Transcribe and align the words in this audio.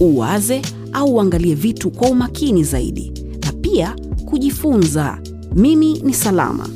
uwaze 0.00 0.62
au 0.92 1.14
uangalie 1.14 1.54
vitu 1.54 1.90
kwa 1.90 2.08
umakini 2.08 2.64
zaidi, 2.64 3.12
na 3.44 3.52
pia 3.52 3.96
kujifunza. 4.30 5.18
Mimi 5.54 5.92
ni 5.98 6.14
Salama, 6.14 6.68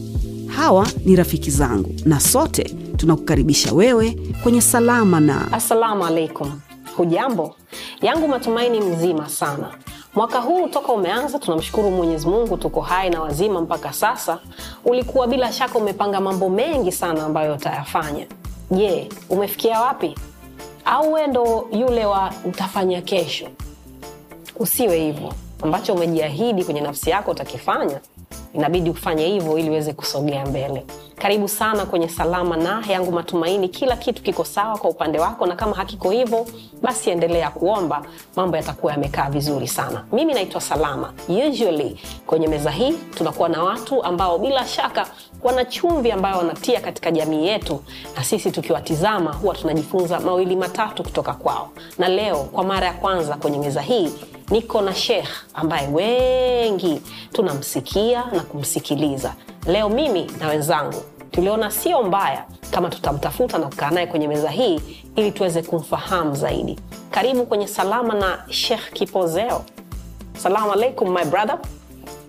hawa 0.46 0.86
ni 1.04 1.16
rafiki 1.16 1.50
zangu, 1.50 1.94
na 2.04 2.20
sote 2.20 2.64
tunakukaribisha 2.96 3.72
wewe 3.72 4.18
kwenye 4.42 4.60
Salama 4.60 5.20
na 5.20 5.52
Assalamu 5.52 6.04
alaikum, 6.06 6.60
hujambo? 6.96 7.54
Yangu 8.02 8.28
matumaini 8.28 8.80
mzima 8.80 9.28
sana. 9.28 9.70
Mwaka 10.14 10.38
huu 10.40 10.68
toka 10.68 10.92
umeanza, 10.92 11.38
tunamshukuru 11.38 11.90
Mwenyezi 11.90 12.26
Mungu, 12.28 12.56
tuko 12.56 12.80
hai 12.80 13.10
na 13.10 13.20
wazima 13.20 13.60
mpaka 13.60 13.92
sasa. 13.92 14.38
Ulikuwa 14.84 15.26
bila 15.26 15.52
shaka 15.52 15.78
umepanga 15.78 16.20
mambo 16.20 16.50
mengi 16.50 16.92
sana 16.92 17.24
ambayo 17.24 17.54
utayafanya. 17.54 18.26
Je, 18.70 19.08
umefikia 19.30 19.80
wapi? 19.80 20.14
Au 20.84 21.12
we 21.12 21.26
ndo 21.26 21.68
yule 21.72 22.06
wa 22.06 22.32
utafanya 22.44 23.02
kesho? 23.02 23.48
Usiwe 24.56 24.98
hivyo. 24.98 25.32
Ambacho 25.62 25.94
umejiahidi 25.94 26.64
kwenye 26.64 26.80
nafsi 26.80 27.10
yako 27.10 27.30
utakifanya, 27.30 28.00
inabidi 28.54 28.90
ufanye 28.90 29.26
hivyo 29.26 29.58
ili 29.58 29.70
uweze 29.70 29.92
kusogea 29.92 30.46
mbele. 30.46 30.84
Karibu 31.16 31.48
sana 31.48 31.86
kwenye 31.86 32.08
Salama 32.08 32.56
na 32.56 32.84
yangu 32.88 33.12
matumaini, 33.12 33.68
kila 33.68 33.96
kitu 33.96 34.22
kiko 34.22 34.44
sawa 34.44 34.78
kwa 34.78 34.90
upande 34.90 35.18
wako, 35.18 35.46
na 35.46 35.56
kama 35.56 35.76
hakiko 35.76 36.10
hivyo, 36.10 36.46
basi 36.82 37.10
endelea 37.10 37.50
kuomba, 37.50 38.02
mambo 38.36 38.56
yatakuwa 38.56 38.92
yamekaa 38.92 39.30
vizuri 39.30 39.68
sana. 39.68 40.04
Mimi 40.12 40.34
naitwa 40.34 40.60
Salama. 40.60 41.12
Usually 41.28 42.00
kwenye 42.26 42.48
meza 42.48 42.70
hii 42.70 42.92
tunakuwa 42.92 43.48
na 43.48 43.62
watu 43.62 44.02
ambao 44.04 44.38
bila 44.38 44.66
shaka 44.66 45.06
wana 45.42 45.64
chumvi 45.64 46.12
ambayo 46.12 46.38
wanatia 46.38 46.80
katika 46.80 47.10
jamii 47.10 47.46
yetu, 47.46 47.82
na 48.16 48.24
sisi 48.24 48.50
tukiwatizama 48.50 49.32
huwa 49.32 49.54
tunajifunza 49.54 50.20
mawili 50.20 50.56
matatu 50.56 51.02
kutoka 51.02 51.32
kwao. 51.34 51.70
Na 51.98 52.08
leo 52.08 52.36
kwa 52.44 52.64
mara 52.64 52.86
ya 52.86 52.92
kwanza 52.92 53.34
kwenye 53.36 53.58
meza 53.58 53.80
hii 53.80 54.10
niko 54.50 54.80
na 54.82 54.94
Sheikh 54.94 55.28
ambaye 55.54 55.88
wengi 55.88 57.02
tunamsikia 57.32 58.24
na 58.32 58.40
kumsikiliza. 58.40 59.34
Leo 59.66 59.88
mimi 59.88 60.30
na 60.40 60.48
wenzangu 60.48 61.02
tuliona 61.30 61.70
sio 61.70 62.02
mbaya 62.02 62.44
kama 62.70 62.88
tutamtafuta 62.90 63.58
na 63.58 63.66
kukaa 63.66 63.90
naye 63.90 64.06
kwenye 64.06 64.28
meza 64.28 64.50
hii 64.50 64.80
ili 65.16 65.32
tuweze 65.32 65.62
kumfahamu 65.62 66.34
zaidi. 66.34 66.78
Karibu 67.10 67.46
kwenye 67.46 67.66
Salama 67.68 68.14
na 68.14 68.44
Sheikh 68.50 68.92
Kipozeo. 68.92 69.64
Salamu 70.38 70.72
alaikum 70.72 71.12
my 71.14 71.24
brother. 71.24 71.58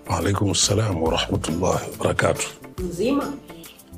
Waalaikum 0.09 0.55
salam 0.55 1.03
warahmatullahi 1.03 1.91
wabarakatu. 1.91 2.47
Mzima? 2.83 3.33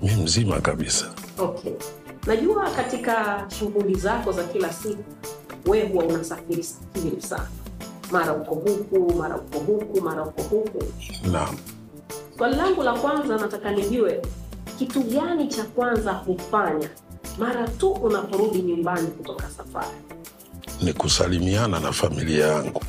Mi 0.02 0.16
mzima 0.16 0.62
kabisa. 0.62 1.06
Okay. 1.38 1.74
Najua 2.28 2.70
katika 2.70 3.46
shughuli 3.60 3.96
zako 3.96 4.32
za 4.32 4.44
kila 4.44 4.74
siku 4.74 5.04
wewe 5.66 5.88
huwa 5.88 6.04
unasafiri 6.06 6.64
safiri 6.64 7.22
sana, 7.22 7.48
mara 8.12 8.34
uko 8.34 8.56
huku, 8.56 9.14
mara 9.18 9.36
uko 9.38 9.60
huku, 9.60 10.02
mara 10.02 10.24
uko 10.26 10.42
huku. 10.42 10.84
Naam, 11.32 11.58
Swali 12.38 12.56
langu 12.56 12.84
la 12.84 12.94
kwanza, 12.94 13.38
nataka 13.38 13.72
nijue 13.72 14.22
kitu 14.80 15.02
gani 15.04 15.48
cha 15.48 15.64
kwanza 15.64 16.12
hufanya 16.14 16.90
mara 17.40 17.68
tu 17.68 17.92
unaporudi 17.92 18.62
nyumbani 18.62 19.08
kutoka 19.08 19.50
safari? 19.50 19.88
ni 20.82 20.94
kusalimiana 20.94 21.80
na 21.80 21.92
familia 21.92 22.48
yangu. 22.48 22.82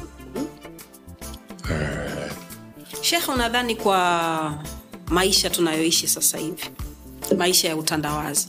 Shekhe, 3.00 3.32
unadhani 3.32 3.76
kwa 3.76 4.54
maisha 5.08 5.50
tunayoishi 5.50 6.08
sasa 6.08 6.38
hivi, 6.38 6.70
maisha 7.38 7.68
ya 7.68 7.76
utandawazi, 7.76 8.48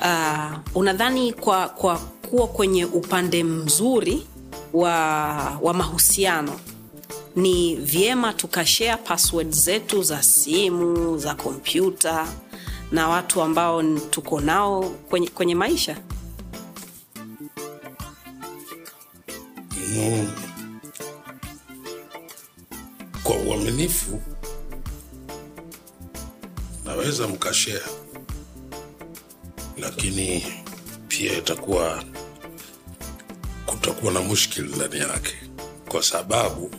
uh, 0.00 0.58
unadhani 0.76 1.32
kwa, 1.32 1.68
kwa 1.68 1.98
kuwa 1.98 2.48
kwenye 2.48 2.84
upande 2.84 3.44
mzuri 3.44 4.26
wa, 4.72 4.94
wa 5.62 5.74
mahusiano 5.74 6.60
ni 7.36 7.76
vyema 7.76 8.32
tukashare 8.32 8.96
password 9.02 9.50
zetu 9.52 10.02
za 10.02 10.22
simu 10.22 11.18
za 11.18 11.34
kompyuta 11.34 12.26
na 12.92 13.08
watu 13.08 13.42
ambao 13.42 13.82
tuko 13.82 14.40
nao 14.40 14.82
kwenye, 14.82 15.28
kwenye 15.28 15.54
maisha? 15.54 15.96
Mm. 19.96 20.28
Kwa 23.22 23.36
uaminifu 23.36 24.20
naweza 26.90 27.28
mkashea, 27.28 27.80
lakini 29.78 30.44
pia 31.08 31.38
itakuwa 31.38 32.04
kutakuwa 33.66 34.12
na 34.12 34.20
mushkili 34.20 34.76
ndani 34.76 34.98
yake, 34.98 35.34
kwa 35.88 36.02
sababu 36.02 36.70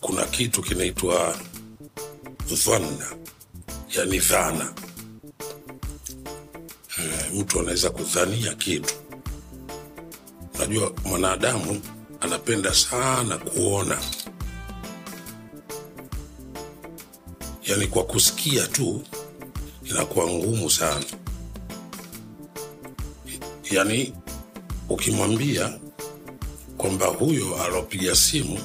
kuna 0.00 0.24
kitu 0.24 0.62
kinaitwa 0.62 1.38
dhanna, 2.66 3.06
yani 3.96 4.18
dhana. 4.18 4.72
Eh, 6.98 7.32
mtu 7.34 7.60
anaweza 7.60 7.90
kudhania 7.90 8.54
kitu. 8.54 8.94
Unajua, 10.54 10.92
mwanadamu 11.04 11.82
anapenda 12.20 12.74
sana 12.74 13.38
kuona, 13.38 13.98
yaani 17.68 17.86
kwa 17.86 18.04
kusikia 18.04 18.66
tu 18.66 19.02
inakuwa 19.84 20.26
ngumu 20.30 20.70
sana. 20.70 21.04
yani 23.70 24.14
ukimwambia 24.88 25.78
kwamba 26.76 27.06
huyo 27.06 27.62
alopiga 27.62 28.14
simu 28.16 28.58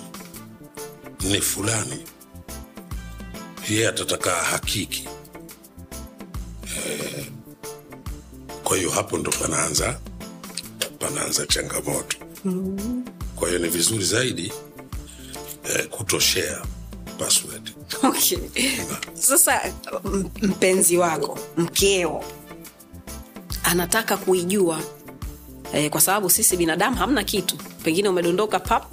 ni 1.22 1.42
fulani, 1.42 2.04
yeye 3.70 3.88
atataka 3.88 4.32
hakiki. 4.32 5.08
Eh, 6.78 7.26
kwa 8.64 8.78
hiyo 8.78 8.90
hapo 8.90 9.18
ndo 9.18 9.32
panaanza 9.32 10.00
panaanza 11.00 11.46
changamoto. 11.48 12.18
Kwa 13.36 13.48
hiyo 13.48 13.60
ni 13.60 13.68
vizuri 13.70 14.04
zaidi 14.04 14.54
eh, 15.64 15.88
kutoshea 15.88 16.66
password. 17.20 17.72
Okay. 18.04 18.38
Sasa 19.14 19.62
mpenzi 20.42 20.98
wako 20.98 21.40
mkeo 21.58 22.24
anataka 23.64 24.18
kuijua 24.18 24.80
eh, 25.74 25.90
kwa 25.90 26.02
sababu 26.02 26.30
sisi 26.30 26.58
binadamu 26.58 26.98
hamna 26.98 27.24
kitu, 27.24 27.56
pengine 27.84 28.10
umedondoka 28.10 28.60
pap 28.60 28.86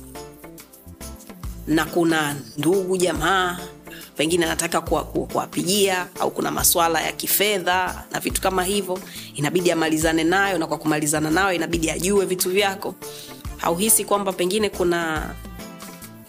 na 1.66 1.84
kuna 1.84 2.36
ndugu 2.58 2.96
jamaa 2.96 3.58
pengine 4.16 4.44
anataka 4.46 4.80
kuwapigia 4.80 6.06
au 6.20 6.30
kuna 6.30 6.50
maswala 6.50 7.00
ya 7.02 7.12
kifedha 7.12 8.04
na 8.12 8.20
vitu 8.20 8.40
kama 8.40 8.64
hivyo, 8.64 8.98
inabidi 9.34 9.70
amalizane 9.72 10.24
nayo, 10.24 10.58
na 10.58 10.66
kwa 10.66 10.78
kumalizana 10.78 11.30
nayo 11.30 11.52
inabidi 11.52 11.90
ajue 11.90 12.24
vitu 12.26 12.50
vyako. 12.50 12.94
Hauhisi 13.56 14.04
kwamba 14.04 14.32
pengine 14.32 14.68
kuna 14.70 15.34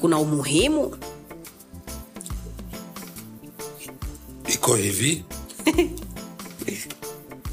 kuna 0.01 0.17
umuhimu 0.19 0.97
Iko 4.61 4.75
hivi. 4.75 5.23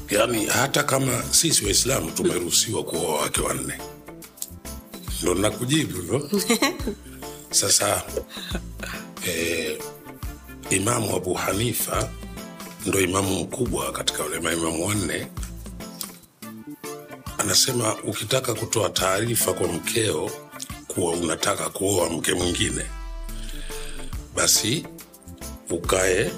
Yani 0.09 0.45
hata 0.45 0.83
kama 0.83 1.23
sisi 1.31 1.65
Waislamu 1.65 2.11
tumeruhusiwa 2.11 2.83
kuoa 2.83 3.21
wake 3.21 3.41
wanne, 3.41 3.73
ndo 5.21 5.35
nakujibu 5.35 5.97
hivyo. 6.01 6.29
Sasa 7.59 8.03
eh, 9.27 9.79
Imamu 10.69 11.15
Abu 11.15 11.33
Hanifa 11.33 12.09
ndo 12.85 12.99
imamu 12.99 13.39
mkubwa 13.39 13.91
katika 13.91 14.23
wale 14.23 14.39
maimamu 14.39 14.87
wanne, 14.87 15.27
anasema 17.37 17.95
ukitaka 18.03 18.53
kutoa 18.53 18.89
taarifa 18.89 19.53
kwa 19.53 19.67
mkeo 19.67 20.31
kuwa 20.87 21.11
unataka 21.13 21.69
kuoa 21.69 22.09
mke 22.09 22.33
mwingine, 22.33 22.85
basi 24.35 24.85
ukae 25.69 26.31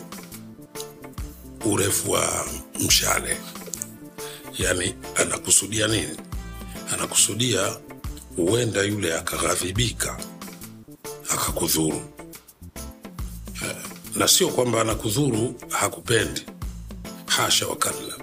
urefu 1.65 2.11
wa 2.11 2.45
mshale. 2.79 3.37
Yani 4.59 4.95
anakusudia 5.15 5.87
nini? 5.87 6.17
Anakusudia 6.93 7.77
huenda 8.35 8.81
yule 8.83 9.17
akaghadhibika 9.17 10.17
akakudhuru 11.29 12.01
Eh, 13.65 13.75
na 14.15 14.27
sio 14.27 14.47
kwamba 14.49 14.81
anakudhuru 14.81 15.55
hakupendi 15.69 16.41
hasha 17.25 17.67
wakalla 17.67 18.17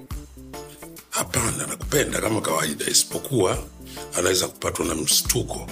hapana 1.10 1.64
anakupenda 1.64 2.20
kama 2.20 2.40
kawaida 2.40 2.86
isipokuwa 2.86 3.58
anaweza 4.18 4.48
kupatwa 4.48 4.86
na 4.86 4.94
mshtuko 4.94 5.66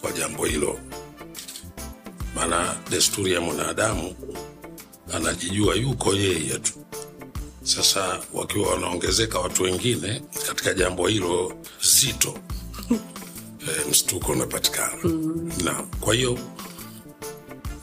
kwa 0.00 0.12
jambo 0.12 0.44
hilo 0.44 0.80
maana 2.34 2.76
desturi 2.90 3.32
ya 3.32 3.40
mwanadamu 3.40 4.14
anajijua 5.14 5.74
yuko 5.74 6.14
yeye 6.14 6.58
tu. 6.58 6.72
Sasa 7.62 8.20
wakiwa 8.32 8.70
wanaongezeka 8.70 9.38
watu 9.38 9.62
wengine 9.62 10.22
katika 10.46 10.74
jambo 10.74 11.06
hilo 11.06 11.52
zito 12.00 12.34
e, 13.68 13.90
mshtuko 13.90 14.32
unapatikana. 14.32 14.96
Mm. 15.04 15.52
na 15.64 15.72
kwa 16.00 16.14
hiyo 16.14 16.38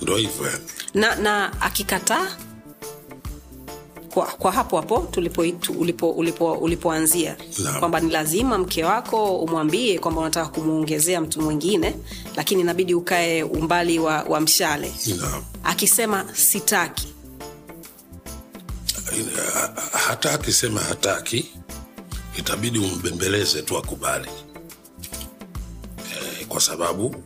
ndo 0.01 0.15
hivyo 0.17 0.51
na, 0.93 1.15
na 1.15 1.61
akikataa 1.61 2.37
kwa, 4.13 4.25
kwa 4.25 4.51
hapo 4.51 4.77
hapo 4.77 5.07
tulipoanzia 5.11 5.75
ulipo, 5.79 6.11
ulipo, 6.11 6.51
ulipo, 6.53 6.95
kwamba 7.79 7.99
ni 7.99 8.11
lazima 8.11 8.57
mke 8.57 8.83
wako 8.83 9.37
umwambie 9.37 9.99
kwamba 9.99 10.21
unataka 10.21 10.47
kumwongezea 10.49 11.21
mtu 11.21 11.41
mwingine 11.41 11.95
lakini 12.35 12.61
inabidi 12.61 12.93
ukae 12.93 13.43
umbali 13.43 13.99
wa, 13.99 14.23
wa 14.23 14.41
mshale. 14.41 14.91
Na 15.19 15.41
akisema 15.63 16.25
sitaki 16.33 17.07
hata 20.07 20.31
akisema 20.31 20.79
hataki 20.81 21.45
itabidi 22.37 22.79
umbembeleze 22.79 23.61
tu 23.61 23.77
akubali. 23.77 24.29
E, 26.41 26.45
kwa 26.45 26.61
sababu 26.61 27.23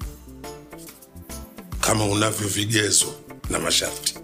kama 1.82 2.06
unavyo 2.06 2.48
vigezo 2.48 3.14
na 3.50 3.60
masharti. 3.60 4.16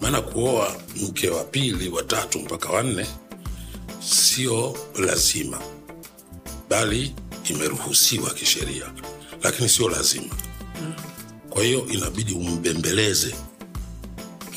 Maana 0.00 0.20
kuoa 0.22 0.76
mke 0.96 1.30
wa 1.30 1.44
pili 1.44 1.88
wa 1.88 2.02
tatu 2.02 2.38
mpaka 2.40 2.68
wanne 2.68 3.06
sio 4.10 4.78
lazima. 4.98 5.60
Bali 6.70 7.14
imeruhusiwa 7.50 8.30
kisheria. 8.30 8.92
Lakini 9.42 9.68
sio 9.68 9.88
lazima. 9.88 10.34
Kwa 11.50 11.62
hiyo 11.64 11.86
inabidi 11.88 12.32
umbembeleze 12.34 13.34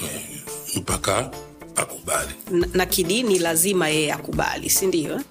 e, 0.04 0.42
mpaka 0.76 1.32
akubali 1.76 2.32
na, 2.52 2.68
na 2.74 2.86
kidini 2.86 3.40
lazima 3.40 3.90
yeye 3.90 4.14
akubali 4.14 4.70
si 4.70 4.86
ndio 4.88 5.14
eh? 5.14 5.22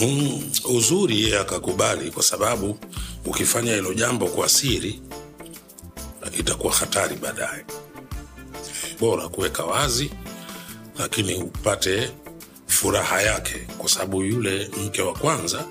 mm, 0.00 0.50
uzuri 0.64 1.22
yeye 1.22 1.38
akakubali 1.38 2.10
kwa 2.10 2.22
sababu 2.22 2.78
ukifanya 3.24 3.74
hilo 3.74 3.94
jambo 3.94 4.26
kwa 4.26 4.48
siri 4.48 5.02
itakuwa 6.38 6.72
hatari 6.72 7.16
baadaye 7.16 7.64
bora 9.00 9.28
kuweka 9.28 9.64
wazi 9.64 10.10
lakini 10.98 11.34
upate 11.34 12.10
furaha 12.66 13.22
yake 13.22 13.58
kwa 13.78 13.88
sababu 13.88 14.22
yule 14.22 14.70
mke 14.84 15.02
wa 15.02 15.12
kwanza 15.14 15.64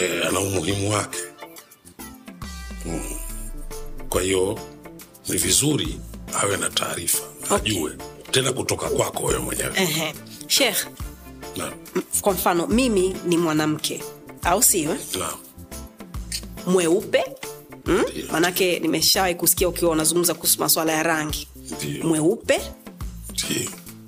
e, 0.00 0.22
ana 0.28 0.40
umuhimu 0.40 0.90
wake 0.92 1.18
mm. 2.86 3.00
kwa 4.08 4.22
hiyo 4.22 4.58
ni 5.28 5.36
vizuri 5.36 6.00
awe 6.34 6.56
na 6.56 6.70
taarifa. 6.70 7.22
Ajue. 7.50 7.92
Tena 8.30 8.52
kutoka 8.52 8.88
kwako 8.88 9.22
wewe 9.24 9.38
mwenyewe. 9.40 10.14
Sheikh, 10.46 10.86
kwa 12.20 12.32
mfano 12.32 12.66
mimi 12.66 13.16
ni 13.26 13.36
mwanamke. 13.38 14.02
Au 14.42 14.62
sio 14.62 14.90
eh? 14.90 14.98
mweupe 16.66 17.24
mm? 17.86 18.04
Manake 18.32 18.78
nimeshawahi 18.78 19.34
kusikia 19.34 19.68
ukiwa 19.68 19.90
unazungumza 19.90 20.34
kuhusu 20.34 20.60
maswala 20.60 20.92
ya 20.92 21.02
rangi. 21.02 21.48
Mweupe 22.02 22.60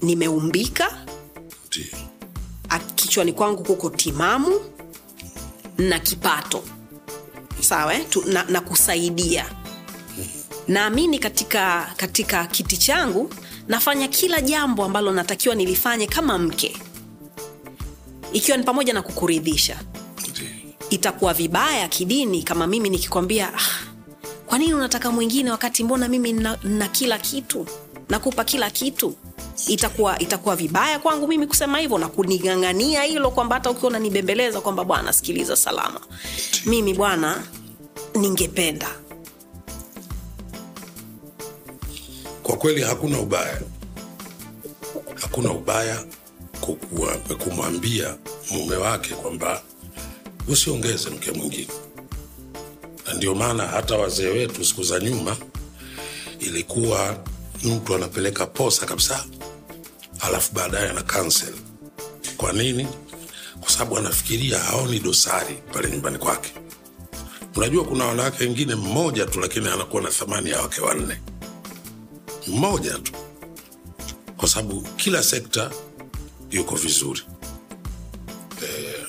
nimeumbika. 0.03 1.07
Kichwani 2.95 3.33
kwangu 3.33 3.63
kuko 3.65 3.91
timamu 3.91 4.61
na 5.79 5.99
kipato. 5.99 6.65
Sawa 7.61 7.95
eh? 7.95 8.07
Na, 8.27 8.43
na 8.45 8.61
kusaidia 8.61 9.47
naamini 10.69 11.19
katika 11.19 11.91
katika 11.97 12.47
kiti 12.47 12.77
changu 12.77 13.31
nafanya 13.69 14.09
kila 14.09 14.41
jambo 14.41 14.85
ambalo 14.85 15.13
natakiwa 15.13 15.55
nilifanye 15.55 16.07
kama 16.07 16.39
mke. 16.39 16.77
Ikiwa 18.33 18.57
ni 18.57 18.65
pamoja 18.65 18.93
na 18.93 19.03
kukuridhisha. 19.03 19.81
Itakuwa 20.91 21.35
vibaya 21.35 21.89
kidini 21.89 22.43
kama 22.43 22.67
mimi 22.67 22.91
nikikwambia 22.91 23.55
ah, 23.55 23.61
kwa 24.47 24.59
nini 24.59 24.75
unataka 24.75 25.11
mwingine 25.11 25.51
wakati 25.51 25.85
mbona 25.85 26.09
mimi 26.09 26.33
na, 26.33 26.59
na 26.63 26.89
kila 26.89 27.19
kitu? 27.19 27.67
Nakupa 28.09 28.45
kila 28.45 28.71
kitu. 28.71 29.15
Itakuwa 29.67 30.19
itakuwa 30.19 30.57
vibaya 30.57 30.99
kwangu 30.99 31.29
mimi 31.29 31.47
kusema 31.47 31.79
hivyo 31.79 31.99
na 31.99 32.09
kuning'ang'ania 32.09 33.03
hilo 33.03 33.31
kwamba 33.31 33.55
hata 33.57 33.71
ukiwa 33.71 33.89
unanibembeleza 33.89 34.61
kwamba 34.61 34.85
bwana 34.85 35.13
sikiliza 35.13 35.57
salama. 35.57 36.01
Mimi 36.67 36.95
bwana 36.95 37.43
ningependa 38.15 38.89
kwa 42.45 42.57
kweli 42.57 42.83
hakuna 42.83 43.19
ubaya. 43.21 43.61
Hakuna 45.15 45.51
ubaya 45.53 46.05
kumwambia 47.45 48.17
mume 48.51 48.77
wake 48.77 49.15
kwamba 49.15 49.63
usiongeze 50.49 51.11
mke 51.11 51.31
mwingine. 51.31 51.69
Na 53.07 53.15
ndio 53.15 53.35
maana 53.35 53.67
hata 53.67 53.97
wazee 53.97 54.27
wetu 54.29 54.65
siku 54.65 54.83
za 54.83 55.01
nyuma 55.01 55.37
ilikuwa 56.41 57.25
mtu 57.63 57.95
anapeleka 57.95 58.47
posa 58.47 58.87
kabisa 58.87 59.25
alafu 60.21 60.55
baadaye 60.55 60.89
ana 60.91 61.03
cancel. 61.03 61.55
Kwa 62.37 62.53
nini? 62.53 62.87
Kwa 63.61 63.71
sababu 63.71 63.99
anafikiria 63.99 64.59
haoni 64.59 64.99
dosari 64.99 65.55
pale 65.73 65.91
nyumbani 65.91 66.19
kwake. 66.19 66.53
Unajua 67.57 67.85
kuna 67.85 68.05
wanawake 68.05 68.45
wengine 68.45 68.75
mmoja 68.75 69.27
tu 69.27 69.41
lakini 69.41 69.69
anakuwa 69.69 70.03
na 70.03 70.11
thamani 70.11 70.51
ya 70.51 70.61
wake 70.63 70.81
wanne 70.81 71.21
mmoja 72.47 72.99
tu. 72.99 73.13
Kwa 74.37 74.49
sababu 74.49 74.81
kila 74.81 75.23
sekta 75.23 75.71
yuko 76.51 76.75
vizuri. 76.77 77.21
Eh, 78.63 79.07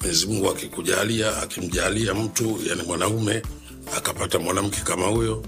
mwenyezi 0.00 0.26
mungu 0.26 0.50
akikujalia 0.50 1.36
akimjalia 1.42 2.14
mtu 2.14 2.60
yani 2.68 2.82
mwanaume 2.82 3.42
akapata 3.96 4.38
mwanamke 4.38 4.80
kama 4.80 5.06
huyo 5.06 5.44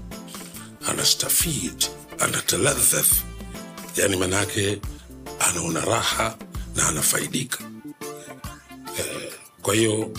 anastafid 0.87 1.85
anataladhath 2.19 3.11
yani 3.97 4.17
manake 4.17 4.81
anaona 5.39 5.81
raha 5.85 6.37
na 6.75 6.87
anafaidika. 6.87 7.57
E, 8.99 9.03
kwa 9.61 9.75
hiyo 9.75 10.11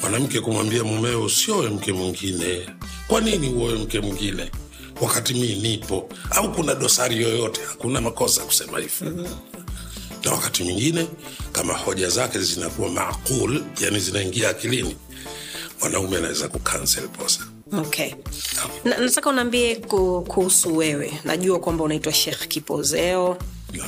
mwanamke 0.00 0.40
kumwambia 0.40 0.84
mumeo 0.84 1.22
usioe 1.22 1.68
mke 1.68 1.92
mwingine. 1.92 2.70
Kwa 3.08 3.20
nini 3.20 3.48
uoe 3.48 3.74
mke 3.74 4.00
mwingine 4.00 4.50
wakati 5.00 5.34
mii 5.34 5.54
nipo. 5.56 6.08
Au 6.30 6.52
kuna 6.52 6.74
dosari 6.74 7.22
yoyote 7.22 7.60
hakuna 7.68 8.00
makosa 8.00 8.42
kusema 8.44 8.78
hivyo. 8.78 9.28
Na 10.24 10.32
wakati 10.32 10.64
mwingine 10.64 11.06
kama 11.52 11.74
hoja 11.74 12.08
zake 12.08 12.38
zinakuwa 12.38 12.88
maqul 12.88 13.62
yani 13.80 14.00
zinaingia 14.00 14.48
akilini 14.48 14.96
mwanaume 15.80 16.16
anaweza 16.16 16.48
kukansel 16.48 17.08
posa. 17.08 17.40
Okay. 17.78 18.12
Na, 18.84 18.98
nataka 18.98 19.30
unaambie 19.30 19.76
kuhusu 19.76 20.76
wewe. 20.76 21.12
Najua 21.24 21.58
kwamba 21.60 21.84
unaitwa 21.84 22.12
shekh 22.12 22.48
kipozeo. 22.48 23.36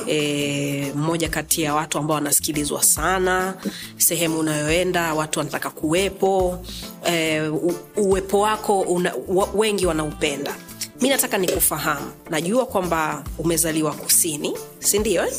E, 0.07 0.91
mmoja 0.95 1.29
kati 1.29 1.61
ya 1.61 1.73
watu 1.73 1.97
ambao 1.97 2.15
wanasikilizwa 2.15 2.83
sana. 2.83 3.55
Sehemu 3.97 4.39
unayoenda 4.39 5.13
watu 5.13 5.39
wanataka 5.39 5.69
kuwepo. 5.69 6.65
E, 7.05 7.41
u, 7.41 7.73
uwepo 7.95 8.39
wako 8.39 8.81
una, 8.81 9.13
wa, 9.27 9.49
wengi 9.55 9.85
wanaupenda 9.85 10.55
mi 11.01 11.09
nataka 11.09 11.37
nikufahamu. 11.37 12.11
Najua 12.29 12.65
kwamba 12.65 13.23
umezaliwa 13.37 13.93
kusini 13.93 14.53
si 14.79 14.99
ndio 14.99 15.25
eh? 15.27 15.33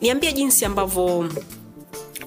niambie 0.00 0.32
jinsi 0.32 0.64
ambavyo 0.64 1.28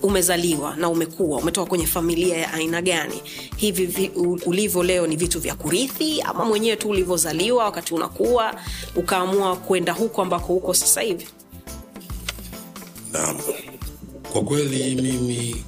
umezaliwa 0.01 0.75
na 0.75 0.89
umekuwa. 0.89 1.37
Umetoka 1.39 1.69
kwenye 1.69 1.85
familia 1.87 2.37
ya 2.37 2.53
aina 2.53 2.81
gani? 2.81 3.21
Hivi 3.57 3.85
vi, 3.85 4.09
ulivyo 4.45 4.83
leo 4.83 5.07
ni 5.07 5.15
vitu 5.15 5.39
vya 5.39 5.55
kurithi 5.55 6.21
ama 6.21 6.45
mwenyewe 6.45 6.75
tu 6.75 6.89
ulivyozaliwa 6.89 7.63
wakati 7.63 7.93
unakuwa 7.93 8.55
ukaamua 8.95 9.55
kwenda 9.55 9.93
huko 9.93 10.21
ambako 10.21 10.45
huko 10.53 10.73
sasa 10.73 11.01
hivi? 11.01 11.27
Naam, 13.11 13.37
kwa 14.33 14.41
kweli 14.41 14.95
mimi 15.01 15.63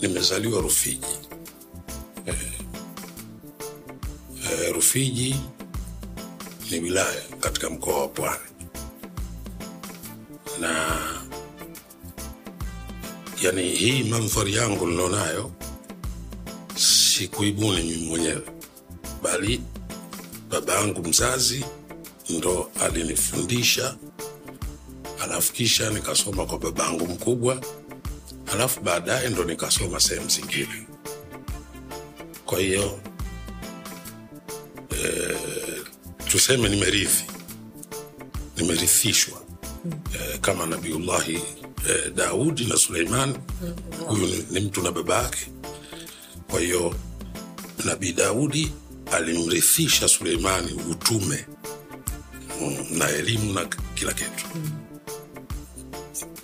nimezaliwa 0.00 0.60
Rufiji. 0.60 1.06
Eh, 2.26 2.34
eh, 4.52 4.72
Rufiji 4.74 5.36
ni 6.70 6.78
wilaya 6.80 7.22
katika 7.40 7.70
mkoa 7.70 8.00
wa 8.00 8.08
Pwani, 8.08 8.40
na 10.60 10.98
yani 13.42 13.62
hii 13.70 14.02
mandhari 14.04 14.54
yangu 14.54 14.86
nilionayo 14.86 15.52
sikuibuni 16.76 17.82
mimi 17.82 18.06
mwenyewe 18.06 18.42
bali 19.22 19.60
baba 20.50 20.74
yangu 20.74 21.08
mzazi 21.08 21.64
ndo 22.30 22.70
alinifundisha 22.80 23.96
alafu 25.22 25.52
kisha 25.52 25.90
nikasoma 25.90 26.46
kwa 26.46 26.58
baba 26.58 26.84
yangu 26.84 27.06
mkubwa 27.08 27.60
alafu 28.52 28.80
baadaye 28.80 29.28
ndo 29.28 29.44
nikasoma 29.44 30.00
sehemu 30.00 30.28
zingine. 30.28 30.86
Kwa 32.46 32.58
hiyo 32.58 33.00
e, 35.04 35.36
tuseme 36.30 36.68
nimerithi. 36.68 37.24
Nimerithishwa 38.56 39.42
e, 40.14 40.38
kama 40.38 40.66
nabiullahi 40.66 41.40
e, 41.88 42.10
daudi 42.14 42.64
na 42.64 42.76
suleiman. 42.76 43.34
Huyu 44.06 44.26
ni, 44.26 44.44
ni 44.50 44.60
mtu 44.60 44.82
na 44.82 44.92
baba 44.92 45.22
yake. 45.22 45.46
Kwa 46.50 46.60
hiyo 46.60 46.94
nabii 47.84 48.12
daudi 48.12 48.72
alimrithisha 49.12 50.08
suleimani 50.08 50.72
utume 50.90 51.46
mm, 52.60 52.86
na 52.98 53.08
elimu 53.08 53.52
na 53.52 53.66
kila 53.94 54.12
kitu. 54.12 54.46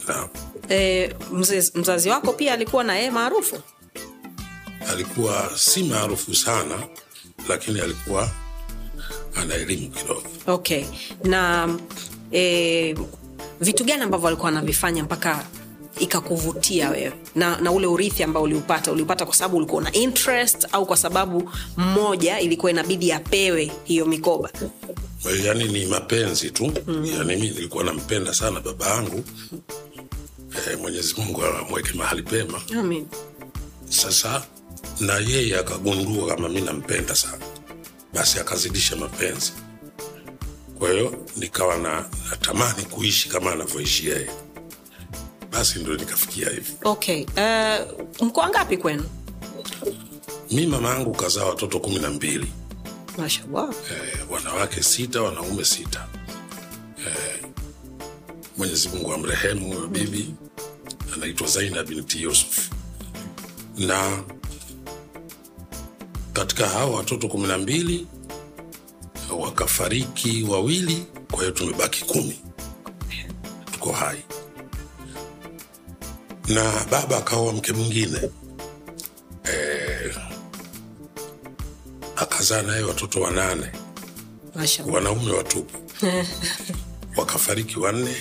Na 0.08 0.28
e, 0.70 1.14
mzazi, 1.32 1.72
mzazi 1.74 2.08
wako 2.08 2.32
pia 2.32 2.52
alikuwa 2.52 2.84
na 2.84 2.96
yeye 2.96 3.10
maarufu? 3.10 3.58
Alikuwa 4.88 5.50
si 5.58 5.82
maarufu 5.82 6.34
sana 6.34 6.88
lakini 7.48 7.80
alikuwa 7.80 8.30
ana 9.42 9.54
elimu 9.54 9.90
kidogo. 9.90 10.22
Okay. 10.46 10.84
Na 11.24 11.68
e, 12.32 12.96
vitu 13.60 13.84
gani 13.84 14.02
ambavyo 14.02 14.28
alikuwa 14.28 14.48
anavifanya 14.48 15.04
mpaka 15.04 15.46
ikakuvutia 16.00 16.90
wewe? 16.90 17.12
Na, 17.34 17.56
na 17.60 17.72
ule 17.72 17.86
urithi 17.86 18.22
ambao 18.22 18.42
uliupata 18.42 18.92
uliupata 18.92 19.26
kwa 19.26 19.34
sababu 19.34 19.56
ulikuwa 19.56 19.82
na 19.82 19.92
interest 19.92 20.66
au 20.72 20.86
kwa 20.86 20.96
sababu 20.96 21.50
mmoja 21.76 22.40
ilikuwa 22.40 22.70
inabidi 22.72 23.12
apewe 23.12 23.72
hiyo 23.84 24.06
mikoba? 24.06 24.50
Yaani 25.44 25.64
ni 25.64 25.86
mapenzi 25.86 26.50
tu. 26.50 26.72
Mm. 26.86 27.04
yaani 27.04 27.36
mi 27.36 27.48
nilikuwa 27.50 27.84
nampenda 27.84 28.34
sana 28.34 28.60
baba 28.60 28.86
yangu. 28.86 29.24
E, 30.72 30.76
mwenyezi 30.76 31.14
mungu 31.18 31.44
amweke 31.44 31.92
mahali 31.94 32.22
pema. 32.22 32.60
Amin. 32.78 33.06
sasa 33.88 34.42
na 35.00 35.14
yeye 35.18 35.58
akagundua 35.58 36.34
kama 36.34 36.48
mi 36.48 36.60
nampenda 36.60 37.14
sana 37.14 37.38
basi 38.16 38.38
akazidisha 38.40 38.96
mapenzi. 38.96 39.52
Kwa 40.78 40.90
hiyo 40.92 41.24
nikawa 41.36 41.76
na 41.76 42.04
natamani 42.30 42.82
kuishi 42.82 43.28
kama 43.28 43.52
anavyoishi 43.52 44.08
yeye. 44.08 44.30
Basi 45.52 45.78
ndo 45.78 45.94
nikafikia 45.94 46.50
hivi. 46.50 46.72
Okay 46.84 47.24
uh, 47.24 48.00
mko 48.26 48.40
wangapi 48.40 48.76
kwenu? 48.76 49.04
Mi 50.50 50.66
mama 50.66 50.88
yangu 50.88 51.12
kazaa 51.14 51.44
watoto 51.44 51.80
kumi 51.80 51.98
na 51.98 52.10
mbili. 52.10 52.52
Mashallah. 53.18 53.68
Eh, 53.90 54.30
wanawake 54.30 54.82
sita 54.82 55.22
wanaume 55.22 55.64
sita. 55.64 56.06
Eh, 57.06 57.44
mwenyezi 58.56 58.88
mungu 58.88 59.12
amrehemu 59.12 59.66
huyo 59.74 59.86
bibi 59.86 60.34
anaitwa 61.14 61.46
zaina 61.48 61.82
binti 61.82 62.22
yusuf. 62.22 62.70
Na 63.78 64.22
katika 66.36 66.68
hawa 66.68 66.96
watoto 66.96 67.28
kumi 67.28 67.48
na 67.48 67.58
mbili 67.58 68.06
wakafariki 69.38 70.42
wawili 70.42 71.06
kwa 71.30 71.38
hiyo 71.38 71.50
tumebaki 71.50 72.04
kumi. 72.04 72.40
Tuko 73.72 73.92
hai. 73.92 74.18
Na 76.48 76.84
baba 76.90 77.16
akaoa 77.18 77.52
mke 77.52 77.72
mwingine. 77.72 78.30
Eh, 79.44 80.16
akazaa 82.16 82.62
naye 82.62 82.82
watoto 82.82 83.20
wanane. 83.20 83.72
Wanaume 84.86 85.32
watupu. 85.32 85.78
Wakafariki 87.16 87.78
wanne 87.78 88.16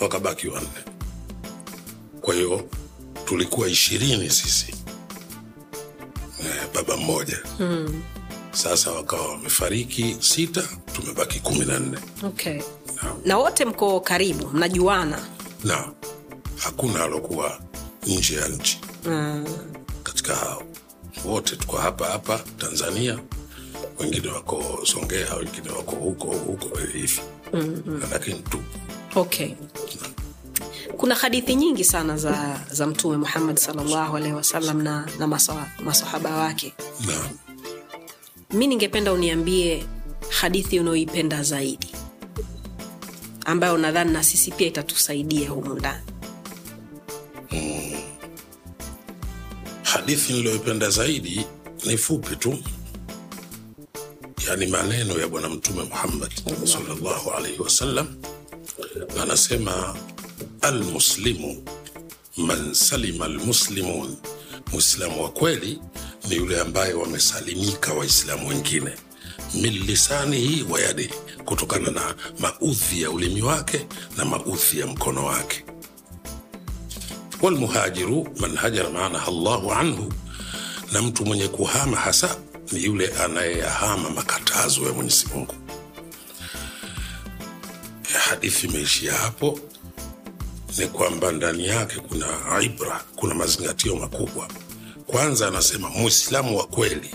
wakabaki 0.00 0.48
wanne. 0.48 0.84
Kwa 2.20 2.34
hiyo 2.34 2.68
tulikuwa 3.24 3.68
ishirini 3.68 4.30
sisi 4.30 4.79
eh, 6.40 6.66
baba 6.74 6.96
mmoja. 6.96 7.38
Mm. 7.60 8.02
sasa 8.52 8.90
wakawa 8.92 9.28
wamefariki 9.28 10.16
sita 10.20 10.62
tumebaki 10.92 11.40
kumi 11.40 11.64
na 11.64 11.78
nne. 11.78 11.98
Okay. 12.24 12.60
Na 13.24 13.38
wote 13.38 13.64
mko 13.64 14.00
karibu 14.00 14.46
mnajuana? 14.48 15.18
Na 15.64 15.88
hakuna 16.56 17.04
alokuwa 17.04 17.60
nje 18.06 18.34
ya 18.34 18.48
nchi. 18.48 18.80
Mm. 19.06 19.44
katika 20.02 20.34
hao. 20.34 20.62
Wote 21.24 21.56
tuko 21.56 21.76
hapa 21.76 22.06
hapa 22.06 22.40
tanzania. 22.58 23.18
Wengine 24.00 24.28
wako 24.28 24.80
songea 24.84 25.34
wengine 25.34 25.70
wako 25.70 25.96
huko 25.96 26.26
huko 26.26 26.78
hivi. 26.78 27.20
Mm-hmm. 27.52 28.02
lakini 28.12 28.38
tu. 28.38 28.62
Okay 29.14 29.54
kuna 30.96 31.14
hadithi 31.14 31.54
nyingi 31.54 31.84
sana 31.84 32.16
za, 32.16 32.60
za 32.70 32.86
mtume 32.86 33.16
muhammad 33.16 33.56
salllahu 33.56 34.16
alaihi 34.16 34.34
wasallam 34.34 34.82
na, 34.82 35.08
na 35.18 35.26
masahaba 35.84 36.36
wake. 36.36 36.74
Mi 38.52 38.66
ningependa 38.66 39.12
uniambie 39.12 39.84
hadithi 40.28 40.80
unaoipenda 40.80 41.42
zaidi 41.42 41.88
ambayo 43.44 43.78
nadhani 43.78 44.12
na 44.12 44.22
sisi 44.24 44.50
pia 44.50 44.66
itatusaidia 44.66 45.50
humu 45.50 45.74
ndani. 45.74 46.02
Hadithi 49.82 50.32
niliyoipenda 50.32 50.90
zaidi 50.90 51.46
ni 51.86 51.96
fupi 51.98 52.36
tu. 52.36 52.58
Yani 54.48 54.66
maneno 54.66 55.20
ya 55.20 55.28
bwana 55.28 55.48
mtume 55.48 55.82
muhammad 55.82 56.32
salllahu 56.64 57.30
alaihi 57.30 57.58
wasallam. 57.62 58.16
Anasema 59.22 59.96
almuslimu. 60.62 61.62
Man 62.36 62.74
salima 62.74 63.24
almuslimun. 63.24 64.16
Mwislamu 64.72 65.22
wa 65.22 65.30
kweli 65.30 65.78
ni 66.28 66.36
yule 66.36 66.60
ambaye 66.60 66.92
wamesalimika 66.94 67.92
waislamu 67.94 68.48
wengine. 68.48 68.90
Min 69.54 69.72
lisanihi 69.86 70.62
wa 70.62 70.80
yadihi 70.80 71.14
kutokana 71.44 71.90
na 71.90 72.14
maudhi 72.38 73.02
ya 73.02 73.10
ulimi 73.10 73.42
wake 73.42 73.86
na 74.16 74.24
maudhi 74.24 74.78
ya 74.80 74.86
mkono 74.86 75.24
wake. 75.24 75.64
Walmuhajiru 77.42 78.28
man 78.40 78.56
hajara 78.56 78.90
maanaha 78.90 79.30
llahu 79.30 79.72
anhu. 79.72 80.12
Na 80.92 81.02
mtu 81.02 81.26
mwenye 81.26 81.48
kuhama 81.48 81.96
hasa 81.96 82.36
ni 82.72 82.84
yule 82.84 83.08
anayeyahama 83.08 84.10
makatazo 84.10 84.82
ya 84.82 84.92
mwenyezi 84.92 85.26
mungu. 85.34 85.54
Hadithi 88.28 88.66
imeishia 88.66 89.12
hapo 89.12 89.60
ni 90.78 90.86
kwamba 90.86 91.32
ndani 91.32 91.66
yake 91.66 91.96
kuna 92.00 92.26
ibra 92.62 93.04
kuna 93.16 93.34
mazingatio 93.34 93.96
makubwa. 93.96 94.48
Kwanza 95.06 95.48
anasema 95.48 95.90
muislamu 95.90 96.58
wa 96.58 96.66
kweli. 96.66 97.10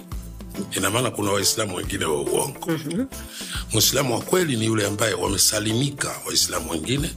Ina 0.77 0.89
maana 0.89 1.11
kuna 1.11 1.31
waislamu 1.31 1.75
wengine 1.75 2.05
wa 2.05 2.21
uongo. 2.21 2.59
Mm-hmm. 2.67 4.11
wa 4.11 4.21
kweli 4.21 4.55
ni 4.57 4.65
yule 4.65 4.87
ambaye 4.87 5.13
wamesalimika 5.13 6.15
waislamu 6.27 6.71
wengine 6.71 7.11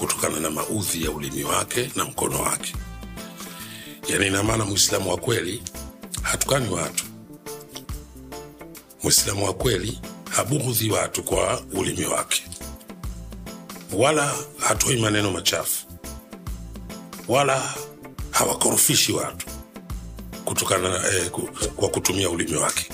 kutokana 0.00 0.40
na 0.40 0.50
maudhi 0.50 1.04
ya 1.04 1.10
ulimi 1.10 1.44
wake 1.44 1.90
na 1.96 2.04
mkono 2.04 2.40
wake. 2.42 2.74
Yani 4.08 4.26
ina 4.26 4.42
maana 4.42 4.64
mwislamu 4.64 5.10
wa 5.10 5.16
kweli 5.16 5.62
hatukani 6.22 6.68
watu. 6.74 7.04
Muislamu 9.02 9.44
wa 9.44 9.52
kweli 9.54 9.98
habughudhi 10.30 10.90
watu 10.90 11.22
kwa 11.22 11.62
ulimi 11.72 12.06
wake 12.06 12.42
wala 13.92 14.34
hatoi 14.58 14.96
maneno 14.96 15.30
machafu. 15.30 15.86
Wala 17.28 17.74
hawakorofishi 18.30 19.12
watu 19.12 19.46
kutokana 20.44 21.02
eh, 21.14 21.30
kwa 21.76 21.88
kutumia 21.88 22.30
ulimi 22.30 22.56
wake. 22.56 22.86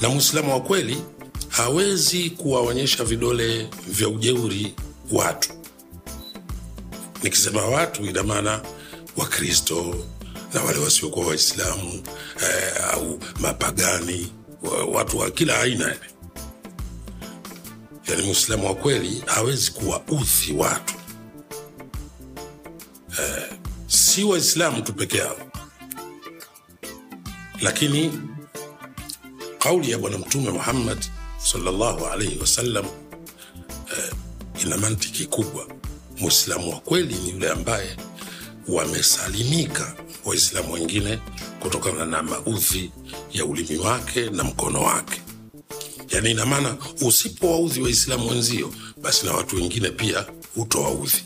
Na 0.00 0.08
mwislamu 0.08 0.52
wa 0.52 0.60
kweli 0.60 1.02
hawezi 1.48 2.30
kuwaonyesha 2.30 3.04
vidole 3.04 3.68
vya 3.88 4.08
ujeuri 4.08 4.74
watu. 5.12 5.48
Nikisema 7.22 7.64
watu 7.64 8.04
ina 8.06 8.22
maana 8.22 8.60
wakristo 9.16 9.94
na 10.54 10.62
wale 10.62 10.78
wasiokuwa 10.78 11.26
waislamu 11.26 12.02
eh, 12.42 12.84
au 12.94 13.20
mapagani 13.40 14.32
watu 14.92 15.18
wa 15.18 15.30
kila 15.30 15.60
aina. 15.60 15.84
yani 15.84 16.00
yani 18.08 18.22
mwislamu 18.22 18.66
wa 18.66 18.74
kweli 18.74 19.22
hawezi 19.26 19.70
kuwaudhi 19.70 20.52
watu. 20.56 20.94
Eh, 23.20 23.52
si 23.86 24.24
waislamu 24.24 24.82
tu 24.82 24.92
peke 24.92 25.18
yao. 25.18 25.36
Lakini 27.60 28.20
kauli 29.58 29.90
ya 29.90 29.98
bwana 29.98 30.18
mtume 30.18 30.50
muhammad 30.50 31.06
salllahu 31.44 32.06
alaihi 32.06 32.38
wasallam 32.38 32.84
eh, 33.98 34.12
ina 34.66 34.76
mantiki 34.76 35.26
kubwa. 35.26 35.66
Mwislamu 36.18 36.70
wa 36.70 36.80
kweli 36.80 37.14
ni 37.14 37.30
yule 37.30 37.50
ambaye 37.50 37.96
wamesalimika 38.68 39.94
waislamu 40.24 40.72
wengine 40.72 41.18
kutokana 41.60 42.04
na 42.04 42.22
maudhi 42.22 42.92
ya 43.32 43.44
ulimi 43.44 43.76
wake 43.78 44.30
na 44.30 44.44
mkono 44.44 44.82
wake 44.82 45.20
yaani 46.10 46.30
ina 46.30 46.46
maana 46.46 46.76
usipowaudhi 47.02 47.80
waislamu 47.80 48.28
wenzio 48.30 48.72
basi 49.02 49.26
na 49.26 49.32
watu 49.32 49.56
wengine 49.56 49.90
pia 49.90 50.26
hutowaudhi 50.54 51.24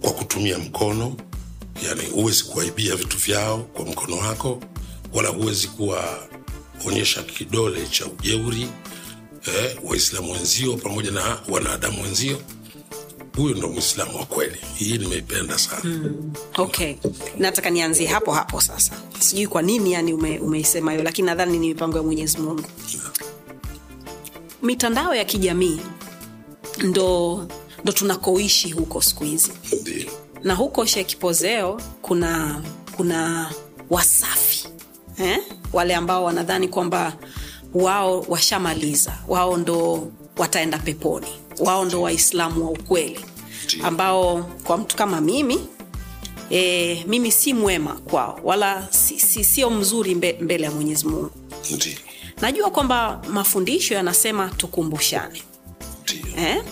kwa 0.00 0.12
kutumia 0.12 0.58
mkono 0.58 1.16
yani 1.86 2.06
huwezi 2.06 2.44
kuwaibia 2.44 2.96
vitu 2.96 3.16
vyao 3.16 3.58
kwa 3.58 3.84
mkono 3.84 4.16
wako 4.16 4.62
wala 5.12 5.28
huwezi 5.28 5.68
kuwaonyesha 5.68 7.22
kidole 7.22 7.86
cha 7.86 8.06
ujeuri 8.06 8.66
eh, 9.46 9.76
waislamu 9.84 10.32
wenzio 10.32 10.76
pamoja 10.76 11.10
na 11.10 11.38
wanadamu 11.48 12.02
wenzio 12.02 12.42
huyo 13.36 13.54
ndo 13.54 13.68
mwislamu 13.68 14.16
wa 14.18 14.24
kweli. 14.26 14.56
Hii 14.74 14.98
nimeipenda 14.98 15.58
sana. 15.58 15.80
Mm. 15.84 16.32
okay. 16.56 16.94
Nataka 17.38 17.70
nianzie 17.70 18.06
hapo 18.06 18.32
hapo 18.32 18.60
sasa. 18.60 18.92
Sijui 19.18 19.46
kwa 19.46 19.62
nini 19.62 19.92
yani 19.92 20.12
ume, 20.12 20.38
umeisema 20.38 20.90
hiyo 20.92 21.04
lakini 21.04 21.26
nadhani 21.26 21.58
ni 21.58 21.68
mipango 21.68 21.96
ya 21.96 22.02
mwenyezi 22.02 22.38
mungu. 22.38 22.64
Mitandao 24.62 25.14
ya 25.14 25.24
kijamii 25.24 25.80
ndo 26.84 27.46
ndo 27.82 27.92
tunakoishi 27.92 28.70
huko 28.70 29.02
siku 29.02 29.24
hizi. 29.24 29.52
Na 30.42 30.54
huko 30.54 30.86
shekipozeo 30.86 31.80
kuna 32.02 32.62
kuna 32.96 33.50
wasafi 33.90 34.68
eh? 35.18 35.38
wale 35.72 35.94
ambao 35.94 36.24
wanadhani 36.24 36.68
kwamba 36.68 37.16
wao 37.74 38.20
washamaliza 38.28 39.18
wao 39.28 39.56
ndo 39.56 40.12
wataenda 40.36 40.78
peponi 40.78 41.26
wao 41.60 41.84
ndo 41.84 42.02
waislamu 42.02 42.64
wa 42.64 42.70
ukweli 42.70 43.20
ambao 43.82 44.42
kwa 44.64 44.76
mtu 44.78 44.96
kama 44.96 45.20
mimi 45.20 45.58
e, 46.50 47.04
mimi 47.08 47.32
si 47.32 47.54
mwema 47.54 47.92
kwao 47.94 48.40
wala 48.44 48.88
si, 48.90 49.20
si, 49.20 49.44
sio 49.44 49.70
mzuri 49.70 50.14
mbe, 50.14 50.38
mbele 50.40 50.64
ya 50.64 50.70
mwenyezi 50.70 51.06
mungu. 51.06 51.30
Najua 52.40 52.70
kwamba 52.70 53.22
mafundisho 53.28 53.94
yanasema 53.94 54.48
tukumbushane. 54.48 55.42
Eh? 56.38 56.62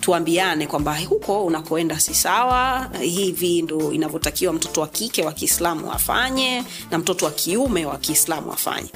tuambiane 0.00 0.66
kwamba 0.66 0.98
huko 1.08 1.44
unakoenda 1.44 2.00
si 2.00 2.14
sawa 2.14 2.90
hivi 3.00 3.62
ndo 3.62 3.92
inavyotakiwa 3.92 4.52
mtoto 4.52 4.80
wa 4.80 4.88
kike 4.88 5.22
wa 5.22 5.32
kiislamu 5.32 5.92
afanye 5.92 6.64
na 6.90 6.98
mtoto 6.98 7.24
wa 7.26 7.30
kiume 7.32 7.86
wa 7.86 7.98
kiislamu 7.98 8.52
afanye. 8.52 8.88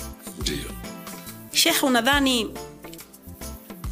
Shekhe 1.52 1.86
unadhani 1.86 2.50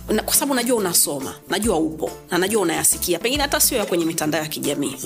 na- 0.08 0.22
kwa 0.22 0.34
sababu 0.34 0.54
najua 0.54 0.76
unasoma 0.76 1.34
najua 1.48 1.76
upo 1.78 2.10
na 2.30 2.38
najua 2.38 2.62
unayasikia. 2.62 3.18
Pengine 3.18 3.42
hata 3.42 3.60
sio 3.60 3.78
ya 3.78 3.86
kwenye 3.86 4.04
mitandao 4.04 4.42
ya 4.42 4.48
kijamii. 4.48 4.96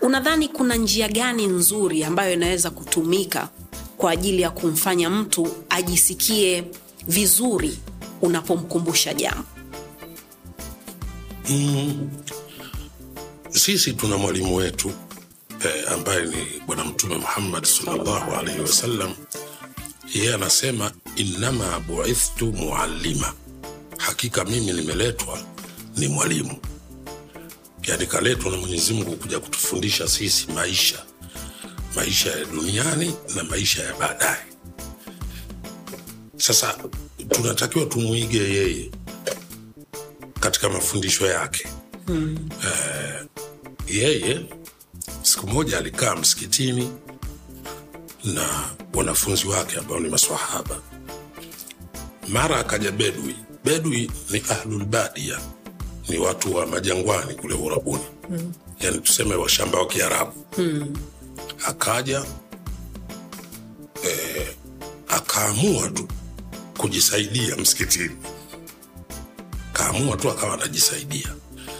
Unadhani 0.00 0.48
kuna 0.48 0.74
njia 0.74 1.08
gani 1.08 1.46
nzuri 1.46 2.04
ambayo 2.04 2.32
inaweza 2.32 2.70
kutumika 2.70 3.48
kwa 3.96 4.10
ajili 4.10 4.42
ya 4.42 4.50
kumfanya 4.50 5.10
mtu 5.10 5.48
ajisikie 5.68 6.64
vizuri 7.08 7.78
unapomkumbusha 8.22 9.14
jambo? 9.14 9.44
Sisi 13.50 13.92
tuna 13.92 14.16
mwalimu 14.18 14.56
wetu 14.56 14.92
eh, 15.64 15.92
ambaye 15.92 16.24
ni 16.26 16.36
bwana 16.66 16.84
mtume 16.84 17.14
muhammad 17.16 17.64
salllahu 17.64 18.32
alaihi 18.34 18.60
wasallam. 18.60 19.14
Yeye 20.14 20.34
anasema 20.34 20.92
innama 21.16 21.80
buithtu 21.80 22.52
muallima 22.52 23.32
hakika 24.00 24.44
mimi 24.44 24.72
nimeletwa 24.72 25.38
ni 25.96 26.08
mwalimu. 26.08 26.58
Yani 27.82 28.06
kaletwa 28.06 28.50
na 28.52 28.56
mwenyezi 28.58 28.92
mungu 28.94 29.16
kuja 29.16 29.40
kutufundisha 29.40 30.08
sisi 30.08 30.46
maisha. 30.52 31.04
Maisha 31.96 32.30
ya 32.30 32.44
duniani 32.44 33.14
na 33.36 33.44
maisha 33.44 33.82
ya 33.82 33.94
baadaye. 33.94 34.42
Sasa 36.36 36.78
tunatakiwa 37.28 37.86
tumwige 37.86 38.38
yeye 38.38 38.90
katika 40.40 40.68
mafundisho 40.68 41.26
yake. 41.26 41.68
Yeye 43.88 44.40
siku 45.22 45.46
moja 45.46 45.78
alikaa 45.78 46.16
msikitini 46.16 46.92
na 48.24 48.70
wanafunzi 48.94 49.46
wake 49.48 49.76
ambao 49.78 50.00
ni 50.00 50.08
maswahaba. 50.08 50.80
Mara 52.28 52.56
akaja 52.56 52.90
bedwi 52.92 53.34
bedwi 53.64 54.10
ni 54.30 54.42
ahlulbadia 54.50 55.38
ni 56.08 56.18
watu 56.18 56.54
wa 56.54 56.66
majangwani 56.66 57.34
kule 57.34 57.54
urabuni 57.54 58.04
mm. 58.30 58.52
yani 58.80 58.98
tuseme 59.00 59.34
washamba 59.34 59.78
wa 59.78 59.86
kiarabu. 59.86 60.32
Mm. 60.58 60.96
akaja 61.66 62.24
eh, 64.04 64.48
akaamua 65.08 65.88
tu 65.90 66.08
kujisaidia 66.78 67.56
msikitini. 67.56 68.16
Kaamua 69.72 70.16
tu 70.16 70.30
akawa 70.30 70.54
anajisaidia. 70.54 71.34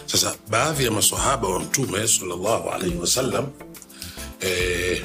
Sasa 0.05 0.35
baadhi 0.49 0.85
ya 0.85 0.91
masahaba 0.91 1.47
wa 1.47 1.59
mtume 1.59 2.07
salllahu 2.07 2.69
alaihi 2.69 2.97
wasallam 2.97 3.47
eh, 4.39 5.03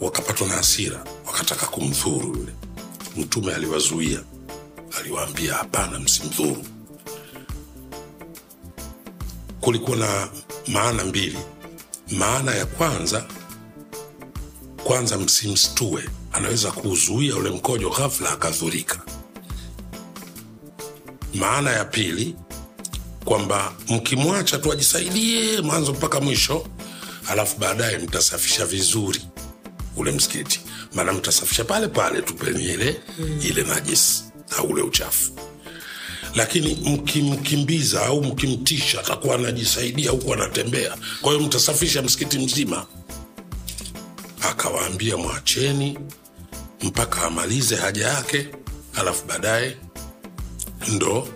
wakapatwa 0.00 0.48
na 0.48 0.54
hasira 0.54 1.04
wakataka 1.26 1.66
kumdhuru 1.66 2.36
yule. 2.36 2.52
Mtume 3.16 3.54
aliwazuia 3.54 4.20
aliwaambia 5.00 5.54
hapana 5.54 5.98
msimdhuru. 5.98 6.64
Kulikuwa 9.60 9.96
na 9.96 10.28
maana 10.68 11.04
mbili. 11.04 11.38
Maana 12.10 12.54
ya 12.54 12.66
kwanza 12.66 13.26
kwanza 14.84 15.18
msimstue. 15.18 16.04
Anaweza 16.32 16.70
kuuzuia 16.72 17.36
ule 17.36 17.50
mkojo 17.50 17.90
ghafla 17.90 18.30
akadhurika. 18.30 19.00
Maana 21.34 21.70
ya 21.70 21.84
pili 21.84 22.36
kwamba 23.24 23.72
mkimwacha 23.88 24.58
tu 24.58 24.72
ajisaidie 24.72 25.60
mwanzo 25.60 25.92
mpaka 25.92 26.20
mwisho 26.20 26.66
alafu 27.28 27.58
baadaye 27.58 27.98
mtasafisha 27.98 28.66
vizuri 28.66 29.20
ule 29.96 30.12
msikiti. 30.12 30.60
Maana 30.94 31.12
mtasafisha 31.12 31.64
pale 31.64 31.88
pale 31.88 32.22
tu 32.22 32.34
penye 32.34 32.64
ile 32.64 33.00
mm. 33.18 33.40
ile 33.42 33.62
najisi 33.62 34.24
au 34.58 34.66
ule 34.66 34.82
uchafu. 34.82 35.32
Lakini 36.34 36.74
mkimkimbiza 36.74 38.06
au 38.06 38.22
mkimtisha 38.24 39.00
atakuwa 39.00 39.34
anajisaidia 39.34 40.10
huku 40.10 40.34
anatembea. 40.34 40.96
Kwa 41.20 41.32
hiyo 41.32 41.46
mtasafisha 41.46 42.02
msikiti 42.02 42.38
mzima. 42.38 42.86
Akawaambia 44.40 45.16
mwacheni 45.16 45.98
mpaka 46.82 47.22
amalize 47.22 47.76
haja 47.76 48.08
yake 48.08 48.48
alafu 48.94 49.26
baadaye 49.26 49.76
ndo 50.88 51.28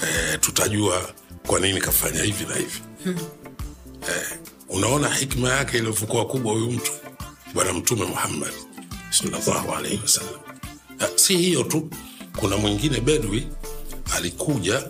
e, 0.00 0.38
tutajua 0.38 1.12
kwa 1.46 1.60
nini 1.60 1.80
kafanya 1.80 2.22
hivi 2.22 2.44
na 2.44 2.54
hivi. 2.54 2.80
Hmm. 3.04 3.18
e, 4.08 4.38
unaona 4.68 5.14
hikma 5.14 5.48
yake 5.52 5.78
ilivyokuwa 5.78 6.26
kubwa 6.26 6.52
huyu 6.52 6.70
mtu 6.70 6.92
bwana 7.54 7.72
mtume 7.72 8.04
muhammad 8.04 8.52
salllahu 9.10 9.72
alaihi 9.74 10.00
wasallam. 10.02 10.40
Si 11.16 11.36
hiyo 11.36 11.62
tu 11.64 11.90
kuna 12.40 12.56
mwingine 12.56 13.00
bedwi 13.00 13.46
alikuja 14.16 14.88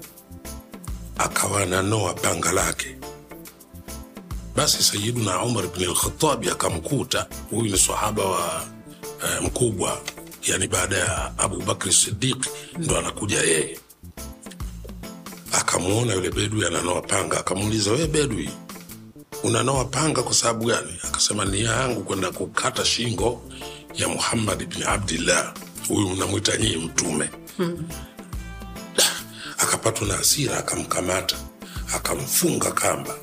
akawa 1.19 1.63
ananoa 1.63 2.15
panga 2.15 2.53
lake. 2.53 2.97
Basi 4.57 4.83
sayiduna 4.83 5.43
umar 5.43 5.67
bni 5.69 5.85
lkhatabi 5.87 6.51
akamkuta. 6.51 7.27
Huyu 7.51 7.73
ni 7.73 7.79
sahaba 7.79 8.25
wa 8.25 8.65
eh, 9.25 9.43
mkubwa. 9.43 10.01
Yani 10.47 10.69
baada 10.69 10.97
ya 10.97 11.39
abubakri 11.39 11.93
sidiq 11.93 12.47
ndo 12.79 12.99
anakuja 12.99 13.41
yeye. 13.43 13.79
Akamwona 15.53 16.15
yule 16.15 16.31
bedwi 16.31 16.67
ananoa 16.67 17.01
panga. 17.03 17.39
Akamuuliza 17.41 17.93
we 17.93 18.07
bedwi 18.07 18.51
unanoa 19.43 19.85
panga 19.85 20.23
kwa 20.23 20.35
sababu 20.35 20.65
gani? 20.67 20.99
Akasema 21.03 21.45
nia 21.45 21.71
yangu 21.71 22.01
kwenda 22.05 22.31
kukata 22.31 22.85
shingo 22.85 23.43
ya 23.95 24.09
muhammad 24.09 24.67
bni 24.67 24.85
abdillah 24.85 25.55
huyu 25.89 26.09
unamwita 26.09 26.57
nyii 26.57 26.77
mtume. 26.77 27.31
Hmm. 27.57 27.89
akapatwa 29.59 30.07
na 30.09 30.15
hasira 30.15 30.59
akamkamata 30.59 31.37
akamfunga 31.95 32.73
kamba 32.73 33.15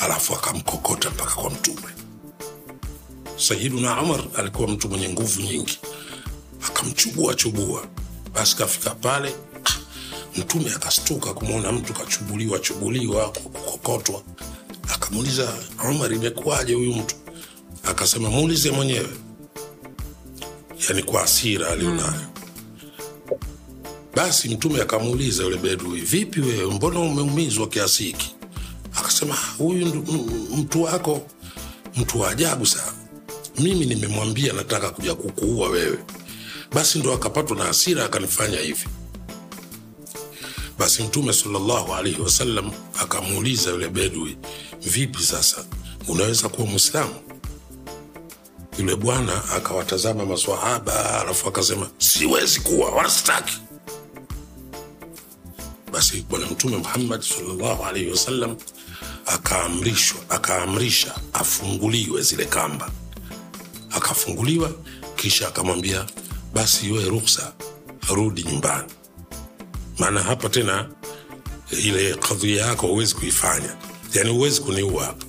alafu 0.00 0.34
akamkokota 0.34 1.10
mpaka 1.10 1.34
kwa 1.34 1.50
mtume. 1.50 1.82
Sayiduna 3.36 4.02
umar 4.02 4.20
alikuwa 4.36 4.68
mtu 4.68 4.88
mwenye 4.88 5.08
nguvu 5.08 5.40
nyingi. 5.40 5.78
Akamchubua 6.66 7.34
chubua. 7.34 7.86
Basi 8.34 8.56
kafika 8.56 8.90
pale 8.90 9.34
mtume 10.36 10.70
akastuka 10.74 11.34
kumwona 11.34 11.72
mtu 11.72 11.92
kachubuliwa 11.94 12.58
chubuliwa 12.58 13.28
kukokotwa. 13.32 14.22
Akamuuliza 14.94 15.54
umar 15.90 16.12
imekuwaje 16.12 16.74
huyu 16.74 16.94
mtu? 16.94 17.14
Akasema 17.84 18.30
muulize 18.30 18.70
mwenyewe 18.70 19.08
yani 20.88 21.02
kwa 21.02 21.22
asira 21.22 21.68
alionayo. 21.68 22.12
Mm. 22.12 22.26
basi 24.14 24.48
mtume 24.48 24.82
akamuuliza 24.82 25.42
yule 25.42 25.56
bedui 25.56 26.00
vipi 26.00 26.40
wewe? 26.40 26.74
Mbona 26.74 27.00
umeumizwa 27.00 27.68
kiasi 27.68 28.04
hiki? 28.04 28.34
Akasema 28.96 29.34
huyu 29.58 29.86
mtu 30.56 30.82
wako 30.82 31.22
mtu 31.96 32.20
wa 32.20 32.30
ajabu 32.30 32.66
sana. 32.66 32.92
Mimi 33.58 33.86
nimemwambia 33.86 34.52
nataka 34.52 34.90
kuja 34.90 35.14
kukuua 35.14 35.68
wewe. 35.68 35.98
Basi 36.72 36.98
ndo 36.98 37.12
akapatwa 37.12 37.56
na 37.56 37.64
hasira 37.64 38.04
akanifanya 38.04 38.58
hivi. 38.60 38.86
Basi 40.78 41.02
mtume 41.02 41.32
salllahu 41.32 41.94
alaihi 41.94 42.20
wasallam 42.22 42.70
akamuuliza 43.00 43.70
yule 43.70 43.88
bedui, 43.88 44.36
vipi 44.82 45.22
sasa? 45.22 45.64
Unaweza 46.08 46.48
kuwa 46.48 46.66
mwislamu 46.66 47.14
yule 48.80 48.96
bwana 48.96 49.44
akawatazama 49.50 50.26
maswahaba 50.26 51.20
alafu 51.20 51.48
akasema 51.48 51.90
siwezi 51.98 52.60
kuwa 52.60 52.90
wanastaki. 52.90 53.58
basi 55.92 56.20
bwana 56.30 56.46
mtume 56.46 56.76
muhammad 56.76 57.22
salllahu 57.22 57.84
alaihi 57.84 58.10
wasallam 58.10 58.56
akaamrishwa 59.26 60.20
akaamrisha 60.28 61.14
afunguliwe 61.32 62.22
zile 62.22 62.44
kamba. 62.44 62.90
Akafunguliwa 63.90 64.72
kisha 65.16 65.48
akamwambia 65.48 66.06
basi 66.54 66.86
iwe 66.86 67.04
ruksa 67.04 67.52
rudi 68.08 68.42
nyumbani. 68.42 68.92
Maana 69.98 70.22
hapa 70.22 70.48
tena 70.48 70.88
ile 71.70 72.14
kadhia 72.14 72.66
yako 72.66 72.86
huwezi 72.86 73.14
kuifanya. 73.14 73.76
Yani 74.14 74.30
huwezi 74.30 74.60
kuniua. 74.60 75.04
Hapa 75.04 75.26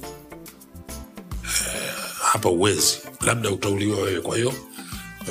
Eh, 1.44 1.94
hapa 2.22 2.50
huwezi 2.50 2.98
labda 3.26 3.50
utauliwa 3.52 3.98
wewe. 4.02 4.22
Kwa 4.22 4.36
hiyo 4.38 4.54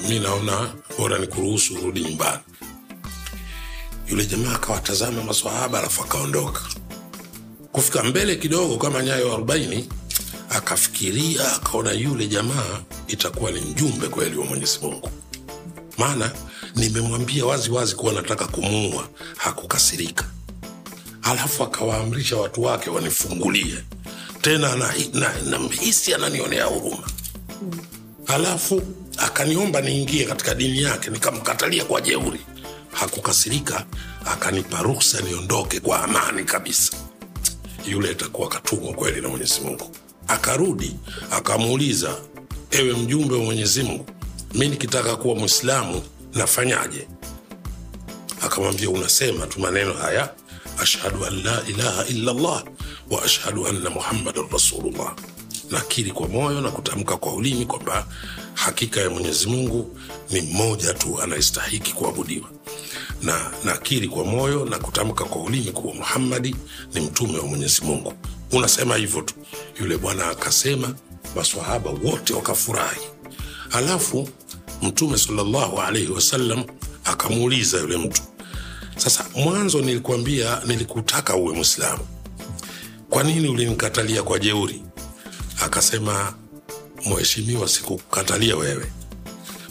mi 0.08 0.18
naona 0.18 0.72
bora 0.98 1.18
ni 1.18 1.26
kuruhusu 1.26 1.74
urudi 1.74 2.00
nyumbani. 2.00 2.38
Yule 4.08 4.26
jamaa 4.26 4.54
akawatazama 4.54 5.22
maswahaba 5.24 5.78
alafu 5.78 6.02
akaondoka. 6.02 6.60
Kufika 7.72 8.02
mbele 8.02 8.36
kidogo 8.36 8.76
kama 8.76 9.02
nyayo 9.02 9.34
arobaini 9.34 9.88
akafikiria 10.50 11.52
akaona 11.52 11.92
yule 11.92 12.26
jamaa 12.26 12.80
itakuwa 13.08 13.50
ni 13.50 13.60
mjumbe 13.60 14.08
kweli 14.08 14.36
wa 14.36 14.44
mwenyezi 14.44 14.78
mungu. 14.82 15.10
Maana 15.98 16.32
nimemwambia 16.76 17.46
wazi 17.46 17.70
wazi 17.70 17.94
kuwa 17.94 18.12
nataka 18.12 18.46
kumuua. 18.46 19.08
Hakukasirika. 19.36 20.24
Alafu 21.22 21.62
akawaamrisha 21.64 22.36
watu 22.36 22.62
wake 22.62 22.90
wanifungulie. 22.90 23.84
Tena 24.40 24.76
nahisi 24.76 25.10
na, 25.14 25.32
na, 25.42 25.58
nahisi 25.58 26.14
ananionea 26.14 26.64
huruma 26.64 27.08
alafu 28.26 28.82
akaniomba 29.16 29.80
niingie 29.80 30.24
katika 30.24 30.54
dini 30.54 30.82
yake 30.82 31.10
nikamkatalia 31.10 31.84
kwa 31.84 32.00
jeuri. 32.00 32.40
Hakukasirika 32.92 33.86
akanipa 34.24 34.82
ruksa 34.82 35.20
niondoke 35.20 35.80
kwa 35.80 36.02
amani 36.04 36.44
kabisa. 36.44 36.92
Yule 37.86 38.10
atakuwa 38.10 38.48
katumwa 38.48 38.92
kweli 38.94 39.20
na 39.20 39.28
mwenyezi 39.28 39.60
mungu. 39.60 39.96
Akarudi 40.28 40.96
akamuuliza 41.30 42.16
ewe 42.70 42.92
mjumbe 42.92 43.34
wa 43.34 43.44
mwenyezi 43.44 43.82
mungu 43.82 44.06
mi 44.54 44.68
nikitaka 44.68 45.16
kuwa 45.16 45.34
mwislamu 45.34 46.02
nafanyaje? 46.34 47.08
Akamwambia 48.42 48.90
unasema 48.90 49.46
tu 49.46 49.60
maneno 49.60 49.92
haya 49.92 50.30
ashhadu 50.78 51.26
an 51.26 51.42
la 51.44 51.62
ilaha 51.68 52.04
illa 52.06 52.32
llah 52.32 52.64
wa 53.10 53.22
ashhadu 53.24 53.66
anna 53.66 53.90
muhammadan 53.90 54.44
rasulullah 54.52 55.14
nakiri 55.70 56.10
kwa 56.12 56.28
moyo 56.28 56.60
na 56.60 56.70
kutamka 56.70 57.16
kwa 57.16 57.32
ulimi 57.34 57.66
kwamba 57.66 58.06
hakika 58.54 59.00
ya 59.00 59.10
mwenyezi 59.10 59.46
mungu 59.48 59.96
ni 60.30 60.40
mmoja 60.40 60.94
tu 60.94 61.20
anayestahiki 61.22 61.92
kuabudiwa. 61.92 62.48
Na 63.22 63.50
nakiri 63.64 64.08
kwa 64.08 64.24
moyo 64.24 64.64
na 64.64 64.78
kutamka 64.78 65.24
kwa 65.24 65.42
ulimi 65.42 65.72
kuwa 65.72 65.94
muhammadi 65.94 66.56
ni 66.94 67.00
mtume 67.00 67.38
wa 67.38 67.46
mwenyezi 67.46 67.80
mungu. 67.84 68.12
Unasema 68.52 68.96
hivyo 68.96 69.22
tu. 69.22 69.34
Yule 69.80 69.96
bwana 69.96 70.26
akasema 70.26 70.94
maswahaba 71.36 71.90
wote 71.90 72.34
wakafurahi. 72.34 73.00
Alafu 73.70 74.28
mtume 74.82 75.18
salllahu 75.18 75.80
alaihi 75.80 76.08
wasallam 76.12 76.64
akamuuliza 77.04 77.78
yule 77.78 77.96
mtu 77.96 78.22
sasa 78.96 79.26
mwanzo 79.36 79.80
nilikuambia 79.80 80.62
nilikutaka 80.66 81.36
uwe 81.36 81.54
mwislamu 81.54 82.06
kwa 83.10 83.22
nini 83.22 83.48
ulinikatalia 83.48 84.22
kwa 84.22 84.38
jeuri 84.38 84.82
akasema 85.64 86.34
mheshimiwa 87.06 87.68
sikukatalia 87.68 88.56
wewe. 88.56 88.92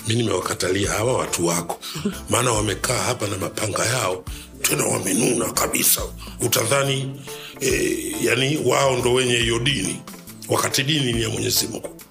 Mi 0.07 0.15
nimewakatalia 0.15 0.91
hawa 0.91 1.13
watu 1.17 1.45
wako. 1.47 1.79
Maana 2.29 2.51
wamekaa 2.51 2.97
hapa 3.03 3.27
na 3.27 3.37
mapanga 3.37 3.85
yao 3.85 4.23
tena 4.61 4.85
wamenuna 4.85 5.51
kabisa. 5.53 6.01
Utadhani 6.41 7.21
e, 7.61 8.15
yani 8.21 8.57
wao 8.65 8.97
ndo 8.97 9.13
wenye 9.13 9.35
hiyo 9.35 9.59
dini. 9.59 10.01
Wakati 10.49 10.83
dini 10.83 11.13
ni 11.13 11.21
ya 11.21 11.29
mwenyezi 11.29 11.67
mungu. 11.67 12.01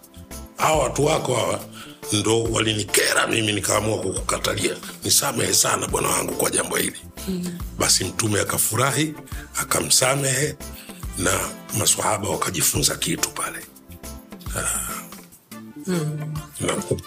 Hawa 0.56 0.82
watu 0.82 1.04
wako 1.04 1.34
hawa 1.34 1.60
ndo 2.12 2.42
walinikera 2.42 3.26
mimi 3.26 3.52
nikaamua 3.52 3.98
kukukatalia. 3.98 4.76
Nisamehe 5.04 5.54
sana 5.54 5.86
bwana 5.86 6.08
wangu 6.08 6.34
kwa 6.34 6.50
jambo 6.50 6.76
hili. 6.76 6.96
Mm. 7.28 7.58
basi 7.78 8.04
mtume 8.04 8.40
akafurahi 8.40 9.14
akamsamehe 9.60 10.56
na 11.18 11.40
maswahaba 11.78 12.28
wakajifunza 12.28 12.96
kitu 12.96 13.30
pale 13.30 13.58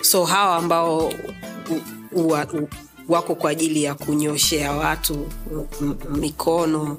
so 0.01 0.25
hawa 0.25 0.55
ambao 0.55 1.13
wako 3.09 3.35
kwa 3.35 3.51
ajili 3.51 3.83
ya 3.83 3.95
kunyoshea 3.95 4.71
watu 4.71 5.27
mikono 6.15 6.97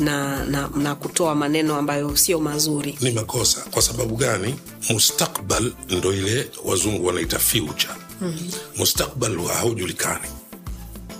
na, 0.00 0.44
na, 0.44 0.68
na 0.76 0.94
kutoa 0.94 1.34
maneno 1.34 1.76
ambayo 1.76 2.16
sio 2.16 2.40
mazuri. 2.40 2.98
Ni 3.00 3.10
makosa. 3.10 3.60
Kwa 3.70 3.82
sababu 3.82 4.16
gani? 4.16 4.54
Mustakbal 4.90 5.72
ndo 5.88 6.12
ile 6.12 6.50
wazungu 6.64 7.06
wanaita 7.06 7.38
future. 7.38 7.92
Mm-hmm. 8.20 8.50
mustakbal 8.76 9.46
haujulikani. 9.46 10.26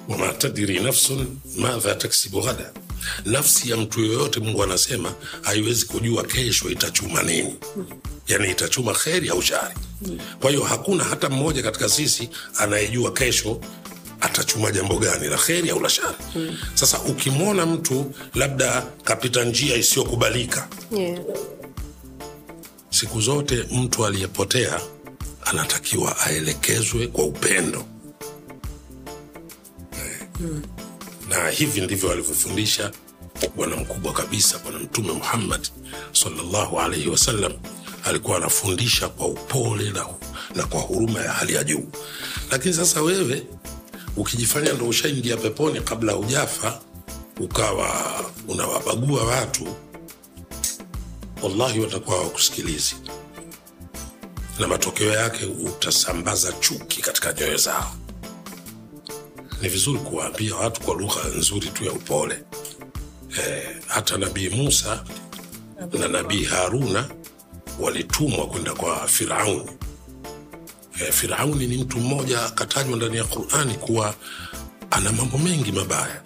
Wama 0.09 0.29
tadiri 0.33 0.81
nafsun 0.81 1.27
madha 1.59 1.95
taksibu 1.95 2.41
ghada. 2.41 2.73
Nafsi 3.25 3.71
ya 3.71 3.77
mtu 3.77 4.01
yoyote 4.01 4.41
mungu 4.41 4.63
anasema 4.63 5.13
haiwezi 5.43 5.87
kujua 5.87 6.23
kesho 6.25 6.71
itachuma 6.71 7.23
nini 7.23 7.55
yani 8.29 8.51
itachuma 8.51 8.93
kheri 8.93 9.29
au 9.29 9.43
shari 9.43 9.75
kwa 10.41 10.51
hiyo 10.51 10.63
hakuna 10.63 11.05
hata 11.05 11.29
mmoja 11.29 11.63
katika 11.63 11.89
sisi 11.89 12.29
anayejua 12.59 13.13
kesho 13.13 13.61
atachuma 14.21 14.71
jambo 14.73 14.99
gani 14.99 15.29
la 15.29 15.37
kheri 15.37 15.71
au 15.71 15.81
la 15.81 15.89
shari 15.89 16.17
hmm. 16.33 16.57
sasa 16.75 17.01
ukimwona 17.01 17.67
mtu 17.67 18.15
labda 18.35 18.83
kapita 19.05 19.45
njia 19.45 19.77
isiyokubalika 19.77 20.69
yeah. 20.97 21.19
siku 22.91 23.21
zote 23.21 23.65
mtu 23.73 24.07
aliyepotea 24.07 24.81
anatakiwa 25.45 26.19
aelekezwe 26.21 27.07
kwa 27.07 27.25
upendo 27.25 27.85
mm. 30.41 30.63
na 31.29 31.49
hivi 31.51 31.81
ndivyo 31.81 32.11
alivyofundisha 32.13 32.91
bwana 33.57 33.77
mkubwa 33.77 34.13
kabisa 34.13 34.59
bwana 34.59 34.79
mtume 34.79 35.13
muhammad 35.13 35.69
salllahu 36.13 36.81
alaihi 36.81 37.09
wasallam 37.09 37.53
alikuwa 38.05 38.37
anafundisha 38.37 39.09
kwa 39.09 39.27
upole 39.27 39.91
na, 39.91 40.07
na 40.55 40.67
kwa 40.67 40.81
huruma 40.81 41.21
ya 41.21 41.33
hali 41.33 41.55
ya 41.55 41.65
juu. 41.65 41.89
Lakini 42.51 42.75
sasa 42.75 43.03
wewe 43.03 43.47
ukijifanya 44.17 44.73
ndo 44.73 44.89
ushaingia 44.89 45.37
peponi 45.37 45.81
kabla 45.81 46.13
hujafa 46.13 46.81
ukawa 47.41 48.15
unawabagua 48.49 49.25
watu 49.25 49.67
wallahi 51.43 51.81
watakuwa 51.81 52.17
hawakusikilizi. 52.17 52.97
Na 54.59 54.69
matokeo 54.69 55.13
yake 55.13 55.45
utasambaza 55.47 56.53
chuki 56.53 57.03
katika 57.03 57.33
nyoyo 57.33 57.57
zao. 57.57 57.95
Ni 59.63 59.69
vizuri 59.69 59.99
kuwaambia 59.99 60.57
watu 60.57 60.81
kwa 60.81 60.95
lugha 60.95 61.21
nzuri 61.39 61.69
tu 61.69 61.85
ya 61.85 61.93
upole. 61.93 62.45
E, 63.39 63.63
hata 63.87 64.17
nabii 64.19 64.49
musa 64.49 65.05
na 65.99 66.09
nabii 66.09 66.45
haruna 66.45 67.09
walitumwa 67.81 68.47
kwenda 68.47 68.73
kwa 68.75 69.09
firauni 69.09 69.71
e, 71.01 71.13
firauni 71.13 71.67
ni 71.67 71.77
mtu 71.77 71.99
mmoja 71.99 72.43
akatajwa 72.45 72.97
ndani 72.97 73.17
ya 73.17 73.25
qurani 73.25 73.75
kuwa 73.75 74.15
ana 74.91 75.13
mambo 75.13 75.39
mengi 75.39 75.73
mabaya. 75.73 76.23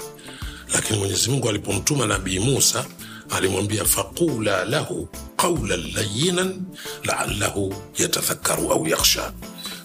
Lakini 0.75 0.99
mwenyezi 0.99 1.31
mungu 1.31 1.49
alipomtuma 1.49 2.07
nabii 2.07 2.39
musa 2.39 2.85
alimwambia 3.31 3.85
faqula 3.85 4.65
lahu 4.65 5.09
qaulan 5.37 5.93
layinan 5.95 6.63
laallahu 7.05 7.75
yatadhakaru 7.99 8.73
au 8.73 8.89
yakhsha. 8.89 9.33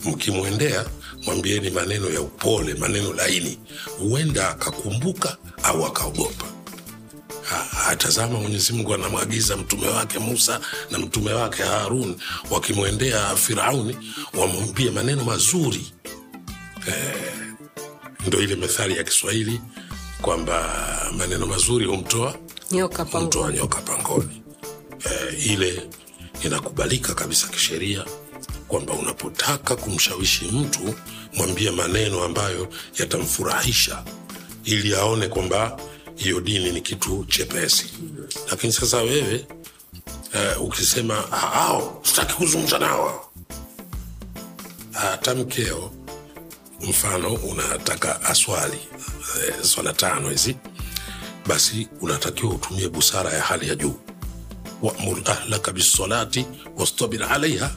Mkimwendea 0.06 0.86
mwambieni 1.26 1.70
maneno 1.70 2.10
ya 2.10 2.22
upole 2.22 2.74
maneno 2.74 3.14
laini. 3.14 3.60
Huenda 4.00 4.50
akakumbuka 4.50 5.38
au 5.64 5.86
akaogopa 5.86 6.46
atazama 7.88 8.40
mwenyezi 8.40 8.74
mungu 8.74 8.94
anamwagiza 8.94 9.58
mtume 9.58 9.88
wake 9.88 10.20
musa 10.20 10.60
na 10.92 11.00
mtume 11.00 11.34
wake 11.34 11.64
harun 11.64 12.16
wakimwendea 12.52 13.36
firauni 13.36 13.98
wamwambie 14.34 14.92
maneno 14.92 15.24
mazuri. 15.24 15.92
Eh, 16.88 17.16
ndo 18.28 18.42
ile 18.42 18.56
methali 18.56 18.98
ya 18.98 19.04
kiswahili 19.04 19.62
kwamba 20.22 20.70
maneno 21.18 21.46
mazuri 21.46 21.86
humtoa 21.86 22.36
nyoka 22.72 23.06
pangoni. 23.06 23.58
nyoka 23.58 23.82
pangoni. 23.82 24.42
Eh, 25.06 25.48
ile 25.52 25.90
inakubalika 26.44 27.14
kabisa 27.14 27.48
kisheria 27.48 28.06
kwamba 28.68 28.94
unapotaka 28.94 29.76
kumshawishi 29.76 30.46
mtu 30.46 30.96
mwambie 31.34 31.72
maneno 31.72 32.24
ambayo 32.24 32.68
yatamfurahisha 32.98 34.04
ili 34.64 34.96
aone 34.96 35.28
kwamba 35.28 35.78
hiyo 36.16 36.42
dini 36.42 36.72
ni 36.72 36.82
kitu 36.82 37.26
chepesi. 37.26 37.86
Lakini 38.50 38.74
sasa 38.74 38.98
wewe 38.98 39.46
uh, 40.58 40.64
ukisema 40.64 41.16
hao 41.32 42.00
sitaki 42.04 42.34
kuzungumza 42.34 42.80
nao. 42.80 43.32
Hata 44.92 45.36
mkeo 45.36 45.92
mfano 46.90 47.34
unataka 47.34 48.22
aswali 48.22 48.78
e, 49.48 49.64
swala 49.64 49.94
tano 49.94 50.30
hizi 50.30 50.56
basi 51.48 51.88
unatakiwa 52.02 52.54
utumie 52.54 52.90
busara 52.90 53.34
ya 53.34 53.42
hali 53.42 53.68
ya 53.70 53.76
juu. 53.76 53.96
Wamur 54.82 55.22
ahlaka 55.26 55.72
bisalati 55.72 56.46
wastabir 56.78 57.24
alaiha 57.24 57.72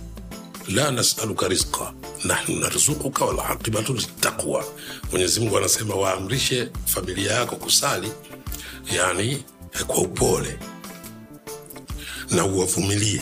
la 0.69 0.91
nasaluka 0.91 1.49
rizqa 1.49 1.93
nahnu 2.25 2.61
narzukuka 2.61 3.25
walaqibatu 3.25 3.95
litaqwa 3.95 4.65
mwenyezi 5.13 5.51
anasema 5.57 5.95
waamrishe 5.95 6.69
familia 6.87 7.33
yako 7.33 7.57
kusali 7.57 8.13
yani 8.97 9.45
kwa 9.87 9.97
upole. 9.99 10.59
Na 12.31 12.45
uwavumilie. 12.45 13.21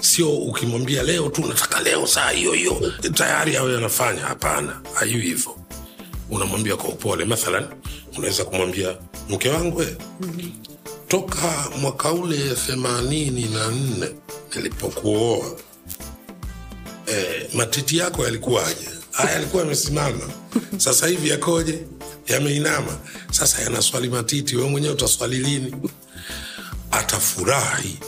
Sio 0.00 0.36
ukimwambia 0.38 1.02
leo 1.02 1.28
tu 1.28 1.46
nataka 1.46 1.80
leo 1.80 2.06
saa 2.06 2.30
hiyo 2.30 2.52
hiyo. 2.52 2.92
Tayari 3.14 3.56
awe 3.56 3.76
anafanya 3.76 4.20
hapana 4.22 4.80
hayu 4.94 5.18
hivyo. 5.20 5.56
Unamwambia 6.30 6.76
kwa 6.76 6.88
upole. 6.88 7.24
Mathalan 7.24 7.66
unaweza 8.18 8.44
kumwambia 8.44 8.96
mke 9.28 9.48
wangu 9.48 9.84
toka 11.08 11.70
mwaka 11.80 12.12
ule 12.12 12.54
themanini 12.66 13.44
na 13.44 13.68
nne 13.70 14.14
nilipokuoa 14.56 15.56
e, 17.12 17.48
matiti 17.54 17.98
yako 17.98 18.24
yalikuwaje? 18.24 18.88
Haya 19.10 19.30
yalikuwa 19.32 19.62
yamesimama. 19.62 20.30
Sasa 20.76 21.06
hivi 21.06 21.28
yakoje? 21.28 21.78
Yameinama. 22.26 22.98
Sasa 23.30 23.62
yanaswali 23.62 24.08
matiti. 24.08 24.56
Wewe 24.56 24.68
mwenyewe 24.68 24.94
utaswali 24.94 25.38
lini? 25.38 25.74
Atafurahi 26.90 27.98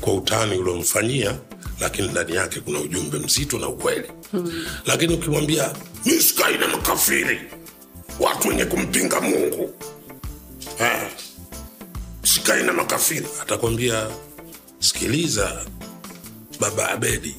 kwa 0.00 0.14
utani 0.14 0.58
uliomfanyia 0.58 1.38
lakini 1.80 2.08
ndani 2.08 2.34
yake 2.36 2.60
kuna 2.60 2.80
ujumbe 2.80 3.18
mzito 3.18 3.58
na 3.58 3.68
ukweli. 3.68 4.10
Lakini 4.86 5.14
ukimwambia 5.14 5.72
mi 6.04 6.12
sikai 6.12 6.58
makafiri 6.58 7.40
watu 8.20 8.48
wenye 8.48 8.64
kumpinga 8.64 9.20
mungu. 9.20 9.74
Ha. 10.78 11.10
sikai 12.22 12.62
makafiri. 12.62 13.26
Atakwambia 13.42 14.06
sikiliza 14.78 15.64
baba 16.60 16.88
abedi 16.90 17.36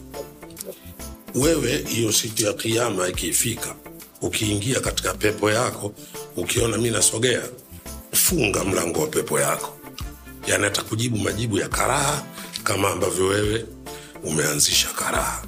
wewe 1.36 1.86
hiyo 1.88 2.12
siku 2.12 2.42
ya 2.42 2.54
kiama 2.54 3.08
ikifika 3.08 3.76
ukiingia 4.22 4.80
katika 4.80 5.14
pepo 5.14 5.52
yako 5.52 5.94
ukiona 6.38 6.78
mi 6.78 6.90
nasogea 6.90 7.42
funga 8.12 8.64
mlango 8.64 9.00
wa 9.02 9.08
pepo 9.08 9.40
yako. 9.40 9.78
Yani 10.48 10.66
atakujibu 10.66 11.18
majibu 11.18 11.58
ya 11.58 11.70
karaha 11.70 12.24
kama 12.64 12.90
ambavyo 12.90 13.26
wewe 13.28 13.66
umeanzisha 14.24 14.88
karaha. 14.90 15.44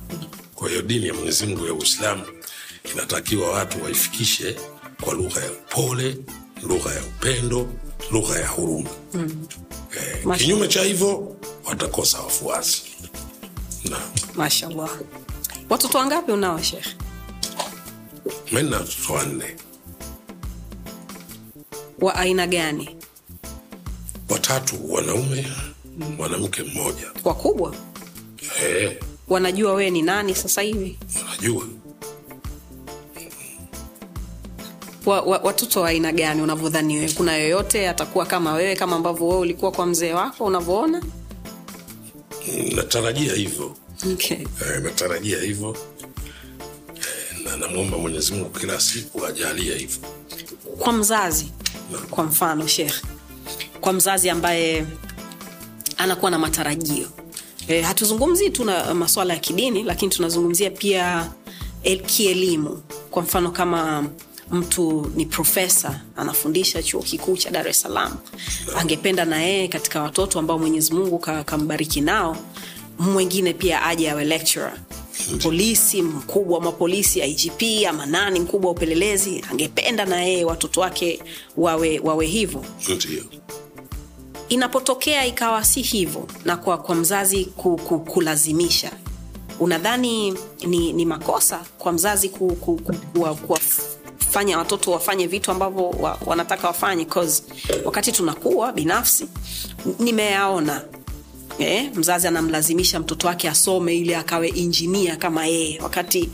Kwa 0.56 0.70
hiyo 0.70 0.82
dini 0.82 1.08
ya 1.08 1.14
mwenyezi 1.14 1.46
mungu 1.46 1.66
ya 1.68 1.74
uislamu 1.74 2.24
inatakiwa 2.94 3.52
watu 3.52 3.84
waifikishe 3.84 4.56
kwa 5.02 5.14
lugha 5.14 5.42
ya 5.44 5.52
upole 5.52 6.18
lugha 6.68 6.94
ya 6.94 7.02
upendo 7.04 7.70
lugha 8.12 8.40
ya 8.40 8.48
huruma. 8.48 8.90
Mm. 9.14 9.48
eh, 9.98 10.38
kinyume 10.38 10.68
cha 10.68 10.82
hivyo 10.84 11.36
watakosa 11.66 12.20
wafuasi. 12.20 12.84
Mashallah 14.36 14.90
watoto 15.70 15.98
wangapi 15.98 16.32
unao 16.32 16.62
Shekhe? 16.62 16.96
mi 18.52 18.64
na 18.64 18.78
watoto 18.78 19.14
wanne. 19.14 19.56
Wa 22.02 22.16
aina 22.16 22.48
gani? 22.48 22.96
Watatu 24.30 24.94
wanaume 24.94 25.48
mwanamke 26.18 26.64
mmoja. 26.64 27.08
Wakubwa? 27.24 27.76
Hey. 28.60 28.90
wanajua 29.28 29.74
wewe 29.74 29.90
ni 29.92 30.02
nani 30.02 30.36
sasa 30.36 30.62
hivi? 30.62 31.00
Wanajua. 31.26 31.64
wa, 35.06 35.22
wa, 35.22 35.38
watoto 35.38 35.82
wa 35.82 35.90
aina 35.90 36.12
gani 36.12 36.42
unavyodhani 36.42 36.96
wewe? 36.98 37.12
Kuna 37.12 37.36
yoyote 37.38 37.90
atakuwa 37.90 38.26
kama 38.26 38.54
wewe 38.54 38.76
kama 38.76 38.96
ambavyo 38.96 39.28
wewe 39.28 39.40
ulikuwa 39.40 39.72
kwa 39.72 39.86
mzee 39.86 40.14
wako 40.14 40.46
unavyoona? 40.46 41.04
Natarajia 42.76 43.34
hivyo 43.34 43.76
okay. 44.14 44.38
eh, 44.38 44.82
natarajia 44.84 45.40
hivyo. 45.42 45.78
Eh, 46.96 47.40
na 47.46 47.58
namwomba 47.58 47.98
mwenyezi 47.98 48.34
mungu 48.34 48.50
kila 48.50 48.80
siku 48.80 49.26
ajalie 49.26 49.78
hivyo. 49.78 50.00
Kwa 50.80 50.94
mzazi 50.94 51.52
kwa 52.10 52.24
mfano 52.24 52.68
shekh 52.68 53.02
kwa 53.82 53.94
mzazi 53.94 54.30
ambaye 54.30 54.86
anakuwa 55.98 56.32
na 56.32 56.40
matarajio. 56.40 57.08
E, 57.68 57.82
hatuzungumzii 57.82 58.50
tu 58.50 58.66
na 58.66 58.94
maswala 58.94 59.34
ya 59.34 59.40
kidini 59.40 59.84
lakini 59.84 60.12
tunazungumzia 60.12 60.70
pia 60.72 61.32
el, 61.84 62.02
kielimu. 62.02 62.82
Kwa 63.12 63.22
mfano 63.24 63.52
kama 63.52 64.10
mtu 64.52 65.12
ni 65.16 65.26
profesa 65.26 66.02
anafundisha 66.16 66.84
chuo 66.84 67.02
kikuu 67.02 67.38
cha 67.38 67.52
dar 67.52 67.68
es 67.68 67.82
salaam. 67.82 68.18
Angependa 68.78 69.26
na 69.26 69.42
yeye 69.42 69.68
katika 69.68 70.02
watoto 70.02 70.40
ambao 70.40 70.60
mwenyezi 70.60 70.94
mungu 70.94 71.20
kambariki 71.20 72.02
nao 72.02 72.38
mwengine 73.00 73.54
pia 73.54 73.84
aje 73.86 74.12
awe 74.12 74.26
lecturer. 74.26 74.74
Polisi 75.44 76.02
mkubwa 76.02 76.58
wa 76.58 76.64
mapolisi 76.64 77.20
igp 77.20 77.88
ama 77.90 78.06
nani 78.06 78.40
mkubwa 78.40 78.70
wa 78.72 78.76
upelelezi 78.78 79.44
angependa 79.52 80.06
na 80.06 80.24
yeye 80.24 80.46
watoto 80.46 80.82
wake 80.82 81.20
wawe, 81.58 82.00
wawe 82.00 82.26
hivyo. 82.26 82.66
Inapotokea 84.50 85.26
ikawa 85.26 85.64
si 85.66 85.82
hivyo 85.82 86.28
na 86.46 86.58
kwa, 86.58 86.78
kwa 86.78 86.96
mzazi 86.96 87.46
ku, 87.46 87.78
ku, 87.78 88.00
kulazimisha 88.00 88.92
unadhani 89.60 90.34
ni, 90.68 90.94
ni 90.94 91.06
makosa 91.06 91.62
kwa 91.78 91.92
mzazi 91.92 92.30
ku, 92.30 92.56
ku, 92.56 92.76
ku, 92.78 92.94
kuwa, 92.94 93.36
kuwafanya 93.36 94.58
watoto 94.58 94.92
wafanye 94.92 95.28
vitu 95.28 95.52
ambavyo 95.52 95.90
wa, 95.90 96.20
wanataka 96.26 96.68
wafanye? 96.68 97.06
'cause 97.06 97.44
wakati 97.86 98.12
tunakuwa 98.12 98.72
binafsi 98.72 99.26
nimeyaona 100.00 100.82
eh, 101.60 101.92
mzazi 101.96 102.28
anamlazimisha 102.28 103.00
mtoto 103.00 103.28
wake 103.28 103.50
asome 103.50 103.98
ili 103.98 104.16
akawe 104.16 104.48
injinia 104.48 105.16
kama 105.16 105.46
yeye. 105.46 105.80
Wakati 105.82 106.30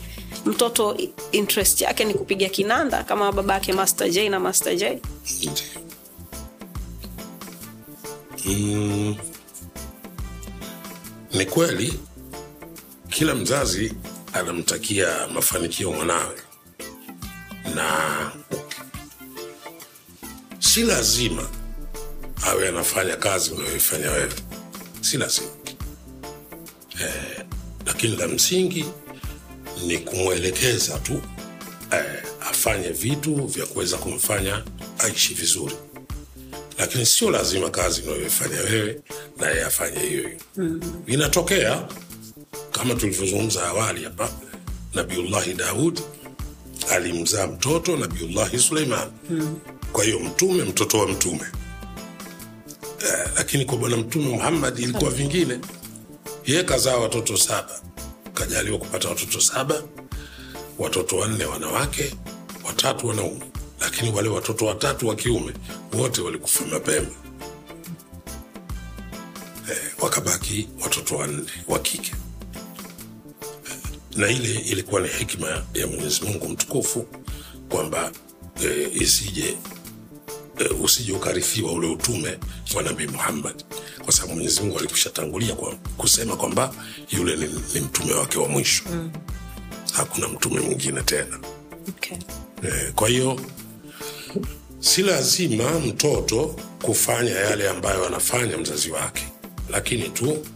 mtoto 0.46 0.96
interest 1.32 1.80
yake 1.80 2.04
ni 2.04 2.14
kupiga 2.14 2.48
kinanda 2.48 3.04
kama 3.04 3.32
baba 3.32 3.54
yake 3.54 3.72
master 3.72 4.10
j 4.10 4.28
na 4.28 4.40
master 4.40 4.76
j. 4.76 4.98
Mm, 8.46 9.16
ni 11.34 11.46
kweli 11.46 11.94
kila 13.08 13.34
mzazi 13.34 13.92
anamtakia 14.32 15.26
mafanikio 15.34 15.92
mwanawe. 15.92 16.36
Na 17.74 17.92
si 20.58 20.82
lazima 20.82 21.48
awe 22.46 22.68
anafanya 22.68 23.16
kazi 23.16 23.50
unayoifanya 23.50 24.10
wewe 24.10 24.32
si 25.10 25.16
lazima 25.18 25.48
eh, 27.00 27.44
lakini 27.86 28.16
la 28.16 28.28
msingi 28.28 28.84
ni 29.86 29.98
kumwelekeza 29.98 30.98
tu 30.98 31.22
eh, 31.92 32.22
afanye 32.50 32.88
vitu 32.88 33.34
vya 33.46 33.66
kuweza 33.66 33.96
kumfanya 33.96 34.64
aishi 34.98 35.34
vizuri. 35.34 35.74
Lakini 36.78 37.06
sio 37.06 37.30
lazima 37.30 37.70
kazi 37.70 38.02
unayoifanya 38.02 38.60
wewe 38.60 39.00
naye 39.36 39.64
afanye 39.64 39.98
hiyo 40.00 40.22
hiyo. 40.28 40.38
Mm-hmm. 40.56 41.02
inatokea 41.06 41.88
kama 42.72 42.94
tulivyozungumza 42.94 43.66
awali 43.66 44.04
hapa 44.04 44.30
nabiullahi 44.94 45.54
daud 45.54 46.00
alimzaa 46.90 47.46
mtoto 47.46 47.96
nabiullahi 47.96 48.58
suleiman. 48.58 49.10
Mm. 49.30 49.58
kwa 49.92 50.04
hiyo 50.04 50.20
mtume 50.20 50.64
mtoto 50.64 50.98
wa 50.98 51.08
mtume 51.08 51.46
lakini 53.36 53.64
kwa 53.64 53.76
bwana 53.78 53.96
mtume 53.96 54.24
muhammad 54.28 54.78
ilikuwa 54.78 55.10
vingine. 55.10 55.58
Ye 56.46 56.62
kazaa 56.64 56.96
watoto 56.96 57.36
saba. 57.36 57.80
Kajaliwa 58.34 58.78
kupata 58.78 59.08
watoto 59.08 59.40
saba 59.40 59.82
watoto 60.78 61.16
wanne 61.16 61.44
wanawake 61.44 62.14
watatu 62.66 63.06
wanaume. 63.06 63.40
Lakini 63.80 64.10
wale 64.12 64.28
watoto 64.28 64.66
watatu 64.66 65.08
wa 65.08 65.16
kiume 65.16 65.52
wote 65.92 66.20
walikufa 66.20 66.64
mapema. 66.66 67.06
Eh, 69.70 69.76
wakabaki 69.98 70.68
watoto 70.82 71.16
wanne 71.16 71.42
wa 71.68 71.78
kike. 71.78 72.12
Eh, 73.70 73.76
na 74.16 74.28
ile 74.28 74.54
ilikuwa 74.54 75.00
ni 75.00 75.08
hikma 75.08 75.48
ya 75.74 75.86
mwenyezi 75.86 76.20
mungu 76.24 76.48
mtukufu 76.48 77.06
kwamba 77.68 78.12
eh, 78.64 79.02
isije 79.02 79.56
eh, 80.60 80.80
usije 80.84 81.12
ukarithiwa 81.12 81.72
ule 81.72 81.86
utume 81.88 82.38
wa 82.74 82.82
nabii 82.82 83.06
muhammad 83.06 83.64
kwa 84.04 84.12
sababu 84.12 84.34
mwenyezi 84.34 84.60
mungu 84.60 84.78
alikusha 84.78 85.10
tangulia 85.10 85.54
kwa 85.54 85.74
kusema 85.96 86.36
kwamba 86.36 86.74
yule 87.10 87.36
ni, 87.36 87.48
ni 87.74 87.80
mtume 87.80 88.12
wake 88.14 88.38
wa 88.38 88.48
mwisho 88.48 88.84
mm. 88.92 89.10
hakuna 89.92 90.28
mtume 90.28 90.60
mwingine 90.60 91.02
tena 91.02 91.38
okay. 91.88 92.16
Eh, 92.62 92.92
kwa 92.94 93.08
hiyo 93.08 93.40
si 94.80 95.02
lazima 95.02 95.70
mtoto 95.78 96.56
kufanya 96.82 97.30
yale 97.30 97.68
ambayo 97.68 98.06
anafanya 98.06 98.58
mzazi 98.58 98.90
wake 98.90 99.24
lakini 99.70 100.08
tu 100.08 100.46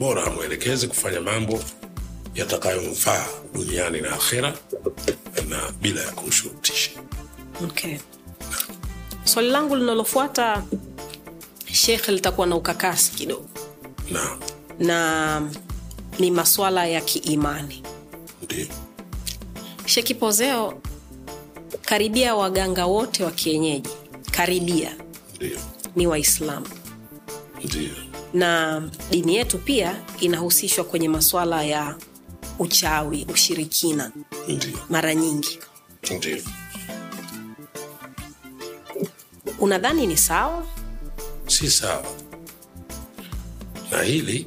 bora 0.00 0.24
amwelekeze 0.24 0.86
kufanya 0.86 1.20
mambo 1.20 1.60
yatakayomfaa 2.34 3.26
duniani 3.54 4.00
na 4.00 4.12
akhera 4.12 4.54
na 5.48 5.72
bila 5.82 6.00
ya 6.02 6.10
kumshurutisha 6.12 6.90
Okay. 7.64 7.96
Swali 9.26 9.48
langu 9.50 9.76
linalofuata 9.76 10.62
Shekhe, 11.72 12.12
litakuwa 12.12 12.46
na 12.46 12.56
ukakasi 12.56 13.12
kidogo. 13.12 13.48
Na 14.10 14.38
na 14.78 15.50
ni 16.18 16.30
maswala 16.30 16.86
ya 16.86 17.00
kiimani. 17.00 17.82
shekipozeo 19.86 20.70
Pozeo, 20.70 20.82
karibia 21.82 22.34
waganga 22.34 22.86
wote 22.86 23.24
wa 23.24 23.30
kienyeji. 23.30 23.90
Karibia. 24.30 24.96
Ndio. 25.36 25.58
Ni 25.96 26.06
Waislamu. 26.06 26.66
Na 28.34 28.82
dini 29.10 29.34
yetu 29.36 29.58
pia 29.58 30.02
inahusishwa 30.20 30.84
kwenye 30.84 31.08
maswala 31.08 31.64
ya 31.64 31.96
uchawi, 32.58 33.26
ushirikina. 33.32 34.12
Ndio. 34.48 34.78
Mara 34.90 35.14
nyingi. 35.14 35.58
ndio 36.16 36.38
Unadhani 39.58 40.06
ni 40.06 40.16
sawa? 40.16 40.66
si 41.46 41.70
sawa. 41.70 42.04
Na 43.90 44.02
hili 44.02 44.46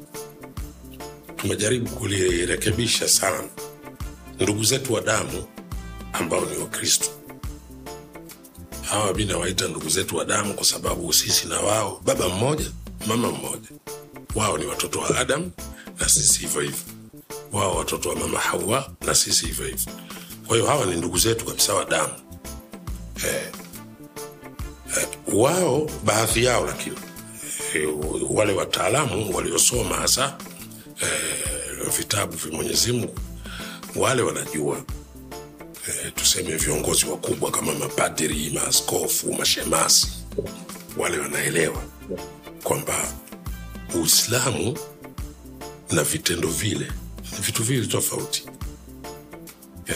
tumejaribu 1.36 1.90
kulirekebisha 1.90 3.08
sana. 3.10 3.44
Ndugu 4.40 4.64
zetu 4.64 4.94
wa 4.94 5.02
damu 5.02 5.44
ambao 6.14 6.46
ni 6.46 6.58
wakristo. 6.58 7.06
Hawa 8.82 9.14
mi 9.14 9.26
nawaita 9.26 9.68
ndugu 9.68 9.90
zetu 9.90 10.18
wa 10.18 10.26
damu 10.26 10.54
kwa 10.54 10.66
sababu 10.66 11.14
sisi 11.14 11.48
na 11.48 11.60
wao 11.60 12.02
baba 12.06 12.30
mmoja 12.30 12.72
mama 13.08 13.32
mmoja. 13.32 13.70
Wao 14.36 14.58
ni 14.58 14.66
watoto 14.66 15.00
wa 15.00 15.18
Adamu 15.18 15.52
na 16.00 16.10
sisi 16.10 16.40
hivyo 16.40 16.62
hivyo. 16.62 16.80
Wao 17.52 17.76
watoto 17.78 18.10
wa 18.10 18.16
mama 18.16 18.40
hawa 18.40 18.92
na 19.06 19.16
sisi 19.16 19.46
hivyo 19.46 19.66
hivyo. 19.66 19.94
Kwa 20.48 20.56
hiyo 20.58 20.70
hawa 20.70 20.86
ni 20.86 20.96
ndugu 20.96 21.18
zetu 21.18 21.46
kabisa 21.46 21.74
wa 21.74 21.86
damu 21.86 22.14
wao 25.34 25.90
baadhi 26.04 26.44
yao 26.44 26.66
lakini 26.66 26.96
e, 27.76 27.88
wale 28.30 28.54
wataalamu 28.54 29.36
waliosoma 29.36 29.96
hasa 29.96 30.38
e, 31.02 31.06
vitabu 31.98 32.38
vya 32.38 32.52
mwenyezi 32.52 32.92
mungu 32.92 33.20
wale 33.96 34.22
wanajua 34.22 34.84
e, 35.88 36.12
tuseme 36.12 36.56
viongozi 36.56 37.06
wakubwa 37.06 37.52
kama 37.52 37.74
mapadiri 37.74 38.50
maaskofu 38.54 39.34
mashemasi 39.34 40.08
wale 40.98 41.18
wanaelewa 41.20 41.84
kwamba 42.64 43.14
uislamu 43.96 44.78
na 45.92 46.04
vitendo 46.04 46.48
vile 46.48 46.92
ni 47.32 47.38
vitu 47.46 47.64
vili 47.64 47.88
tofauti. 47.88 48.46
E, 49.90 49.94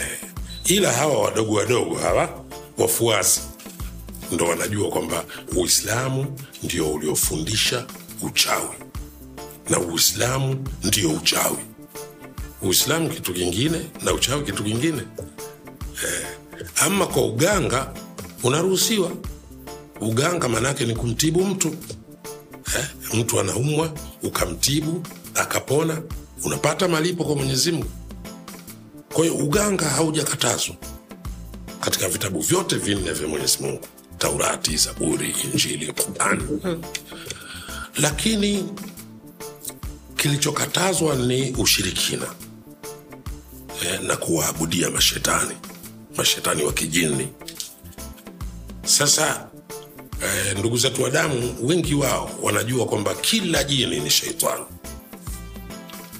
ila 0.65 0.91
hawa 0.91 1.21
wadogo 1.21 1.53
wadogo 1.53 1.95
hawa 1.95 2.45
wafuasi 2.77 3.41
ndo 4.33 4.45
wanajua 4.45 4.89
kwamba 4.89 5.25
uislamu 5.55 6.39
ndio 6.63 6.93
uliofundisha 6.93 7.85
uchawi. 8.21 8.75
Na 9.69 9.79
uislamu 9.79 10.67
ndio 10.83 11.09
uchawi. 11.11 11.57
Uislamu 12.61 13.09
kitu 13.09 13.33
kingine 13.33 13.81
na 14.03 14.13
uchawi 14.13 14.43
kitu 14.43 14.63
kingine. 14.63 15.01
Eh, 16.03 16.27
ama 16.75 17.07
kwa 17.07 17.25
uganga 17.25 17.93
unaruhusiwa. 18.43 19.11
Uganga 20.01 20.49
maanaake 20.49 20.85
ni 20.85 20.95
kumtibu 20.95 21.45
mtu. 21.45 21.75
Eh, 22.77 22.85
mtu 23.13 23.39
anaumwa 23.39 23.93
ukamtibu 24.23 25.03
akapona 25.35 26.01
unapata 26.43 26.87
malipo 26.87 27.23
kwa 27.23 27.35
mwenyezi 27.35 27.71
mungu. 27.71 27.89
Kwa 29.13 29.25
hiyo 29.25 29.37
uganga 29.37 29.89
haujakatazwa 29.89 30.75
katika 31.79 32.09
vitabu 32.09 32.39
vyote 32.39 32.75
vinne 32.75 33.11
vya 33.11 33.27
mwenyezi 33.27 33.57
mungu 33.63 33.81
taurati 34.23 34.77
zaburi 34.77 35.35
injili 35.43 35.93
qurani. 35.93 36.43
Lakini 37.97 38.69
kilichokatazwa 40.15 41.15
ni 41.15 41.51
ushirikina 41.51 42.25
eh, 43.85 43.99
na 44.01 44.15
kuwaabudia 44.17 44.89
mashetani 44.89 45.55
mashetani 46.15 46.63
wa 46.63 46.73
kijini 46.73 47.27
sasa 48.85 49.47
eh, 50.23 50.57
ndugu 50.59 50.77
zetu 50.77 51.03
wa 51.03 51.09
damu 51.09 51.55
wengi 51.61 51.95
wao 51.95 52.31
wanajua 52.41 52.85
kwamba 52.85 53.15
kila 53.15 53.63
jini 53.63 53.99
ni 53.99 54.09
sheitani 54.09 54.65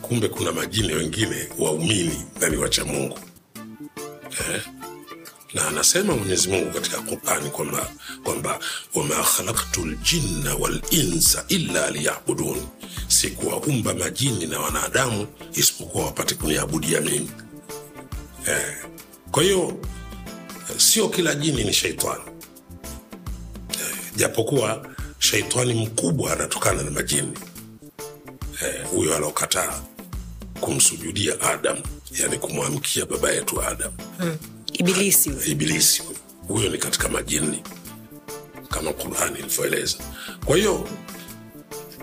kumbe 0.02 0.28
kuna 0.28 0.52
majini 0.52 0.94
wengine 0.94 1.48
waumini 1.60 2.26
na 2.42 2.50
ni 2.50 2.58
wacha 2.58 2.86
mungu. 2.86 3.20
Eh, 4.54 4.62
na 5.54 5.68
anasema 5.68 6.16
mwenyezi 6.16 6.48
mungu 6.50 6.72
katika 6.72 6.98
qurani 7.02 7.50
kwamba 7.50 7.90
kwamba 8.24 8.60
wama 8.96 9.16
khalaktu 9.24 9.86
ljinna 9.86 10.56
walinsa 10.56 11.46
illa 11.48 11.92
liyabudun. 11.92 12.58
Sikuwaumba 13.08 13.94
majini 13.94 14.46
na 14.46 14.60
wanadamu 14.60 15.28
isipokuwa 15.54 16.06
wapate 16.06 16.36
kuniabudia 16.36 17.02
mimi. 17.02 17.30
Eh, 18.48 18.76
kwa 19.32 19.44
hiyo 19.44 19.78
sio 20.78 21.10
kila 21.10 21.36
jini 21.36 21.64
ni 21.64 21.74
sheitani 21.74 22.24
eh, 23.70 23.96
japokuwa 24.16 24.88
sheitani 25.20 25.74
mkubwa 25.74 26.34
anatokana 26.34 26.84
na 26.84 26.92
majini. 26.92 27.34
Huyo 28.92 29.12
eh, 29.12 29.18
alokataa 29.18 29.82
kumsujudia 30.62 31.42
adam 31.42 31.78
yani 32.20 32.38
kumwamkia 32.38 33.06
baba 33.06 33.32
yetu 33.32 33.62
adam 33.62 33.92
Ibilisi. 34.74 35.32
Ibilisi. 35.48 36.04
Huyo. 36.48 36.70
ni 36.70 36.78
katika 36.78 37.10
majini 37.10 37.64
kama 38.70 38.94
qurani 38.94 39.40
ilivyoeleza. 39.40 39.98
Kwa 40.46 40.58
hiyo 40.58 40.88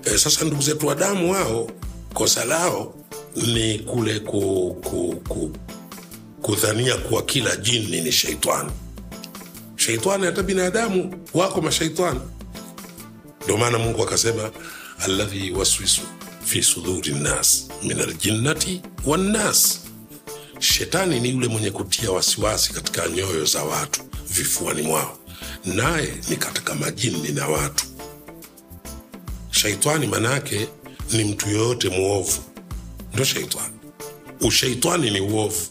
e, 0.04 0.18
sasa 0.18 0.44
ndugu 0.44 0.62
zetu 0.62 0.86
wa 0.86 0.94
damu 0.94 1.32
wao 1.32 1.70
kosa 2.14 2.44
lao 2.44 2.94
ni 3.36 3.78
kule 3.78 4.20
ku, 4.20 4.76
ku, 4.84 5.22
ku, 5.28 5.52
kudhania 6.42 6.96
kuwa 6.96 7.22
kila 7.22 7.56
jini 7.56 8.00
ni 8.00 8.12
sheitani. 8.12 8.70
Sheitani 9.76 10.26
hata 10.26 10.42
binadamu 10.42 11.24
wako 11.34 11.60
mashaitani 11.60 12.20
ndio 13.44 13.56
maana 13.56 13.78
mungu 13.78 14.02
akasema 14.02 14.50
alladhi 14.98 15.46
yuwaswisu 15.48 16.00
fi 16.44 16.62
suduri 16.62 17.12
nnas 17.12 17.68
min 17.82 18.00
aljinnati 18.00 18.82
wannas 19.06 19.80
shetani 20.60 21.20
ni 21.20 21.30
yule 21.30 21.48
mwenye 21.48 21.70
kutia 21.70 22.10
wasiwasi 22.10 22.72
katika 22.72 23.08
nyoyo 23.08 23.44
za 23.44 23.64
watu 23.64 24.00
vifuani 24.28 24.82
mwao. 24.82 25.18
Naye 25.64 26.14
ni 26.28 26.36
katika 26.36 26.74
majini 26.74 27.28
na 27.28 27.48
watu. 27.48 27.84
Shaitani 29.50 30.06
manake 30.06 30.68
ni 31.12 31.24
mtu 31.24 31.48
yoyote 31.50 31.88
mwovu. 31.88 32.40
Ndo 33.14 33.24
shaitani 33.24 33.74
ushaitani 34.40 35.10
ni 35.10 35.20
uovu. 35.20 35.66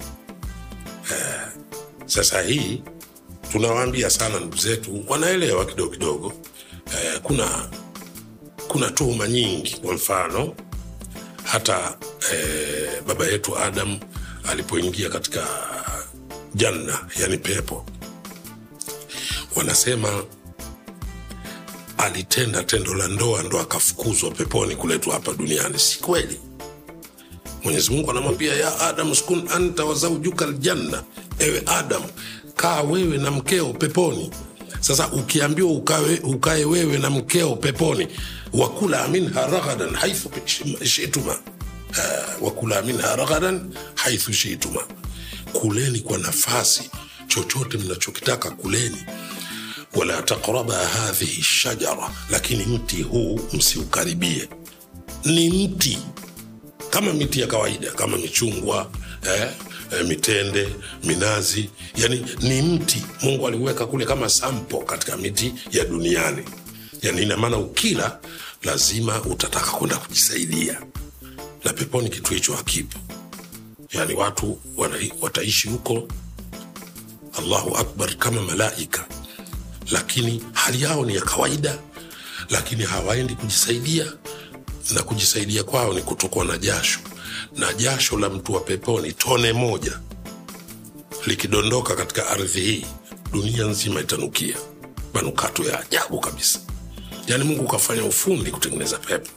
Eh, 1.12 1.42
sasa 2.06 2.42
hii 2.42 2.84
tunawaambia 3.52 4.10
sana 4.10 4.40
ndugu 4.40 4.56
zetu 4.58 5.06
wanaelewa 5.08 5.66
kidogo 5.66 5.90
kidogo. 5.92 6.34
Eh, 6.88 7.20
kuna 7.24 7.70
kuna 8.68 8.92
tuhuma 8.92 9.28
nyingi. 9.28 9.78
Kwa 9.78 9.94
mfano 9.94 10.56
hata 11.44 11.98
eh, 12.34 13.04
baba 13.08 13.26
yetu 13.26 13.58
adam 13.58 14.00
alipoingia 14.50 15.10
katika 15.10 15.48
janna 16.56 17.00
yani 17.22 17.38
pepo 17.38 17.86
wanasema 19.56 20.24
alitenda 21.98 22.64
tendo 22.64 22.94
la 22.94 23.08
ndoa 23.08 23.44
ndo 23.44 23.60
akafukuzwa 23.60 24.32
peponi 24.32 24.76
kuletwa 24.76 25.14
hapa 25.14 25.34
duniani. 25.34 25.80
Si 25.80 26.00
kweli? 26.00 26.40
Mwenyezi 27.64 27.92
mungu 27.92 28.12
anamwambia 28.12 28.56
ya 28.56 28.80
adam 28.80 29.16
skun 29.16 29.50
anta 29.56 29.86
wazaujuka 29.86 30.46
ljanna 30.46 31.04
ewe 31.40 31.64
adam 31.66 32.02
kaa 32.56 32.82
wewe 32.82 33.18
na 33.18 33.32
mkeo 33.32 33.74
peponi. 33.74 34.32
Sasa 34.80 35.08
ukiambiwa 35.12 35.72
ukae, 35.72 36.20
ukae 36.24 36.66
wewe 36.66 36.98
na 36.98 37.10
mkeo 37.10 37.56
peponi 37.56 38.08
wakula 38.54 39.08
minha 39.08 39.48
raghadan 39.48 39.96
haithu 39.96 40.30
shituma 40.86 41.40
uh, 41.90 42.44
wakula 42.46 42.82
minha 42.82 43.16
raghadan 43.16 43.74
haithu 43.96 44.34
shituma 44.34 44.84
kuleni 45.54 46.00
kwa 46.00 46.18
nafasi 46.18 46.90
chochote 47.28 47.78
mnachokitaka 47.78 48.52
kuleni. 48.52 48.98
Wala 49.96 50.22
taqraba 50.22 50.74
hadhihi 50.88 51.42
shajara 51.42 52.10
lakini 52.30 52.66
mti 52.66 53.02
huu 53.02 53.40
msiukaribie. 53.54 54.50
Ni 55.26 55.50
mti 55.68 55.98
kama 56.90 57.14
miti 57.14 57.40
ya 57.42 57.48
kawaida 57.48 57.92
kama 57.92 58.18
michungwa 58.18 58.92
eh, 59.28 59.52
eh, 59.92 60.06
mitende 60.08 60.70
minazi. 61.04 61.70
Yani 61.96 62.26
ni 62.42 62.62
mti 62.62 63.04
mungu 63.24 63.48
aliweka 63.48 63.86
kule 63.86 64.06
kama 64.06 64.30
sampo 64.30 64.78
katika 64.78 65.18
miti 65.18 65.54
ya 65.72 65.86
duniani. 65.86 66.44
Yani 67.02 67.22
ina 67.24 67.38
maana 67.38 67.58
ukila 67.58 68.20
lazima 68.64 69.22
utataka 69.22 69.72
kwenda 69.72 69.98
kujisaidia 69.98 70.82
na 71.64 71.74
peponi 71.74 72.10
kitu 72.10 72.34
hicho 72.34 72.54
hakipo. 72.56 73.00
Yani 73.94 74.14
watu 74.14 74.60
wana, 74.78 74.96
wataishi 75.22 75.68
huko. 75.70 76.08
Allahu 77.38 77.78
akbar 77.78 78.16
kama 78.16 78.42
malaika. 78.42 79.06
Lakini 79.92 80.44
hali 80.54 80.82
yao 80.82 81.06
ni 81.06 81.16
ya 81.16 81.22
kawaida. 81.22 81.80
Lakini 82.50 82.84
hawaendi 82.84 83.36
kujisaidia. 83.36 84.06
Na 84.94 85.04
kujisaidia 85.04 85.64
kwao 85.64 85.94
ni 85.94 86.02
kutokwa 86.02 86.46
na 86.46 86.58
jasho. 86.58 87.00
Na 87.58 87.74
jasho 87.74 88.18
la 88.20 88.30
mtu 88.30 88.54
wa 88.54 88.60
peponi 88.60 89.14
tone 89.14 89.54
moja 89.54 90.00
likidondoka 91.26 91.96
katika 91.96 92.28
ardhi 92.30 92.62
hii 92.62 92.86
dunia 93.32 93.64
nzima 93.66 94.02
itanukia. 94.02 94.58
Manukato 95.14 95.64
ya 95.64 95.80
ajabu 95.80 96.20
kabisa. 96.20 96.60
Yaani 97.28 97.44
mungu 97.44 97.64
ukafanya 97.64 98.04
ufundi 98.04 98.52
kutengeneza 98.52 98.98
pepo. 98.98 99.30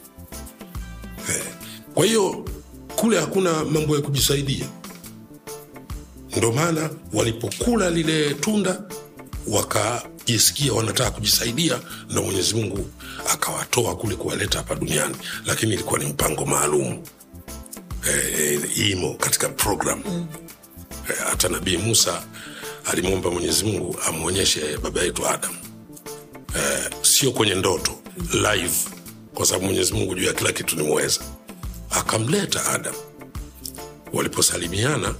Eh. 1.31 1.43
Kwa 1.95 2.07
hiyo 2.07 2.45
kule 2.97 3.21
hakuna 3.21 3.65
mambo 3.65 3.97
ya 3.97 4.03
kujisaidia. 4.03 4.67
Ndo 6.37 6.53
maana 6.53 6.91
walipokula 7.13 7.91
lile 7.91 8.35
tunda 8.35 8.83
wakajisikia 9.49 10.73
wanataka 10.73 11.11
kujisaidia 11.11 11.81
ndo 12.11 12.23
mwenyezi 12.23 12.55
mungu 12.55 12.91
akawatoa 13.33 13.97
kule 13.97 14.15
kuwaleta 14.17 14.59
hapa 14.59 14.75
duniani. 14.75 15.15
Lakini 15.47 15.73
ilikuwa 15.75 15.99
ni 16.01 16.07
mpango 16.07 16.45
maalum 16.47 17.03
e, 18.11 18.61
imo 18.77 19.15
katika 19.15 19.49
program. 19.49 20.03
Mm. 20.07 20.27
e, 21.11 21.13
hata 21.31 21.49
nabii 21.49 21.77
musa 21.77 22.23
alimwomba 22.85 23.31
mwenyezi 23.31 23.65
mungu 23.65 23.97
amwonyeshe 24.07 24.77
baba 24.83 25.01
yetu 25.03 25.29
adam. 25.29 25.53
E, 26.57 26.91
sio 27.03 27.33
kwenye 27.33 27.55
ndoto 27.55 27.93
live. 28.33 28.75
Kwa 29.35 29.47
sababu 29.47 29.67
mwenyezi 29.67 29.93
mungu 29.95 30.15
juu 30.15 30.25
ya 30.25 30.33
kila 30.33 30.53
kitu 30.53 30.77
ni 30.77 30.83
akamleta 31.93 32.67
adam. 32.67 32.95
Waliposalimiana 34.13 35.15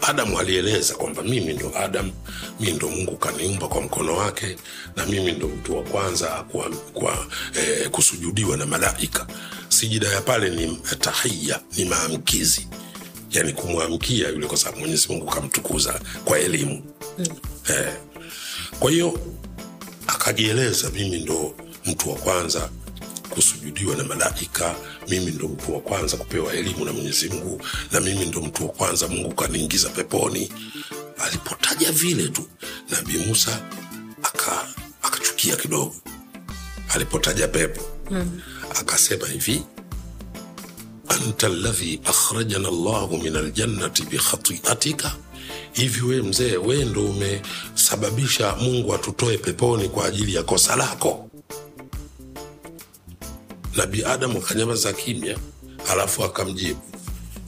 adamu 0.00 0.38
alieleza 0.38 0.94
kwamba 0.94 1.22
mimi 1.22 1.52
ndo 1.52 1.72
adam 1.78 2.10
mi 2.60 2.70
ndo 2.72 2.88
mungu 2.88 3.16
kaniumba 3.16 3.68
kwa 3.68 3.80
mkono 3.82 4.16
wake 4.16 4.56
na 4.96 5.06
mimi 5.06 5.32
ndo 5.32 5.48
mtu 5.48 5.76
wa 5.76 5.82
kwanza 5.82 6.28
kwa, 6.28 6.70
kwa 6.92 7.26
eh, 7.54 7.90
kusujudiwa 7.90 8.56
na 8.56 8.66
malaika. 8.66 9.26
Sijida 9.68 10.08
ya 10.08 10.20
pale 10.20 10.50
ni 10.50 10.76
tahiya 11.00 11.60
ni 11.76 11.84
maamkizi. 11.84 12.68
Yani 13.30 13.52
kumwamkia 13.52 14.28
yule 14.28 14.46
kwa 14.46 14.56
sababu 14.56 14.80
mwenyezi 14.80 15.08
mungu 15.08 15.26
kamtukuza 15.26 16.00
kwa 16.24 16.38
elimu. 16.38 16.82
Mm. 17.18 17.26
eh, 17.68 17.92
kwa 18.80 18.90
hiyo 18.90 19.18
akajieleza 20.06 20.90
mimi 20.90 21.18
ndo 21.20 21.54
mtu 21.86 22.10
wa 22.10 22.16
kwanza 22.16 22.70
kusujudiwa 23.34 23.96
na 23.96 24.04
malaika. 24.04 24.74
Mimi 25.08 25.30
ndo 25.30 25.48
mtu 25.48 25.74
wa 25.74 25.80
kwanza 25.80 26.16
kupewa 26.16 26.52
elimu 26.52 26.84
na 26.84 26.92
mwenyezi 26.92 27.28
mungu 27.28 27.62
na 27.92 28.00
mimi 28.00 28.24
ndo 28.26 28.40
mtu 28.40 28.62
wa 28.62 28.68
kwanza 28.72 29.08
mungu 29.08 29.34
kaniingiza 29.34 29.88
peponi. 29.88 30.52
Alipotaja 31.18 31.92
vile 31.92 32.28
tu 32.28 32.42
nabii 32.90 33.18
musa 33.18 33.60
aka 34.22 34.66
akachukia 35.02 35.56
kidogo. 35.56 35.94
Alipotaja 36.88 37.48
pepo 37.48 37.82
mm. 38.10 38.40
akasema 38.80 39.26
hivi 39.28 39.62
anta 41.08 41.48
ladhi 41.48 42.00
akhrajana 42.04 42.70
llahu 42.70 43.18
min 43.18 43.36
aljannati 43.36 44.02
bikhatiatika 44.02 45.16
hivi 45.72 46.00
we 46.00 46.22
mzee 46.22 46.56
we 46.56 46.84
ndo 46.84 47.04
umesababisha 47.04 48.56
mungu 48.56 48.94
atutoe 48.94 49.38
peponi 49.38 49.88
kwa 49.88 50.06
ajili 50.06 50.34
ya 50.34 50.42
kosa 50.42 50.76
lako 50.76 51.30
nabi 53.76 54.04
adamu 54.04 54.38
akanyamaza 54.38 54.92
kimya 54.92 55.38
alafu 55.90 56.24
akamjibu 56.24 56.80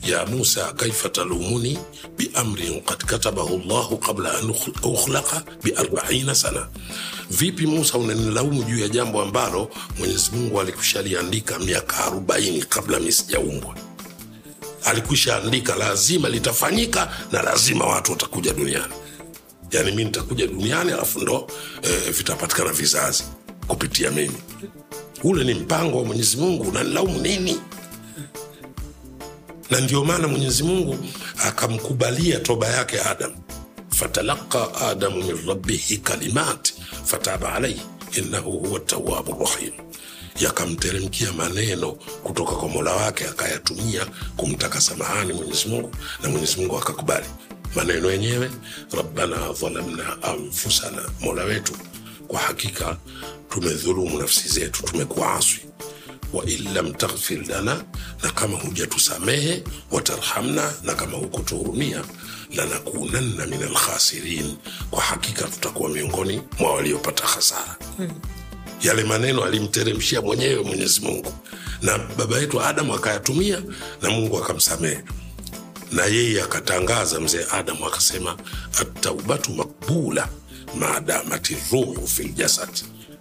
ya 0.03 0.25
musa 0.25 0.73
kaifa 0.73 1.09
talumuni 1.09 1.79
biamrin 2.17 2.81
kad 2.81 2.97
katabahu 3.05 3.57
llahu 3.67 3.97
qabla 3.97 4.37
an 4.37 4.49
ukhlaqa 4.83 5.43
biarbaina 5.63 6.35
sana? 6.35 6.67
Vipi 7.29 7.67
musa 7.67 7.97
unanilaumu 7.97 8.63
juu 8.63 8.79
ya 8.79 8.87
jambo 8.87 9.21
ambalo 9.21 9.69
mwenyezi 9.99 10.31
mungu 10.31 10.61
alikushaliandika 10.61 11.59
miaka 11.59 11.97
arobaini 12.05 12.61
kabla 12.61 12.99
mi 12.99 13.11
sijaumbwa 13.11 13.75
alikwisha 14.85 15.37
andika 15.37 15.75
lazima 15.75 16.29
litafanyika 16.29 17.11
na 17.31 17.41
lazima 17.41 17.85
watu 17.85 18.11
watakuja 18.11 18.53
duniani. 18.53 18.93
Yani 19.71 19.91
mi 19.91 20.03
nitakuja 20.05 20.47
duniani 20.47 20.91
alafu 20.91 21.19
ndo 21.19 21.47
e, 21.83 22.11
vitapatikana 22.11 22.73
vizazi 22.73 23.23
kupitia 23.67 24.11
mimi 24.11 24.37
ule 25.25 25.43
ni 25.43 25.53
mpango 25.53 25.97
wa 25.97 26.05
mwenyezi 26.05 26.37
mungu. 26.37 26.63
Unanilaumu 26.63 27.19
nini? 27.21 27.59
Na 29.69 29.79
ndio 29.79 30.05
maana 30.05 30.27
mwenyezi 30.27 30.63
mungu 30.63 30.97
akamkubalia 31.45 32.39
toba 32.39 32.67
yake 32.67 33.01
adam. 33.01 33.31
Fatalaka 33.89 34.75
adamu 34.75 35.23
min 35.23 35.47
rabbihi 35.47 35.97
kalimat 35.97 36.73
fataba 37.05 37.53
alaihi 37.53 37.81
innahu 38.17 38.51
huwa 38.51 38.79
tawabu 38.79 39.45
rahim. 39.45 39.71
Yakamteremkia 40.39 41.31
maneno 41.33 41.91
kutoka 42.23 42.51
kwa 42.51 42.69
mola 42.69 42.91
wake 42.95 43.25
akayatumia 43.25 44.05
kumtaka 44.37 44.81
samahani 44.81 45.33
mwenyezi 45.33 45.67
mungu 45.67 45.91
na 46.23 46.29
mwenyezi 46.29 46.57
mungu 46.61 46.77
akakubali. 46.77 47.25
Maneno 47.75 48.11
yenyewe 48.11 48.51
rabbana 48.91 49.53
dhalamna 49.61 50.23
anfusana 50.23 51.01
mola 51.21 51.43
wetu 51.43 51.73
kwa 52.27 52.39
hakika 52.39 52.97
tumedhulumu 53.49 54.19
nafsi 54.19 54.49
zetu 54.49 54.83
tumekuaswi 54.83 55.59
wain 56.33 56.73
lam 56.73 56.93
taghfir 56.93 57.47
lana 57.47 57.83
na 58.23 58.31
kama 58.31 58.57
hujatusamehe 58.57 59.63
watarhamna 59.91 60.73
na 60.83 60.93
kama 60.95 61.17
hukutuhurumia 61.17 62.03
lanakunanna 62.55 63.45
min 63.45 63.63
alkhasirin 63.63 64.55
kwa 64.91 65.01
hakika 65.01 65.43
tutakuwa 65.47 65.89
miongoni 65.89 66.41
mwa 66.59 66.73
waliopata 66.75 67.25
hasara. 67.25 67.75
Hmm. 67.97 68.11
yale 68.81 69.03
maneno 69.03 69.43
alimteremshia 69.43 70.21
mwenyewe 70.21 70.63
mwenyezi 70.63 71.01
mungu. 71.01 71.33
Na 71.81 71.97
baba 71.97 72.37
yetu 72.39 72.61
adamu 72.61 72.95
akayatumia 72.95 73.61
na 74.01 74.09
mungu 74.09 74.37
akamsamehe. 74.37 75.03
Na 75.91 76.05
yeye 76.05 76.41
akatangaza 76.41 77.19
mzee 77.19 77.45
adamu 77.51 77.85
akasema 77.87 78.37
ataubatu 78.81 79.51
makbula 79.53 80.29
maadamati 80.75 81.57
ruhu 81.71 82.07
fil 82.07 82.33
jasad, 82.33 82.69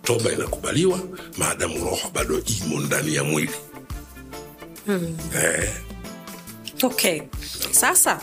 toba 0.03 0.33
inakubaliwa 0.33 1.01
maadamu 1.37 1.85
roho 1.85 2.11
bado 2.15 2.43
imo 2.65 2.81
ndani 2.81 3.15
ya 3.15 3.25
mwili. 3.25 3.51
Hmm. 4.87 5.17
eh, 5.37 5.71
okay. 6.83 7.23
Sasa 7.71 8.21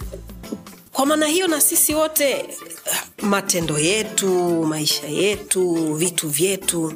kwa 0.92 1.06
maana 1.06 1.26
hiyo 1.26 1.46
na 1.46 1.60
sisi 1.60 1.94
wote 1.94 2.46
matendo 3.22 3.78
yetu 3.78 4.28
maisha 4.66 5.06
yetu 5.06 5.94
vitu 5.94 6.28
vyetu 6.28 6.92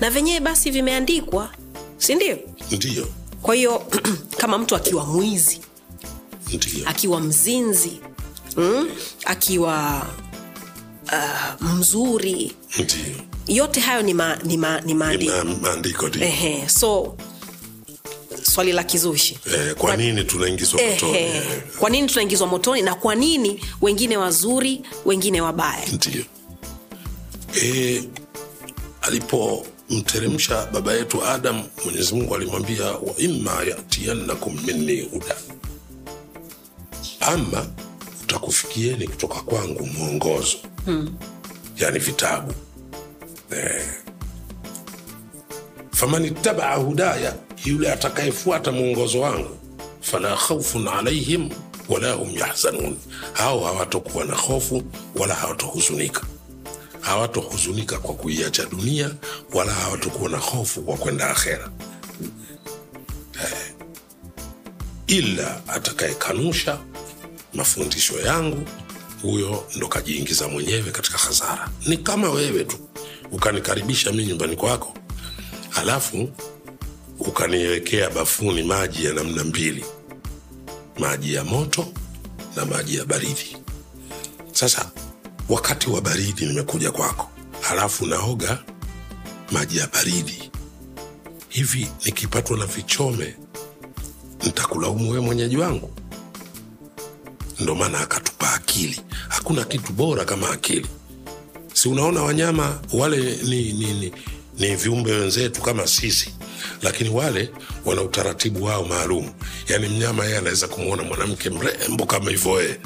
na 0.00 0.10
venyewe 0.10 0.40
basi 0.40 0.70
vimeandikwa 0.70 1.50
si 1.98 2.14
ndio? 2.14 2.38
Ndio. 2.70 3.06
Kwa 3.42 3.54
hiyo 3.54 3.82
kama 4.40 4.58
mtu 4.58 4.76
akiwa 4.76 5.04
mwizi 5.06 5.60
ndiyo 6.52 6.88
akiwa 6.88 7.20
mzinzi 7.20 8.00
mm? 8.56 8.88
akiwa 9.24 10.06
uh, 11.12 11.62
mzuri. 11.72 12.52
Ndiyo 12.78 13.16
yote 13.48 13.80
hayo 13.80 14.02
ni, 14.02 14.14
ma, 14.14 14.36
ni, 14.44 14.56
ma, 14.56 14.80
ni 14.80 14.94
maandiko. 14.94 15.44
ma- 15.44 15.54
maandiko 15.54 16.08
Ehe, 16.20 16.68
so 16.68 17.16
swali 18.42 18.72
la 18.72 18.84
kizushi. 18.84 19.38
Eh, 19.54 19.74
kwa 19.74 19.96
nini 19.96 20.24
tunaingizwa 20.24 20.80
motoni 20.82 21.16
Ehe, 21.18 21.36
eh, 21.36 21.62
kwa 21.78 21.90
nini 21.90 22.08
tunaingizwa 22.08 22.46
motoni 22.46 22.82
na 22.82 22.94
kwa 22.94 23.14
nini 23.14 23.60
wengine 23.80 24.16
wazuri 24.16 24.82
wengine 25.04 25.40
wabaya? 25.40 25.86
Ndiyo 25.92 26.24
e, 27.62 28.02
alipomteremsha 29.02 30.66
baba 30.66 30.92
yetu 30.92 31.24
adam 31.24 31.62
mwenyezi 31.84 32.14
mungu 32.14 32.34
alimwambia 32.34 32.84
waima 32.92 33.62
yatiannakum 33.68 34.58
minni 34.66 35.00
huda. 35.00 35.36
Ama 37.20 37.66
utakufikieni 38.30 39.08
kutoka 39.08 39.40
kwangu 39.40 39.86
mwongozo. 39.86 40.56
Hmm. 40.84 41.14
yani 41.76 41.98
vitabu. 41.98 42.54
Eh. 43.50 43.84
faman 45.92 46.24
ittabaa 46.24 46.74
hudaya 46.76 47.34
yule 47.64 47.92
atakayefuata 47.92 48.72
mwongozo 48.72 49.20
wangu. 49.20 49.58
Fala 50.00 50.36
khaufun 50.36 50.88
alaihim 50.88 51.50
wala 51.88 52.12
hum 52.12 52.36
yahzanun. 52.38 52.96
Hao 53.32 53.64
hawatokuwa 53.64 54.24
na 54.24 54.34
hofu 54.34 54.82
wala 55.14 55.34
hawatohuzunika. 55.34 56.22
Hawatohuzunika 57.00 57.98
kwa 57.98 58.14
kuiacha 58.14 58.64
dunia 58.64 59.10
wala 59.54 59.72
hawatokuwa 59.72 60.30
na 60.30 60.38
hofu 60.38 60.82
kwa 60.82 60.96
kwenda 60.96 61.30
akhera. 61.30 61.70
Eh, 63.44 63.72
ila 65.06 65.60
atakayekanusha 65.68 66.78
mafundisho 67.56 68.20
yangu 68.20 68.68
huyo 69.22 69.64
ndo 69.76 69.88
kajiingiza 69.88 70.48
mwenyewe 70.48 70.90
katika 70.90 71.18
hasara 71.18 71.68
ni 71.86 71.96
kama 71.98 72.30
wewe 72.30 72.64
tu 72.64 72.76
ukanikaribisha 73.32 74.12
mi 74.12 74.26
nyumbani 74.26 74.56
kwako 74.56 74.94
alafu 75.76 76.28
ukaniwekea 77.18 78.10
bafuni 78.10 78.62
maji 78.62 79.04
ya 79.04 79.12
namna 79.12 79.44
mbili 79.44 79.84
maji 80.98 81.34
ya 81.34 81.44
moto 81.44 81.86
na 82.56 82.64
maji 82.64 82.96
ya 82.96 83.04
baridi. 83.04 83.56
Sasa 84.52 84.90
wakati 85.48 85.90
wa 85.90 86.00
baridi 86.00 86.46
nimekuja 86.46 86.90
kwako 86.92 87.30
halafu 87.60 88.06
naoga 88.06 88.58
maji 89.52 89.78
ya 89.78 89.86
baridi. 89.86 90.50
Hivi 91.48 91.88
nikipatwa 92.04 92.58
na 92.58 92.66
vichome 92.66 93.34
ntakulaumu 94.46 95.10
wewe 95.10 95.20
mwenyeji 95.24 95.56
wangu 95.56 95.90
ndo 97.60 97.74
maana 97.74 98.00
akatupa 98.00 98.52
akili. 98.52 99.00
Hakuna 99.28 99.64
kitu 99.64 99.92
bora 99.92 100.24
kama 100.24 100.50
akili. 100.50 100.86
Si 101.74 101.88
unaona 101.88 102.22
wanyama 102.22 102.80
wale 102.92 103.36
ni, 103.42 103.72
ni, 103.72 103.92
ni, 103.94 104.12
ni 104.58 104.76
viumbe 104.76 105.12
wenzetu 105.12 105.62
kama 105.62 105.86
sisi 105.86 106.34
lakini 106.82 107.10
wale 107.10 107.50
wana 107.84 108.02
utaratibu 108.02 108.64
wao 108.64 108.84
maalum. 108.84 109.30
Yaani 109.68 109.88
mnyama 109.88 110.24
yeye 110.24 110.38
anaweza 110.38 110.68
kumwona 110.68 111.02
mwanamke 111.02 111.50
mrembo 111.50 112.06
kama 112.06 112.30
hivyo 112.30 112.52
wee 112.52 112.76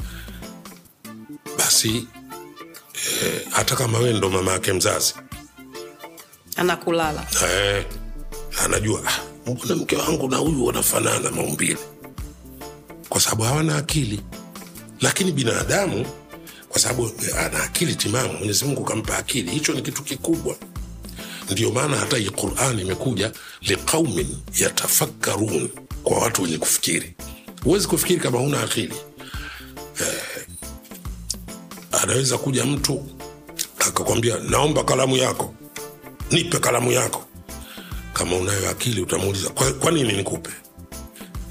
basi 1.57 2.07
eh, 3.23 3.41
hata 3.49 3.75
kama 3.75 3.97
wewe 3.97 4.13
ndo 4.17 4.29
mama 4.29 4.51
yake 4.51 4.73
mzazi. 4.73 5.13
Anakulala. 6.55 7.27
Eh, 7.51 7.85
anajua 8.65 9.01
"Ah, 9.07 9.19
mbona 9.51 9.75
mke 9.75 9.95
wangu 9.95 10.29
na 10.29 10.37
huyu 10.37 10.65
wanafanana 10.65 11.31
maumbile. 11.31 11.77
Kwa 13.09 13.21
sababu 13.21 13.43
hawana 13.43 13.77
akili 13.77 14.21
lakini 15.01 15.31
binadamu 15.31 16.05
kwa 16.69 16.79
sababu 16.81 17.11
ana 17.39 17.63
akili 17.63 17.95
timamu 17.95 18.33
mwenyezi 18.33 18.65
mungu 18.65 18.83
kampa 18.83 19.17
akili 19.17 19.51
hicho 19.51 19.73
ni 19.73 19.81
kitu 19.81 20.03
kikubwa. 20.03 20.55
Ndio 21.51 21.71
maana 21.71 21.97
hata 21.97 22.17
hii 22.17 22.29
quran 22.29 22.79
imekuja 22.79 23.31
liqaumin 23.61 24.37
yatafakkarun 24.59 25.69
kwa 26.03 26.17
watu 26.17 26.43
wenye 26.43 26.57
kufikiri. 26.57 27.13
Huwezi 27.63 27.87
kufikiri 27.87 28.19
kama 28.19 28.39
huna 28.39 28.61
akili. 28.63 28.93
Eh, 30.01 30.45
anaweza 31.91 32.37
kuja 32.37 32.65
mtu 32.65 33.05
akakwambia 33.79 34.37
naomba 34.39 34.83
kalamu 34.83 35.17
yako 35.17 35.53
nipe 36.31 36.59
kalamu 36.59 36.91
yako. 36.91 37.23
Kama 38.13 38.35
unayo 38.35 38.69
akili 38.69 39.01
utamuuliza 39.01 39.49
kwa, 39.49 39.73
kwa 39.73 39.91
nini 39.91 40.13
nikupe? 40.13 40.49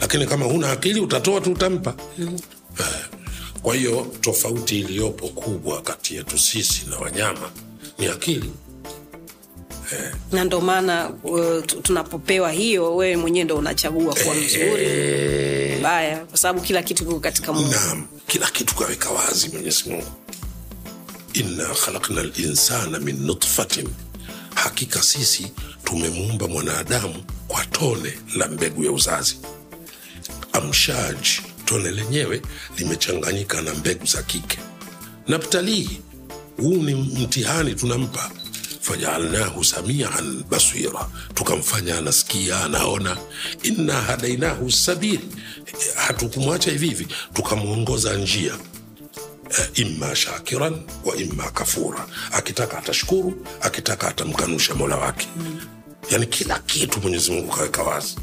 Lakini 0.00 0.26
kama 0.26 0.44
huna 0.46 0.72
akili 0.72 1.00
utatoa 1.00 1.40
tu 1.40 1.52
utampa. 1.52 1.94
Eh, 2.20 2.28
kwa 3.62 3.74
hiyo 3.74 4.06
tofauti 4.20 4.80
iliyopo 4.80 5.28
kubwa 5.28 5.82
kati 5.82 6.16
yetu 6.16 6.38
sisi 6.38 6.82
na 6.90 6.98
wanyama 6.98 7.50
ni 7.98 8.06
akili. 8.06 8.50
Na 10.32 10.44
ndo 10.44 10.60
maana 10.60 11.10
uh, 11.10 11.64
tunapopewa 11.82 12.50
hiyo 12.52 12.96
wewe 12.96 13.16
mwenyewe 13.16 13.44
ndo 13.44 13.56
unachagua 13.56 14.14
kuwa 14.14 14.34
mzuri 14.34 15.76
mbaya 15.78 16.24
kwa 16.26 16.38
sababu 16.38 16.60
kila 16.60 16.82
kitu 16.82 17.04
kiko 17.04 17.20
katika 17.20 17.52
mungu 17.52 17.70
naam 17.70 18.06
kila 18.26 18.50
kitu 18.50 18.74
kaweka 18.74 19.10
wazi 19.10 19.48
mwenyezi 19.48 19.90
mungu. 19.90 20.06
Inna 21.32 21.64
khalakna 21.84 22.22
linsana 22.22 22.98
min 23.00 23.26
nutfatin. 23.26 23.88
Hakika 24.54 25.02
sisi 25.02 25.52
tumemuumba 25.84 26.48
mwanadamu 26.48 27.14
kwa 27.48 27.64
tone 27.66 28.18
la 28.36 28.48
mbegu 28.48 28.84
ya 28.84 28.92
uzazi. 28.92 29.36
Amshaj 30.52 31.26
tone 31.70 31.90
lenyewe 31.90 32.42
limechanganyika 32.78 33.62
na 33.62 33.74
mbegu 33.74 34.06
za 34.06 34.22
kike. 34.22 34.58
Naftali 35.28 36.00
huu 36.56 36.74
ni 36.76 36.94
mtihani 36.94 37.74
tunampa. 37.74 38.30
Fajaalnahu 38.80 39.64
samian 39.64 40.44
basira 40.50 41.08
tukamfanya 41.34 41.98
anasikia 41.98 42.64
anaona. 42.64 43.16
Inna 43.62 43.92
hadainahu 43.94 44.70
sabili 44.72 45.28
hatukumwacha 45.96 46.70
hivi 46.70 46.88
hivi 46.88 47.06
tukamwongoza 47.34 48.14
njia. 48.16 48.54
Eh, 49.58 49.68
imma 49.74 50.16
shakiran 50.16 50.82
wa 51.04 51.16
imma 51.16 51.50
kafura. 51.50 52.06
Akitaka 52.32 52.78
atashukuru 52.78 53.46
akitaka 53.60 54.08
atamkanusha 54.08 54.74
mola 54.74 54.96
wake. 54.96 55.28
Yaani 56.10 56.26
kila 56.26 56.58
kitu 56.58 57.00
mwenyezi 57.00 57.30
mungu 57.30 57.52
kaweka 57.52 57.82
wazi 57.82 58.16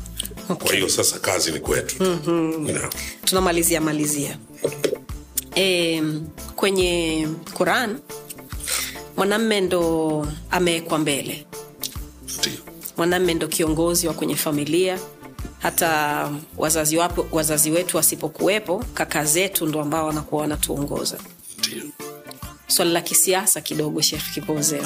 kwa 0.56 0.74
hiyo 0.74 0.90
sasa 0.90 1.20
kazi 1.20 1.52
ni 1.52 1.60
kwetu. 1.60 1.96
Mm-hmm. 2.04 2.80
tunamalizia 3.26 3.82
malizia. 3.82 4.38
E, 5.56 6.04
kwenye 6.56 7.28
quran 7.54 8.00
mwanamme 9.18 9.62
ndo 9.62 10.28
amewekwa 10.52 10.98
mbele. 10.98 11.46
Mwanamme 12.98 13.34
ndo 13.34 13.48
kiongozi 13.48 14.08
wa 14.08 14.14
kwenye 14.14 14.36
familia. 14.36 15.00
Hata 15.60 16.32
wazazi, 16.58 16.98
wapo, 16.98 17.28
wazazi 17.32 17.72
wetu 17.72 17.98
wasipokuwepo 17.98 18.84
kaka 18.94 19.26
zetu 19.26 19.66
ndo 19.66 19.82
ambao 19.82 20.08
wanakuwa 20.08 20.42
wanatuongoza. 20.42 21.18
Swali 22.68 22.92
la 22.92 23.02
kisiasa 23.02 23.62
kidogo 23.62 24.02
shekh 24.02 24.34
kipoze. 24.34 24.82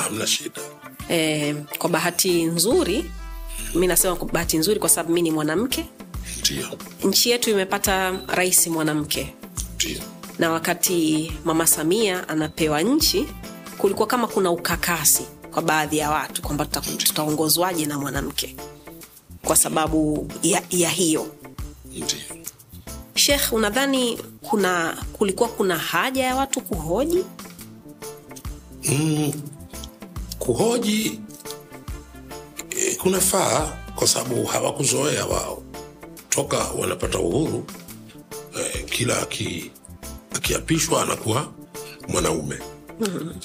E, 1.10 1.54
kwa 1.78 1.90
bahati 1.90 2.44
nzuri 2.44 3.06
mi 3.76 3.88
nasema 3.88 4.16
bahati 4.16 4.58
nzuri 4.58 4.80
kwa 4.80 4.90
sababu 4.90 5.14
mi 5.14 5.22
ni 5.22 5.32
mwanamke. 5.32 5.86
Nchi 7.04 7.30
yetu 7.30 7.50
imepata 7.50 8.12
rais 8.28 8.68
mwanamke. 8.68 9.34
Na 10.40 10.52
wakati 10.52 11.32
mama 11.46 11.68
samia 11.68 12.30
anapewa 12.30 12.82
nchi 12.82 13.28
kulikuwa 13.78 14.08
kama 14.08 14.28
kuna 14.28 14.52
ukakasi 14.52 15.24
kwa 15.54 15.62
baadhi 15.62 15.98
ya 15.98 16.10
watu 16.12 16.42
kwamba 16.42 16.66
tutaongozwaje 16.98 17.86
na 17.86 18.00
mwanamke 18.00 18.56
kwa 19.46 19.56
sababu 19.56 20.32
ya, 20.44 20.62
ya 20.70 20.90
hiyo. 20.90 21.28
Shekh 23.16 23.54
unadhani 23.54 24.20
kuna 24.42 24.98
kulikuwa 25.14 25.50
kuna 25.50 25.78
haja 25.78 26.24
ya 26.24 26.36
watu 26.36 26.62
kuhoji? 26.62 27.24
Mm, 28.84 29.34
kuhoji 30.40 31.20
kunafaa 33.02 33.78
kwa 33.96 34.08
sababu 34.08 34.46
hawakuzoea 34.46 35.26
wao. 35.26 35.64
Toka 36.30 36.58
wanapata 36.58 37.20
uhuru 37.20 37.66
eh, 38.60 38.86
kila 38.86 39.22
aki- 39.22 39.72
akiapishwa 40.36 41.02
anakuwa 41.04 41.54
mwanaume. 42.08 42.58
Mm. 43.00 43.36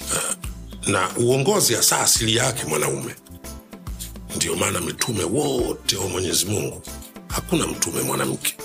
na 0.87 1.11
uongozi 1.17 1.75
hasa 1.75 2.01
asili 2.01 2.37
yake 2.37 2.65
mwanaume. 2.67 3.15
Ndio 4.37 4.57
maana 4.57 4.81
mitume 4.81 5.25
wote 5.25 5.97
wa 5.97 6.09
mwenyezi 6.09 6.47
mungu 6.47 6.83
hakuna 7.29 7.67
mtume 7.67 8.03
mwanamke. 8.03 8.57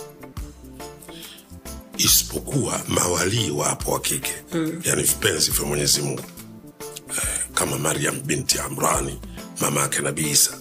Isipokuwa 1.97 2.81
mawalii 2.87 3.51
wapo 3.51 3.91
wa 3.91 3.99
kike. 3.99 4.31
Mm. 4.53 4.81
yani 4.85 5.03
vipenzi 5.03 5.51
vya 5.51 5.65
mwenyezi 5.65 6.01
mungu. 6.01 6.23
Kama 7.53 7.77
mariam 7.77 8.19
binti 8.21 8.59
Amrani 8.59 9.19
mama 9.61 9.81
yake 9.81 9.99
Nabii 10.01 10.29
Isa 10.29 10.57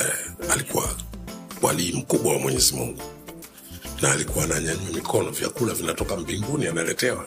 eh, 0.00 0.50
alikuwa 0.50 0.88
walii 1.62 1.92
mkubwa 1.92 2.32
wa 2.32 2.38
Mwenyezi 2.38 2.74
Mungu 2.74 3.02
na 4.02 4.12
alikuwa 4.12 4.44
ananyanywa 4.44 4.90
mikono, 4.94 5.30
vyakula 5.30 5.74
vinatoka 5.74 6.16
mbinguni 6.16 6.66
analetewa. 6.66 7.26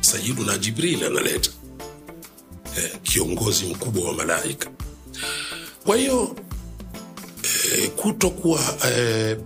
Sayidu 0.00 0.44
na 0.44 0.58
Jibril 0.58 1.04
analeta 1.04 1.50
eh, 2.78 2.92
kiongozi 3.02 3.64
mkubwa 3.66 4.08
wa 4.08 4.14
malaika. 4.14 4.70
Kwa 5.84 5.96
hiyo 5.96 6.36
eh, 7.72 7.90
kutokuwa 7.90 8.60
eh, 8.90 9.38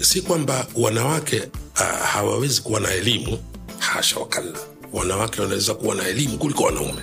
si 0.00 0.22
kwamba 0.22 0.66
wanawake 0.74 1.48
ah, 1.74 1.84
hawawezi 1.84 2.60
kuwa 2.62 2.80
na 2.80 2.90
elimu, 2.92 3.38
hasha 3.78 4.18
wakalla. 4.20 4.58
Wanawake 4.92 5.40
wanaweza 5.40 5.74
kuwa 5.74 5.94
na 5.94 6.06
elimu 6.08 6.38
kuliko 6.38 6.62
wanaume 6.62 7.02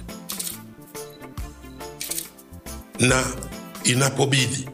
na 2.99 3.25
inapobidi. 3.87 4.69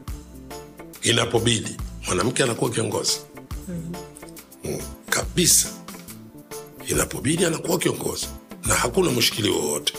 Inapobidi. 1.02 1.76
Mwanamke 2.06 2.42
anakuwa 2.42 2.70
kiongozi. 2.70 3.20
Mm, 3.68 4.78
kabisa. 5.10 5.68
Inapobidi 6.86 7.44
anakuwa 7.44 7.78
kiongozi. 7.78 8.26
Na 8.64 8.74
hakuna 8.74 9.10
mshikili 9.10 9.48
wowote. 9.48 9.94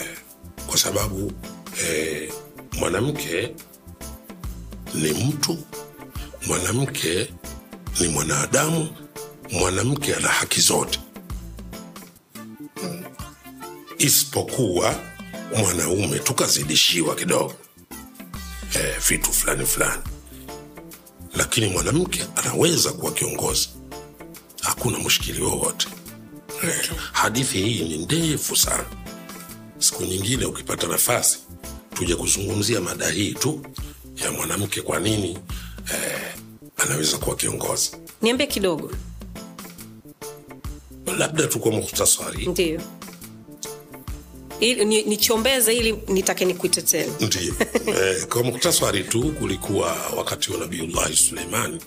Eh, 0.00 0.16
kwa 0.66 0.78
sababu 0.78 1.32
eh, 1.82 2.32
mwanamke 2.78 3.54
ni 4.94 5.10
mtu 5.12 5.58
mwanamke 6.46 7.32
ni 8.00 8.08
mwanadamu 8.08 8.88
mwanamke 9.52 10.14
ana 10.14 10.28
haki 10.28 10.60
zote. 10.60 11.00
Isipokuwa 13.98 14.94
mwanaume 15.58 16.18
tukazidishiwa 16.18 17.14
kidogo 17.14 17.54
eh, 18.76 18.98
vitu 19.08 19.32
fulani 19.32 19.66
fulani. 19.66 20.02
Lakini 21.34 21.66
mwanamke 21.66 22.24
anaweza 22.36 22.92
kuwa 22.92 23.12
kiongozi. 23.12 23.68
Hakuna 24.62 24.98
mushkili 24.98 25.42
wowote. 25.42 25.88
Eh, 26.62 26.90
hadithi 27.12 27.58
hii 27.62 27.88
ni 27.88 27.98
ndefu 27.98 28.56
sana. 28.56 28.84
Siku 29.78 30.04
nyingine 30.04 30.44
ukipata 30.44 30.86
nafasi 30.86 31.38
tuje 31.94 32.14
kuzungumzia 32.16 32.80
mada 32.80 33.08
hii 33.10 33.32
tu 33.32 33.66
ya 34.24 34.32
mwanamke 34.32 34.82
kwa 34.82 35.00
nini 35.00 35.38
eh, 35.94 36.34
anaweza 36.76 37.18
kuwa 37.18 37.36
kiongozi. 37.36 37.90
Niambie 38.22 38.46
kidogo. 38.46 38.90
Labda 41.18 41.46
tu 41.46 41.58
kwa 41.60 41.72
muhtasari. 41.72 42.46
Ndio 42.46 42.80
ili 44.60 44.84
ni- 44.84 45.02
nichombeze 45.02 45.74
ili 45.76 45.92
nitake 46.08 46.44
nikuite 46.44 46.82
tena. 46.82 47.12
Ndio. 47.20 47.54
Eh, 47.86 48.26
kwa 48.26 48.42
muktasari 48.42 49.04
tu 49.04 49.32
kulikuwa 49.32 49.96
wakati 50.16 50.52
wa 50.52 50.58
nabiullahi 50.58 51.16
suleimani 51.16 51.80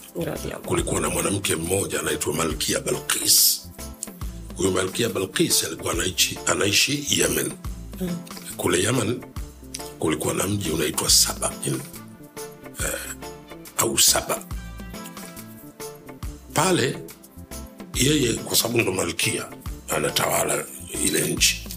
kulikuwa 0.66 1.02
na 1.02 1.10
mwanamke 1.10 1.56
mmoja 1.56 2.00
anaitwa 2.00 2.34
malkia 2.34 2.80
balkis. 2.80 3.62
Huyu 4.58 4.72
malkia 4.72 5.10
balkis 5.10 5.64
alikuwa 5.64 5.94
anaishi, 5.94 6.40
anaishi 6.46 7.06
yemen. 7.10 7.52
Mm. 8.02 8.18
kule 8.58 8.84
yemen 8.84 9.22
kulikuwa 10.00 10.34
na 10.34 10.48
mji 10.48 10.70
unaitwa 10.70 11.10
saba 11.10 11.54
in, 11.66 11.74
eh, 12.80 13.00
au 13.78 13.98
saba. 14.00 14.44
Pale 16.54 16.98
yeye 17.96 18.34
kwa 18.34 18.56
sababu 18.58 18.78
ndo 18.82 18.92
malkia 18.92 19.46
anatawala 19.90 20.66
ile 21.06 21.22
nchi 21.28 21.68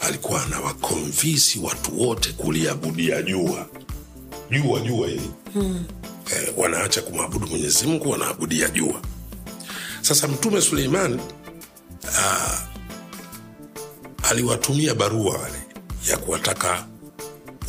alikuwa 0.00 0.42
anawakonvisi 0.44 1.58
watu 1.58 2.00
wote 2.00 2.32
kuliabudia 2.32 3.22
jua. 3.22 3.66
Jua 4.50 4.80
jua 4.80 5.08
hili. 5.08 5.30
Hmm. 5.52 5.84
eh, 6.32 6.52
wanaacha 6.56 7.02
kumwabudu 7.02 7.46
mwenyezi 7.46 7.86
mungu 7.86 8.10
wanaabudia 8.10 8.68
jua. 8.68 9.00
Sasa 10.02 10.28
mtume 10.28 10.60
suleiman 10.62 11.20
ah, 12.18 12.58
aliwatumia 14.22 14.94
barua 14.94 15.38
wale 15.38 15.58
ya 16.10 16.16
kuwataka 16.16 16.86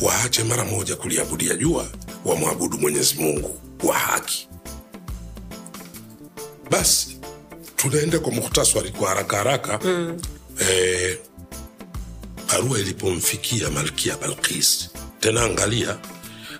waache 0.00 0.44
mara 0.44 0.64
moja 0.64 0.96
kuliabudia 0.96 1.54
jua 1.54 1.86
wamwabudu 2.24 2.78
mwenyezi 2.78 3.14
mungu 3.14 3.60
wa 3.84 3.94
haki. 3.98 4.48
Basi 6.70 7.18
tunaenda 7.76 8.18
kwa 8.18 8.32
muhtasari 8.32 8.90
kwa 8.90 9.08
haraka 9.08 9.36
haraka. 9.36 9.80
Mm. 9.84 10.20
eh, 10.60 11.18
barua 12.48 12.78
ilipomfikia 12.78 13.70
malkia 13.70 14.16
balkis. 14.16 14.90
Tena 15.20 15.42
angalia 15.44 15.98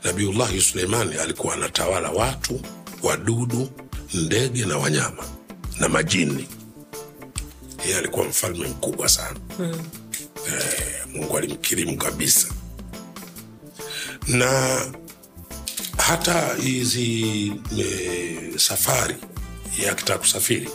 nabiullahi 0.05 0.61
suleimani 0.61 1.15
alikuwa 1.17 1.55
anatawala 1.55 2.11
watu 2.11 2.61
wadudu 3.03 3.71
ndege 4.15 4.65
na 4.65 4.79
wanyama 4.79 5.25
na 5.81 5.89
majini. 5.89 6.49
Yeye 7.85 7.99
alikuwa 7.99 8.27
mfalme 8.27 8.69
mkubwa 8.69 9.09
sana. 9.09 9.41
Mm. 9.59 9.81
eh, 10.47 11.07
mungu 11.15 11.39
alimkirimu 11.39 11.97
kabisa. 11.97 12.49
Na 14.29 14.81
hata 15.99 16.55
hizi 16.55 17.53
e, 17.79 18.53
safari 18.57 19.17
ya 19.83 19.93
akitaka 19.93 20.19
kusafiri 20.19 20.69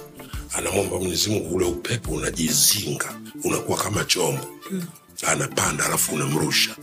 anamwomba 0.54 1.00
mwenyezi 1.00 1.30
mungu 1.30 1.56
ule 1.56 1.66
upepo 1.66 2.12
unajizinga 2.12 3.20
unakuwa 3.44 3.78
kama 3.78 4.04
chombo. 4.04 4.48
Mm. 4.72 4.86
Anapanda 5.28 5.86
alafu 5.86 6.16
unamrusha. 6.16 6.76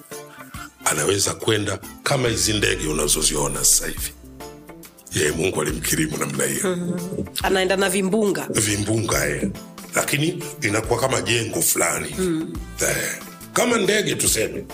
Anaweza 0.84 1.34
kwenda 1.34 1.78
kama 2.02 2.28
hizi 2.28 2.52
ndege 2.52 2.88
unazoziona 2.88 3.58
sasa 3.64 3.86
hivi. 3.86 4.12
Yeye 5.14 5.30
mungu 5.32 5.62
alimkirimu 5.62 6.16
namna 6.16 6.44
hiyo. 6.44 6.76
Mm. 6.76 6.96
anaenda 7.42 7.76
na 7.76 7.90
vimbunga. 7.90 8.48
Vimbunga 8.50 9.28
e 9.28 9.50
lakini 9.94 10.42
inakuwa 10.62 11.00
kama 11.00 11.20
jengo 11.20 11.62
fulani. 11.62 12.14
Mm-hmm. 12.18 12.54
kama 13.52 13.78
ndege 13.78 14.14
tuseme. 14.14 14.64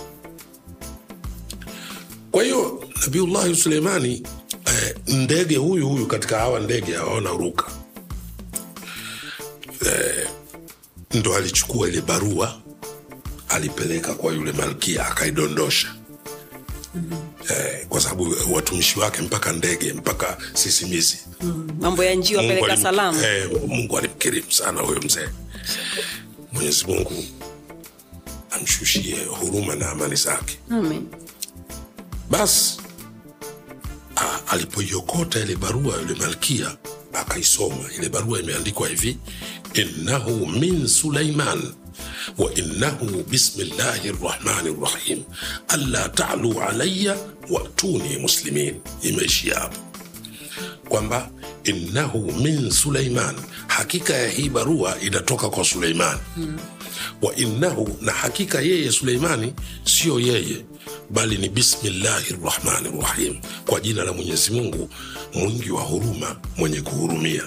Kwa 2.30 2.42
hiyo 2.44 2.84
nabiullahi 3.02 3.54
suleimani 3.56 4.26
eh, 4.66 4.96
ndege 5.06 5.56
huyu 5.56 5.88
huyu 5.88 6.06
katika 6.06 6.38
hawa 6.38 6.60
ndege 6.60 6.96
awaona 6.96 7.30
ruka 7.30 7.66
eh, 9.86 10.28
ndo 11.14 11.34
alichukua 11.36 11.88
ile 11.88 12.00
barua 12.00 12.60
alipeleka 13.48 14.14
kwa 14.14 14.32
yule 14.32 14.52
malkia 14.52 15.06
akaidondosha. 15.06 15.94
Eh, 17.50 17.86
kwa 17.88 18.00
sababu 18.00 18.34
watumishi 18.52 18.98
wake 19.00 19.22
mpaka 19.22 19.52
ndege 19.52 19.92
mpaka 19.92 20.38
sisimizi. 20.54 21.18
Mambo 21.80 22.04
ya 22.04 22.14
njia 22.14 22.38
Mungu 22.42 22.52
wapeleka 22.54 22.82
salamu. 22.82 23.20
Eh, 23.24 23.50
mungu 23.68 23.98
alimkirimu 23.98 24.52
sana 24.52 24.80
huyo 24.80 25.00
mzee. 25.00 25.28
Mwenyezi 26.52 26.84
mungu 26.86 27.24
amshushie 28.50 29.24
huruma 29.24 29.74
na 29.74 29.90
amani 29.90 30.16
zake. 30.16 30.58
Basi 32.30 32.80
alipoiokota 34.46 35.40
ile 35.40 35.56
barua 35.56 35.96
yule 36.00 36.14
malkia 36.14 36.76
akaisoma. 37.12 37.76
Ile 37.98 38.08
barua 38.08 38.40
imeandikwa 38.40 38.88
hivi 38.88 39.18
innahu 39.74 40.46
min 40.46 40.86
suleiman 40.88 41.72
wa 42.38 42.54
innahu 42.54 43.06
bismillahi 43.30 44.12
rrahmani 44.12 44.76
rrahim 44.80 45.22
anla 45.68 46.08
talu 46.08 46.60
alaya 46.62 47.16
watuni 47.50 48.18
muslimin. 48.18 48.74
Imeishia 49.02 49.54
hapo. 49.58 49.76
Kwamba 50.88 51.30
innahu 51.64 52.32
min 52.32 52.70
suleiman. 52.70 53.34
Hakika 53.66 54.14
ya 54.14 54.28
hii 54.28 54.48
barua 54.48 55.00
inatoka 55.00 55.48
kwa 55.50 55.64
suleiman. 55.64 56.18
Hmm. 56.34 56.58
wa 57.22 57.34
innahu 57.36 57.96
na 58.00 58.12
hakika 58.12 58.60
yeye 58.60 58.92
suleimani 58.92 59.54
sio 59.84 60.20
yeye 60.20 60.64
bali 61.10 61.38
ni 61.38 61.48
bismillahi 61.48 62.34
rrahmani 62.44 62.88
rrahim 63.00 63.36
kwa 63.66 63.80
jina 63.80 64.04
la 64.04 64.12
mwenyezi 64.12 64.50
mungu 64.50 64.90
mwingi 65.34 65.70
wa 65.70 65.82
huruma 65.82 66.36
mwenye 66.56 66.80
kuhurumia 66.80 67.42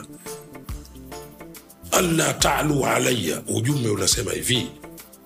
alla 1.92 2.34
talu 2.34 2.86
alaya 2.86 3.42
ujumbe 3.48 3.90
unasema 3.90 4.32
hivi 4.32 4.68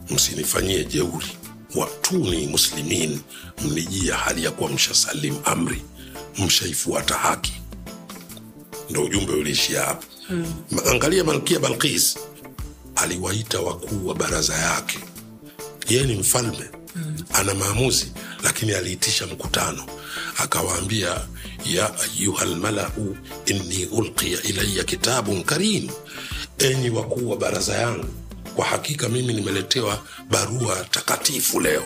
msinifanyie 0.09 0.83
jeuri. 0.85 1.27
Watuni 1.75 2.47
muslimin. 2.47 3.19
Mnijia 3.65 4.15
hali 4.15 4.43
ya 4.43 4.51
kuwa 4.51 4.69
mshasalim 4.69 5.35
amri. 5.45 5.81
Mshaifuata 6.37 7.15
haki. 7.15 7.53
Ndo 8.89 9.03
ujumbe 9.03 9.33
uliishia 9.33 9.81
hapo. 9.83 10.05
Hmm. 10.27 10.53
angalia 10.91 11.23
malkia 11.23 11.59
balkis 11.59 12.17
aliwaita 12.95 13.59
wakuu 13.59 14.07
wa 14.07 14.15
baraza 14.15 14.53
yake. 14.55 14.99
Yeye 15.89 16.03
ni 16.03 16.15
mfalme. 16.15 16.69
Mm. 16.95 17.15
ana 17.33 17.53
maamuzi 17.53 18.11
lakini 18.43 18.71
aliitisha 18.73 19.27
mkutano. 19.27 19.83
Akawaambia 20.37 21.21
ya 21.65 21.91
ayuha 21.99 22.45
lmalau 22.45 23.17
inni 23.45 23.85
ulqiya 23.85 24.41
ilaya 24.43 24.83
kitabun 24.83 25.43
karim 25.43 25.89
enyi 26.57 26.89
wakuu 26.89 27.29
wa 27.29 27.37
baraza 27.37 27.73
yangu 27.75 28.05
kwa 28.55 28.65
hakika 28.65 29.09
mimi 29.09 29.33
nimeletewa 29.33 30.03
barua 30.29 30.75
takatifu 30.91 31.59
leo. 31.59 31.83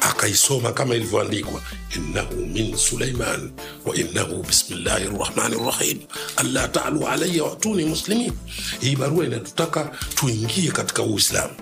Akaisoma 0.00 0.72
kama 0.72 0.94
ilivyoandikwa 0.94 1.62
innahu 1.96 2.36
min 2.36 2.76
suleiman 2.76 3.52
wa 3.86 3.96
innahu 3.96 4.42
bismillahi 4.42 5.04
rrahmani 5.04 5.56
rrahim. 5.56 5.98
Alla 6.36 6.68
talu 6.68 7.06
alaya 7.08 7.44
watuni 7.44 7.84
muslimin. 7.84 8.32
Hii 8.80 8.96
barua 8.96 9.24
inatutaka 9.26 9.84
tuingie 10.14 10.70
katika 10.70 11.02
uislamu. 11.02 11.54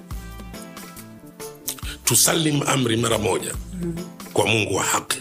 Tusalim 2.04 2.62
amri 2.66 2.96
mara 2.96 3.18
moja 3.18 3.54
kwa 4.32 4.46
mungu 4.46 4.74
wa 4.74 4.82
haki. 4.84 5.18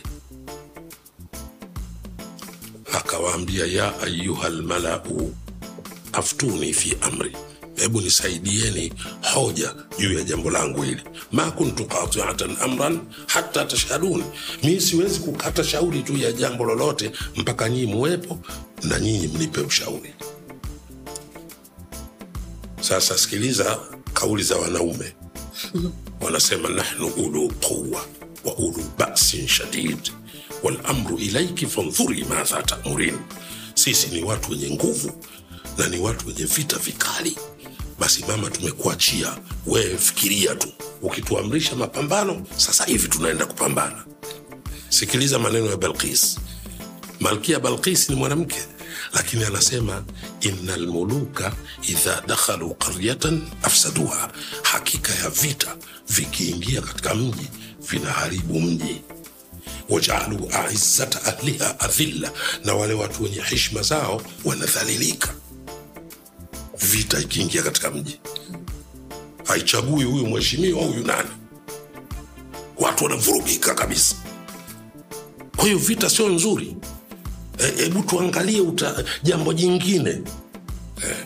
Akawaambia 2.93 3.65
ya 3.65 3.99
ayuha 4.01 4.49
lmalau 4.49 5.33
aftuni 6.17 6.73
fi 6.73 6.97
amri. 7.01 7.31
Hebu 7.75 8.01
nisaidieni 8.01 8.93
hoja 9.33 9.73
juu 9.99 10.13
ya 10.13 10.23
jambo 10.23 10.49
langu 10.51 10.81
hili. 10.81 11.01
Ma 11.31 11.51
kuntu 11.51 11.85
qatiatan 11.85 12.57
amran 12.61 12.99
hata 13.27 13.65
tashhaduni 13.65 14.23
mi 14.63 14.81
siwezi 14.81 15.19
kukata 15.19 15.63
shauri 15.63 16.03
juu 16.03 16.17
ya 16.17 16.31
jambo 16.31 16.63
lolote 16.65 17.11
mpaka 17.35 17.69
nyinyi 17.69 17.85
muwepo 17.93 18.39
na 18.83 18.99
nyinyi 18.99 19.27
mnipe 19.27 19.61
ushauri. 19.61 20.13
Sasa 22.81 23.17
sikiliza 23.17 23.79
kauli 24.13 24.43
za 24.43 24.55
wanaume. 24.55 25.15
Wanasema 26.21 26.69
nahnu 26.69 27.07
ulu 27.07 27.49
quwa 27.53 28.05
wa 28.45 28.55
ulu 28.55 28.83
basin 28.97 29.47
shadid. 29.47 30.11
Walamru 30.63 31.17
ilaiki 31.17 31.65
fandhuri 31.65 32.23
madha 32.23 32.63
tamurin. 32.63 33.17
Sisi 33.73 34.07
ni 34.07 34.23
watu 34.23 34.51
wenye 34.51 34.69
nguvu 34.71 35.11
na 35.77 35.87
ni 35.87 35.97
watu 35.97 36.27
wenye 36.27 36.45
vita 36.45 36.77
vikali. 36.77 37.37
Basi 37.99 38.25
mama 38.27 38.49
tumekuachia. 38.49 39.37
Wewe 39.65 39.97
fikiria 39.97 40.55
tu. 40.55 40.67
Ukituamrisha 41.01 41.75
mapambano 41.75 42.45
sasa 42.57 42.85
hivi 42.85 43.07
tunaenda 43.07 43.45
kupambana. 43.45 44.05
Sikiliza 44.89 45.39
maneno 45.39 45.65
ya 45.65 45.77
balkis. 45.77 46.37
Malkia 47.19 47.59
balkis 47.59 48.09
ni 48.09 48.15
mwanamke 48.15 48.55
lakini 49.13 49.43
anasema 49.43 50.03
ina 50.41 50.77
lmuluka 50.77 51.53
idha 51.87 52.23
dakhalu 52.27 52.73
qaryatan 52.75 53.41
afsaduha. 53.63 54.31
Hakika 54.63 55.13
ya 55.15 55.29
vita 55.29 55.75
vikiingia 56.09 56.81
katika 56.81 57.15
mji 57.15 57.47
vinaharibu 57.89 58.59
mji. 58.61 59.01
Wajaaluu 59.89 60.49
aizzata 60.51 61.25
ahliha 61.25 61.79
adhilla 61.79 62.31
na 62.65 62.73
wale 62.73 62.93
watu 62.93 63.23
wenye 63.23 63.41
heshima 63.41 63.81
zao 63.81 64.21
wanadhalilika 64.45 65.33
vita 66.79 67.19
ikiingia 67.19 67.63
katika 67.63 67.91
mji. 67.91 68.19
Haichagui 69.45 70.03
huyu 70.03 70.27
mheshimiwa 70.27 70.83
huyu 70.83 71.03
nani? 71.07 71.29
Watu 72.77 73.03
wanavurugika 73.03 73.75
kabisa. 73.75 74.15
Kwa 75.55 75.65
hiyo 75.65 75.77
vita 75.77 76.09
sio 76.09 76.29
nzuri. 76.29 76.75
Hebu 77.77 77.99
e, 77.99 78.03
tuangalie 78.07 78.61
uta, 78.61 79.03
jambo 79.23 79.53
jingine. 79.53 80.09
Eh. 81.03 81.25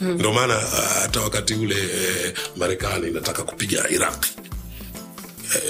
ndo 0.00 0.32
maana 0.32 0.54
hata 1.00 1.20
wakati 1.20 1.54
ule 1.54 1.76
e, 1.78 2.34
marekani 2.56 3.08
inataka 3.08 3.42
kupiga 3.42 3.88
iraqi 3.90 4.30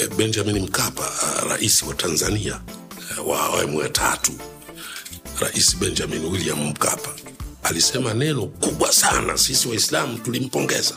e, 0.02 0.06
benjamin 0.16 0.58
mkapa 0.62 1.12
rais 1.48 1.82
wa 1.82 1.94
tanzania 1.94 2.60
eh, 3.10 3.26
wa 3.28 3.40
awamu 3.40 3.80
ya 3.82 3.88
tatu. 3.88 4.32
Rais 5.40 5.76
benjamin 5.76 6.24
william 6.24 6.58
mkapa 6.66 7.10
alisema 7.64 8.14
neno 8.14 8.46
kubwa 8.46 8.92
sana 8.92 9.38
sisi 9.38 9.68
waislamu 9.68 10.18
tulimpongeza. 10.18 10.94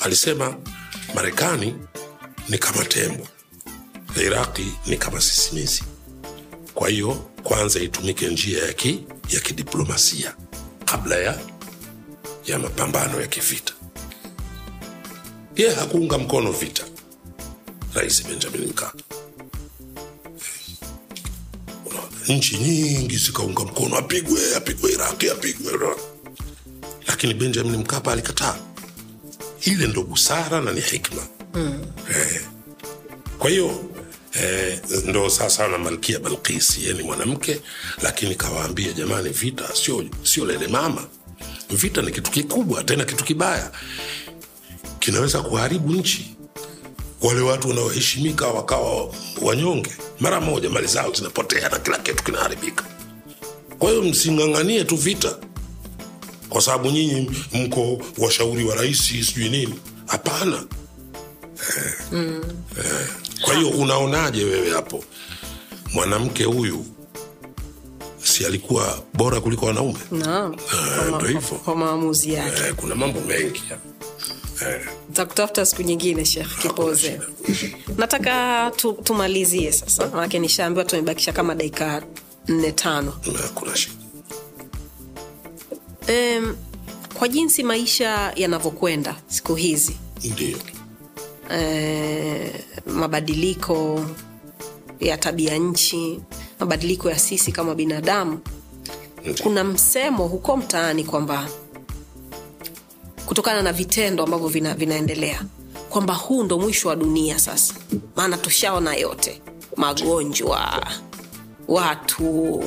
Alisema 0.00 0.56
marekani 1.14 1.74
ni 2.48 2.58
kama 2.58 2.84
tembo 2.84 3.28
iraqi 4.16 4.72
ni 4.86 4.96
kama 4.96 5.20
sisimizi. 5.20 5.82
Kwa 6.74 6.88
hiyo 6.88 7.14
kwanza 7.42 7.80
itumike 7.80 8.28
njia 8.28 8.64
ya, 8.66 8.72
ki, 8.72 9.04
ya 9.30 9.40
kidiplomasia 9.40 10.34
kabla 10.84 11.16
ya, 11.16 11.38
ya 12.46 12.58
mapambano 12.58 13.20
ya 13.20 13.26
kivita. 13.26 13.72
Ye 15.56 15.74
hakuunga 15.74 16.18
mkono 16.18 16.52
vita 16.52 16.84
rais 17.94 18.26
benjamin 18.26 18.66
mkapa 18.68 19.02
nchi 22.28 22.56
nyingi 22.58 23.16
zikaunga 23.16 23.62
mkono 23.64 23.96
apigwe 23.98 24.56
apigwe 24.56 24.92
iraki 24.92 25.30
apigwe 25.30 25.72
lakini 27.06 27.34
benjamin 27.34 27.76
mkapa 27.76 28.12
alikataa. 28.12 28.56
Ile 29.60 29.86
ndo 29.86 30.02
busara 30.02 30.60
na 30.60 30.72
ni 30.72 30.80
hikma. 30.80 31.22
Mm. 31.54 31.84
eh. 32.10 32.40
kwa 33.38 33.50
hiyo 33.50 33.84
eh, 34.42 34.80
ndo 35.04 35.30
sasa 35.30 35.68
na 35.68 35.78
malkia 35.78 36.18
balkisi 36.18 36.84
ye 36.86 36.92
ni 36.92 37.02
mwanamke 37.02 37.60
lakini 38.02 38.34
kawaambia 38.34 38.92
jamani 38.92 39.28
vita 39.28 39.74
sio 39.74 40.04
sio 40.22 40.44
lele 40.46 40.66
mama. 40.66 41.06
Vita 41.70 42.02
ni 42.02 42.12
kitu 42.12 42.30
kikubwa 42.30 42.84
tena 42.84 43.04
kitu 43.04 43.24
kibaya. 43.24 43.72
Kinaweza 44.98 45.40
kuharibu 45.42 45.92
nchi. 45.92 46.34
Wale 47.20 47.40
watu 47.40 47.68
wanaoheshimika 47.68 48.46
wakawa 48.46 49.14
wanyonge 49.42 49.96
mara 50.20 50.40
moja 50.40 50.70
mali 50.70 50.86
zao 50.86 51.12
zinapotea 51.12 51.68
na 51.68 51.78
kila 51.78 51.98
kitu 51.98 52.24
kinaharibika. 52.24 52.84
Kwa 53.78 53.90
hiyo 53.90 54.02
msing'ang'anie 54.02 54.84
tu 54.84 54.96
vita. 54.96 55.36
Kwa 56.48 56.60
sababu 56.62 56.90
nyinyi 56.90 57.30
mko 57.52 58.02
washauri 58.18 58.64
wa 58.64 58.74
rahisi 58.74 59.24
sijui 59.24 59.48
nini. 59.48 59.74
Hapana. 60.06 60.64
Eh, 61.76 61.94
mm. 62.12 62.42
eh. 62.78 63.08
kwa 63.40 63.54
hiyo 63.54 63.68
unaonaje 63.70 64.44
wewe 64.44 64.70
hapo? 64.70 65.04
Mwanamke 65.92 66.44
huyu 66.44 66.86
si 68.24 68.46
alikuwa 68.46 69.02
bora 69.14 69.40
kuliko 69.40 69.66
wanaume? 69.66 69.98
Naam. 70.10 70.52
Eh, 70.52 71.08
ndo 71.16 71.26
hivyo. 71.26 71.58
kwa 71.64 71.76
maamuzi 71.76 72.32
yake. 72.32 72.60
Eh, 72.68 72.74
kuna 72.74 72.94
mambo 72.94 73.20
mengi. 73.20 73.62
eh, 73.70 73.78
takutafuta 75.12 75.66
siku 75.66 75.82
nyingine 75.82 76.24
shekh 76.24 76.58
kipoze. 76.62 77.20
nataka 77.98 78.70
tu, 78.76 78.92
tumalizie 78.92 79.72
sasa. 79.72 80.06
Manake 80.06 80.38
nishaambiwa 80.38 80.84
tumebakisha 80.84 81.32
kama 81.32 81.54
dakika 81.54 82.02
nne 82.48 82.72
tano. 82.72 83.12
Um, 86.08 86.56
kwa 87.14 87.28
jinsi 87.28 87.62
maisha 87.62 88.32
yanavyokwenda 88.36 89.16
siku 89.28 89.54
hizi. 89.54 89.96
Ndio. 90.24 90.58
Eh, 91.50 92.54
mabadiliko 92.86 94.04
ya 95.00 95.16
tabia 95.18 95.56
nchi 95.56 96.20
mabadiliko 96.60 97.10
ya 97.10 97.18
sisi 97.18 97.52
kama 97.52 97.74
binadamu. 97.74 98.40
Ndiyo. 99.20 99.34
kuna 99.42 99.64
msemo 99.64 100.26
huko 100.28 100.56
mtaani 100.56 101.04
kwamba 101.04 101.48
kutokana 103.28 103.62
na 103.62 103.72
vitendo 103.72 104.24
ambavyo 104.24 104.48
vina, 104.48 104.74
vinaendelea 104.74 105.42
kwamba 105.88 106.14
huu 106.14 106.42
ndo 106.44 106.58
mwisho 106.58 106.88
wa 106.88 106.96
dunia 106.96 107.38
sasa. 107.38 107.74
Maana 108.16 108.36
tushaona 108.36 108.94
yote. 108.94 109.42
Magonjwa 109.76 110.86
watu 111.68 112.62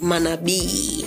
manabii. 0.00 1.04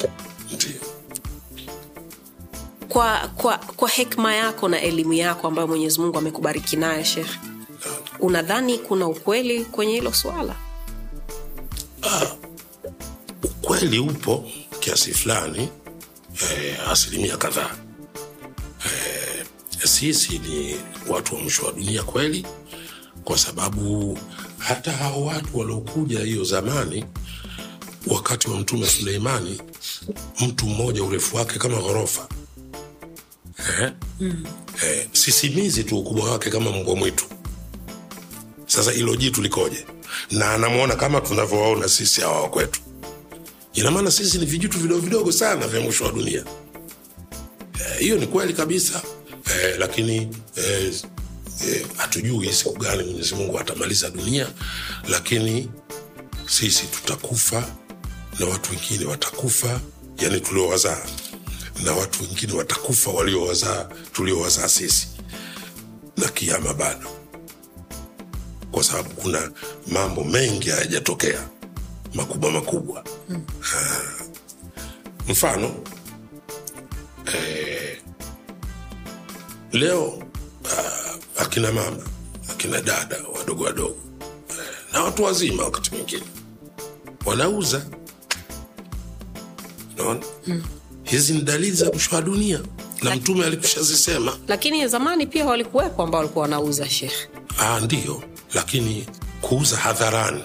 Kwa, 2.90 3.18
kwa, 3.36 3.58
kwa 3.58 3.90
hekma 3.90 4.36
yako 4.36 4.68
na 4.70 4.82
elimu 4.82 5.14
yako 5.14 5.48
ambayo 5.48 5.68
mwenyezi 5.68 6.00
mungu 6.00 6.18
amekubariki 6.18 6.76
nayo 6.76 7.04
shekh 7.04 7.30
unadhani 8.20 8.78
kuna 8.78 9.08
ukweli 9.08 9.66
kwenye 9.66 9.94
hilo 9.94 10.14
swala? 10.14 10.56
Ukweli 13.44 14.00
upo 14.00 14.44
kiasi 14.80 15.14
fulani 15.14 15.70
eh, 16.52 16.90
asilimia 16.90 17.38
kadhaa 17.38 17.76
eh, 18.86 19.46
sisi 19.84 20.40
ni 20.40 20.76
watu 21.08 21.36
wa 21.36 21.42
mwisho 21.42 21.66
wa 21.66 21.72
dunia 21.72 22.04
kweli 22.04 22.46
kwa 23.24 23.38
sababu 23.38 24.18
hata 24.58 24.92
hao 24.92 25.26
watu 25.26 25.60
waliokuja 25.60 26.20
hiyo 26.20 26.44
zamani 26.44 27.06
wakati 28.08 28.50
wa 28.50 28.58
mtume 28.58 28.88
suleimani 28.88 29.62
mtu 30.40 30.66
mmoja 30.66 31.04
urefu 31.04 31.36
wake 31.38 31.60
kama 31.60 31.78
ghorofa. 31.78 32.28
Eh? 33.82 33.92
mm. 34.20 34.46
eh, 34.84 35.08
sisimizi 35.12 35.84
tu 35.84 36.00
ukubwa 36.00 36.32
wake 36.32 36.50
kama 36.50 36.72
mbwa 36.72 36.96
mwitu. 36.96 37.26
Sasa 38.68 38.94
ilo 38.94 39.16
jitu 39.16 39.42
likoje? 39.42 39.86
Na 40.32 40.52
anamwona 40.54 40.96
kama 40.96 41.22
tunavyowaona 41.22 41.90
sisi 41.90 42.22
hawa 42.22 42.50
kwetu. 42.50 42.82
Ina 43.74 43.92
maana 43.92 44.12
sisi 44.12 44.38
ni 44.38 44.46
vijitu 44.46 44.80
vidogo 44.80 45.02
vidogo 45.02 45.32
sana 45.32 45.68
vya 45.68 45.82
mwisho 45.82 46.04
wa 46.06 46.12
dunia 46.12 46.44
hiyo 48.02 48.18
ni 48.18 48.28
kweli 48.28 48.54
kabisa. 48.54 49.02
Eh, 49.46 49.76
lakini 49.80 50.16
eh, 50.56 50.94
eh, 51.68 51.86
hatujui 51.98 52.54
siku 52.54 52.80
gani 52.80 53.04
mwenyezi 53.04 53.36
mungu 53.36 53.60
atamaliza 53.60 54.10
dunia 54.10 54.48
lakini 55.10 55.70
sisi 56.48 56.84
tutakufa 56.88 57.68
na 58.40 58.46
watu 58.46 58.72
wengine 58.72 59.06
watakufa 59.06 59.80
yani 60.18 60.42
tuliowazaa 60.42 61.06
na 61.84 61.94
watu 61.94 62.24
wengine 62.24 62.54
watakufa 62.54 63.12
waliowazaa 63.12 63.90
tuliowazaa 64.14 64.68
sisi 64.70 65.08
na 66.18 66.28
kiama 66.28 66.74
bado. 66.74 67.08
Kwa 68.72 68.84
sababu 68.84 69.10
kuna 69.10 69.52
mambo 69.88 70.24
mengi 70.24 70.70
hayajatokea 70.70 71.50
makubwa 72.14 72.52
makubwa. 72.52 73.04
Mm. 73.30 73.46
mfano 75.28 75.76
eh, 77.34 77.98
leo 79.72 80.06
uh, 80.64 81.42
akina 81.42 81.72
mama 81.72 81.98
akina 82.50 82.82
dada 82.82 83.18
wadogo 83.38 83.64
wadogo 83.64 83.96
eh, 84.50 84.56
na 84.94 85.04
watu 85.04 85.24
wazima 85.24 85.64
wakati 85.64 85.92
mwingine 85.96 86.24
wanauza. 87.26 87.86
Naona 89.98 90.20
mm. 90.48 90.64
hizi 91.04 91.34
ni 91.34 91.42
dalili 91.42 91.72
za 91.72 91.86
mwisho 91.92 92.16
wa 92.16 92.22
dunia 92.22 92.60
na 93.04 93.16
mtume 93.16 93.46
alikushazisema 93.46 94.38
lakini 94.48 94.88
zamani 94.88 95.28
pia 95.28 95.46
walikuwepo 95.46 96.04
ambao 96.04 96.20
walikuwa 96.20 96.44
wanauza 96.44 96.90
shekh 96.90 97.14
ndio 97.60 97.80
ndiyo 97.86 98.24
lakini 98.54 99.06
kuuza 99.42 99.78
hadharani. 99.78 100.44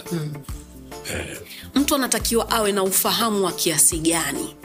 Mtu 1.74 1.94
anatakiwa 1.94 2.50
awe 2.50 2.72
na 2.72 2.82
ufahamu 2.82 3.44
wa 3.44 3.52
kiasi 3.52 3.98
gani 3.98 4.56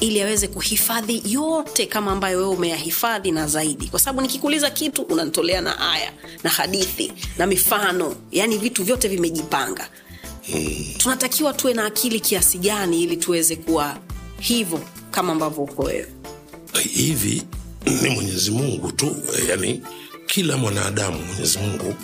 ili 0.00 0.22
aweze 0.22 0.48
kuhifadhi 0.48 1.22
yote 1.26 1.86
kama 1.86 2.12
ambayo 2.12 2.38
wewe 2.38 2.50
umeyahifadhi 2.50 3.30
na 3.32 3.46
zaidi. 3.46 3.88
Kwa 3.88 4.00
sababu 4.00 4.20
nikikuuliza 4.20 4.70
kitu 4.70 5.02
unanitolea 5.02 5.60
na 5.60 5.92
aya 5.92 6.12
na 6.44 6.50
hadithi 6.50 7.12
na 7.38 7.46
mifano. 7.46 8.16
Yani 8.32 8.58
vitu 8.58 8.84
vyote 8.84 9.08
vimejipanga. 9.08 9.88
Tunatakiwa 10.98 11.52
tuwe 11.52 11.74
na 11.74 11.84
akili 11.86 12.20
kiasi 12.20 12.58
gani 12.58 13.02
ili 13.02 13.16
tuweze 13.16 13.56
kuwa 13.56 13.98
hivyo 14.40 14.80
kama 15.10 15.32
ambavyo 15.32 15.62
uko 15.64 15.82
wewe? 15.82 16.08
Hivi 16.82 17.42
ni 18.02 18.10
mwenyezi 18.10 18.50
mungu 18.50 18.92
tu 18.92 19.16
yani 19.48 19.82
kila 20.26 20.56
mwanadamu 20.56 21.18
mwenyezi 21.24 21.58
mungu 21.58 21.94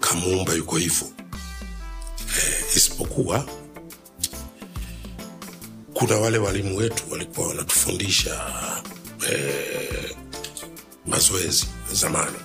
kamuumba 0.00 0.52
yuko 0.54 0.76
hivyo. 0.76 1.06
Eh, 2.38 2.64
isipokuwa 2.76 3.46
kuna 5.98 6.16
wale 6.16 6.38
walimu 6.38 6.76
wetu 6.76 7.02
walikuwa 7.10 7.48
wanatufundisha 7.48 8.40
eh, 9.30 10.16
mazoezi 11.06 11.66
zamani. 11.92 12.36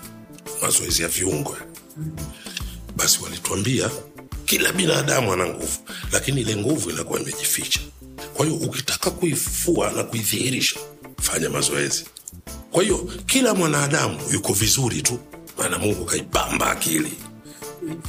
Mazoezi 0.62 1.02
ya 1.02 1.08
viungo. 1.08 1.58
Basi 2.96 3.24
walituambia 3.24 3.90
kila 4.46 4.72
binadamu 4.74 5.34
ana 5.34 5.46
nguvu 5.48 5.78
lakini 6.12 6.42
ile 6.42 6.56
nguvu 6.56 6.90
inakuwa 6.90 7.20
imejificha. 7.20 7.80
Kwa 8.34 8.46
hiyo 8.46 8.58
ukitaka 8.58 9.12
kuifua 9.12 9.92
na 9.92 10.04
kuidhihirisha 10.04 10.80
fanya 11.22 11.50
mazoezi. 11.50 12.06
Kwa 12.72 12.84
hiyo 12.84 12.98
kila 13.26 13.54
mwanadamu 13.54 14.20
yuko 14.34 14.54
vizuri 14.54 15.02
tu 15.02 15.20
maana 15.58 15.78
mungu 15.78 16.06
kaipamba 16.06 16.72
akili 16.72 17.14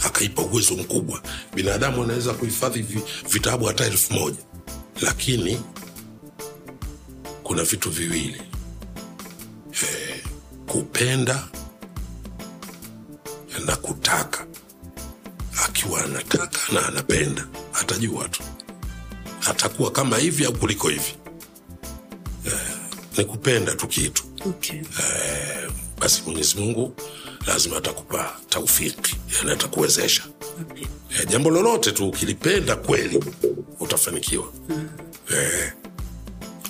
akaipa 0.05 0.43
uwezo 0.43 0.74
mkubwa. 0.74 1.22
Binadamu 1.55 2.03
anaweza 2.03 2.32
kuhifadhi 2.34 2.86
vitabu 3.28 3.64
hata 3.64 3.84
elfu 3.86 4.12
moja 4.14 4.36
lakini 5.03 5.61
kuna 7.42 7.64
vitu 7.64 7.90
viwili. 7.90 8.42
E, 9.82 10.22
kupenda 10.66 11.48
na 13.66 13.76
kutaka. 13.76 14.46
Akiwa 15.64 16.05
anataka 16.05 16.72
na 16.72 16.86
anapenda 16.86 17.46
atajua 17.74 18.28
tu. 18.28 18.42
Atakuwa 19.50 19.90
kama 19.90 20.16
hivi 20.18 20.44
au 20.44 20.53
kuliko 20.53 20.88
hivi. 20.88 21.14
E, 22.46 22.50
ni 23.18 23.24
kupenda 23.24 23.74
tu 23.74 23.88
kitu. 23.88 24.24
Okay. 24.46 24.80
basi 25.98 26.22
mwenyezi 26.26 26.57
mungu 26.61 26.94
lazima 27.46 27.76
atakupa 27.76 28.36
taufiki 28.48 29.16
yani 29.38 29.50
atakuwezesha 29.53 30.22
eh, 31.11 31.28
jambo 31.28 31.50
lolote 31.50 31.92
tu 31.92 32.09
ukilipenda 32.09 32.76
kweli 32.76 33.24
utafanikiwa. 33.80 34.53
Eh, 35.36 35.72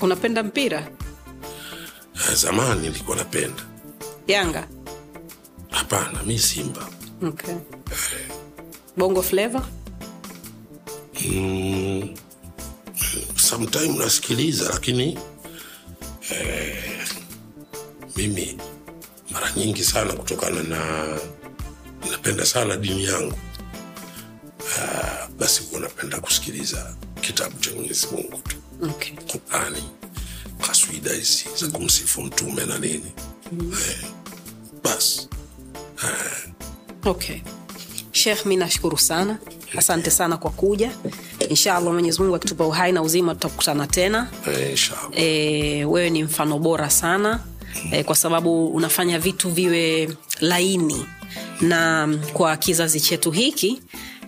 unapenda 0.00 0.42
mpira? 0.42 0.88
Eh, 2.14 2.34
zamani 2.34 2.80
nilikuwa 2.88 3.16
napenda. 3.16 3.62
Yanga? 4.26 4.68
Hapana 5.70 6.22
mi 6.22 6.38
simba. 6.38 6.88
Okay. 7.28 7.54
bongo 8.96 9.22
fleva 9.22 9.66
mm, 11.24 12.14
sometime 13.36 13.88
nasikiliza 13.98 14.68
lakini 14.70 15.18
eh, 16.30 17.06
mimi 18.16 18.58
mara 19.30 19.52
nyingi 19.56 19.84
sana 19.84 20.12
kutokana 20.12 20.62
na 20.62 21.06
napenda 22.10 22.46
sana 22.46 22.76
dini 22.76 23.04
yangu 23.04 23.34
ah, 24.82 25.28
basi 25.38 25.62
huwa 25.62 25.80
napenda 25.80 26.20
kusikiliza 26.20 26.94
kitabu 27.20 27.58
cha 27.60 27.70
mwenyezi 27.70 28.06
mungu 28.12 28.38
tu. 28.48 28.56
Okay. 28.82 29.12
qurani 29.16 29.82
kaswida 30.66 31.12
hizi 31.12 31.44
za 31.56 31.66
kumsifu 31.66 32.22
mtume 32.22 32.64
na 32.66 32.78
nini. 32.78 33.12
Eh, 33.52 33.98
basi 34.84 35.28
okay. 37.04 37.36
shekh 38.12 38.46
mi 38.46 38.56
nashukuru 38.56 38.98
sana. 38.98 39.38
Asante 39.76 40.10
sana 40.10 40.36
kwa 40.36 40.50
kuja. 40.50 40.90
Inshallah 41.48 41.92
mwenyezi 41.92 42.20
mungu 42.22 42.34
akitupa 42.34 42.66
uhai 42.66 42.92
na 42.92 43.02
uzima 43.02 43.34
tutakutana 43.34 43.86
tena. 43.86 44.30
Eh, 44.46 44.78
e, 45.12 45.84
wewe 45.84 46.10
ni 46.10 46.22
mfano 46.22 46.58
bora 46.58 46.90
sana. 46.90 47.40
E, 47.92 48.02
kwa 48.04 48.16
sababu 48.16 48.66
unafanya 48.66 49.18
vitu 49.18 49.50
viwe 49.50 50.16
laini 50.40 51.06
na 51.60 52.08
kwa 52.32 52.56
kizazi 52.56 53.00
chetu 53.00 53.30
hiki 53.30 53.82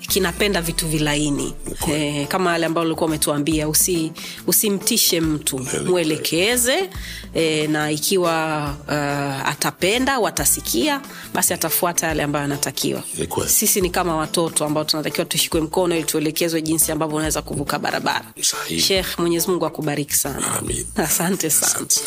kinapenda 0.08 0.62
vitu 0.62 0.88
vilaini. 0.88 1.54
E, 1.92 2.26
kama 2.26 2.52
yale 2.52 2.66
ambayo 2.66 2.86
ulikuwa 2.86 3.06
umetuambia 3.06 3.68
usi, 3.68 4.12
usimtishe 4.46 5.20
mtu 5.20 5.58
mwelekeze. 5.86 6.90
e, 7.34 7.66
na 7.66 7.90
ikiwa 7.90 8.64
uh, 8.88 9.48
atapenda 9.48 10.18
watasikia 10.18 11.00
basi 11.34 11.54
atafuata 11.54 12.06
yale 12.06 12.22
ambayo 12.22 12.44
anatakiwa 12.44 13.02
sisi 13.46 13.80
ni 13.80 13.90
kama 13.90 14.16
watoto 14.16 14.64
ambao 14.64 14.84
tunatakiwa 14.84 15.24
tushikwe 15.24 15.60
mkono 15.60 15.94
ili 15.96 16.04
tuelekezwe 16.04 16.62
jinsi 16.62 16.92
ambavyo 16.92 17.16
unaweza 17.16 17.42
kuvuka 17.42 17.78
barabara. 17.78 18.24
Shekh 18.80 19.18
mwenyezi 19.18 19.48
mungu 19.50 19.66
akubariki 19.66 20.14
sana. 20.14 20.52
Amin. 20.58 20.86
asante 20.96 21.50
sana. 21.50 21.72
Asante. 21.72 22.00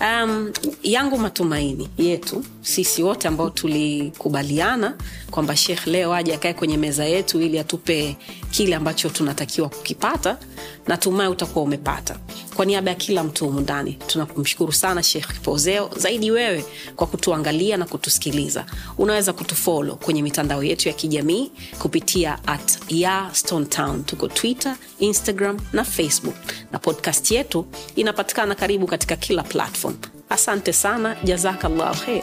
um, 0.00 0.52
yangu 0.82 1.18
matumaini 1.18 1.88
yetu 1.98 2.44
sisi 2.62 3.02
wote 3.02 3.28
ambao 3.28 3.50
tulikubaliana 3.50 4.94
kwamba 5.30 5.56
shekh 5.56 5.86
leo 5.86 6.14
aje 6.14 6.34
akae 6.34 6.54
kwenye 6.54 6.76
meza 6.76 7.04
yetu 7.04 7.40
ili 7.42 7.58
atupe 7.58 8.16
kile 8.50 8.74
ambacho 8.76 9.08
tunatakiwa 9.08 9.68
kukipata 9.68 10.38
natumai 10.86 11.28
utakuwa 11.28 11.64
umepata. 11.64 12.16
Kwa 12.56 12.64
niaba 12.66 12.90
ya 12.90 12.96
kila 12.96 13.24
mtu 13.24 13.44
humu 13.46 13.60
ndani 13.60 13.92
tunakumshukuru 14.06 14.72
sana 14.72 15.02
shekh 15.02 15.40
pozeo 15.42 15.90
zaidi 15.96 16.30
wewe 16.30 16.64
kwa 16.96 17.06
kutuangalia 17.06 17.76
na 17.76 17.84
kutusikiliza. 17.84 18.66
Unaweza 18.98 19.32
kutufolo 19.32 19.96
kwenye 19.96 20.22
mitandao 20.22 20.64
yetu 20.64 20.88
ya 20.88 20.94
kijamii 20.94 21.50
kupitia 21.78 22.38
at 22.46 22.78
ya 22.88 23.30
stone 23.32 23.66
tuko 24.06 24.28
twitter 24.28 24.76
instagram 24.98 25.58
na 25.72 25.84
facebook. 25.84 26.36
Na 26.72 26.78
podcast 26.78 27.30
yetu 27.30 27.66
inapatikana 27.96 28.54
karibu 28.54 28.86
katika 28.86 29.16
kila 29.16 29.42
platform. 29.42 29.96
Asante 30.28 30.72
sana 30.72 31.16
jazakallah 31.24 31.96
kher 32.04 32.22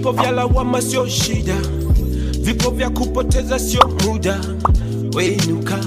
Vipo 0.00 0.12
vya 0.12 0.30
lawama 0.30 0.82
sio 0.82 1.06
shida, 1.08 1.56
vipo 2.40 2.70
vya 2.70 2.90
kupoteza 2.90 3.58
sio 3.58 3.88
muda. 4.06 4.40
Wenuka 5.14 5.78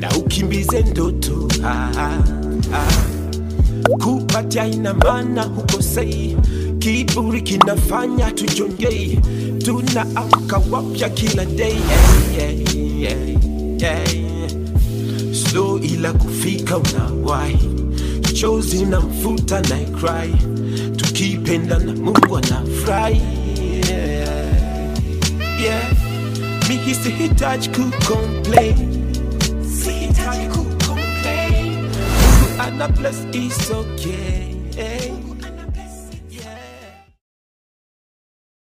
na 0.00 0.10
ukimbize 0.18 0.82
ndoto 0.82 1.48
ah, 1.64 1.90
ah, 1.98 2.18
ah. 2.74 2.92
Kupatia 4.04 4.66
ina 4.66 4.94
maana 4.94 5.42
hukosei, 5.42 6.36
kiburi 6.78 7.42
kinafanya 7.42 8.30
tujongei, 8.30 9.18
tunaamka 9.64 10.60
wapya 10.70 11.08
kila 11.08 11.44
day 11.44 11.76
yeah, 12.36 12.54
yeah, 13.00 13.00
yeah, 13.80 14.14
yeah. 14.14 14.50
Slow 15.34 15.78
ila 15.78 16.12
kufika 16.12 16.78
unawahi, 16.78 17.58
chozi 18.32 18.84
na 18.86 19.00
mfuta 19.00 19.60
na 19.60 19.76
cry, 20.00 20.34
tukipenda 20.96 21.78
na 21.78 21.92
Mungu 21.92 22.36
anafurahi 22.36 23.22
yeah. 23.90 24.48
yeah. 25.62 25.92
Mimi 26.68 26.94
sihitaji 26.94 27.68
kucomplain, 27.68 28.76
sihitaji 29.84 30.46
kucomplain, 30.46 31.74
Mungu 31.82 32.62
ana 32.62 32.88
bless 32.88 33.16
is 33.32 33.70
okay. 33.70 34.42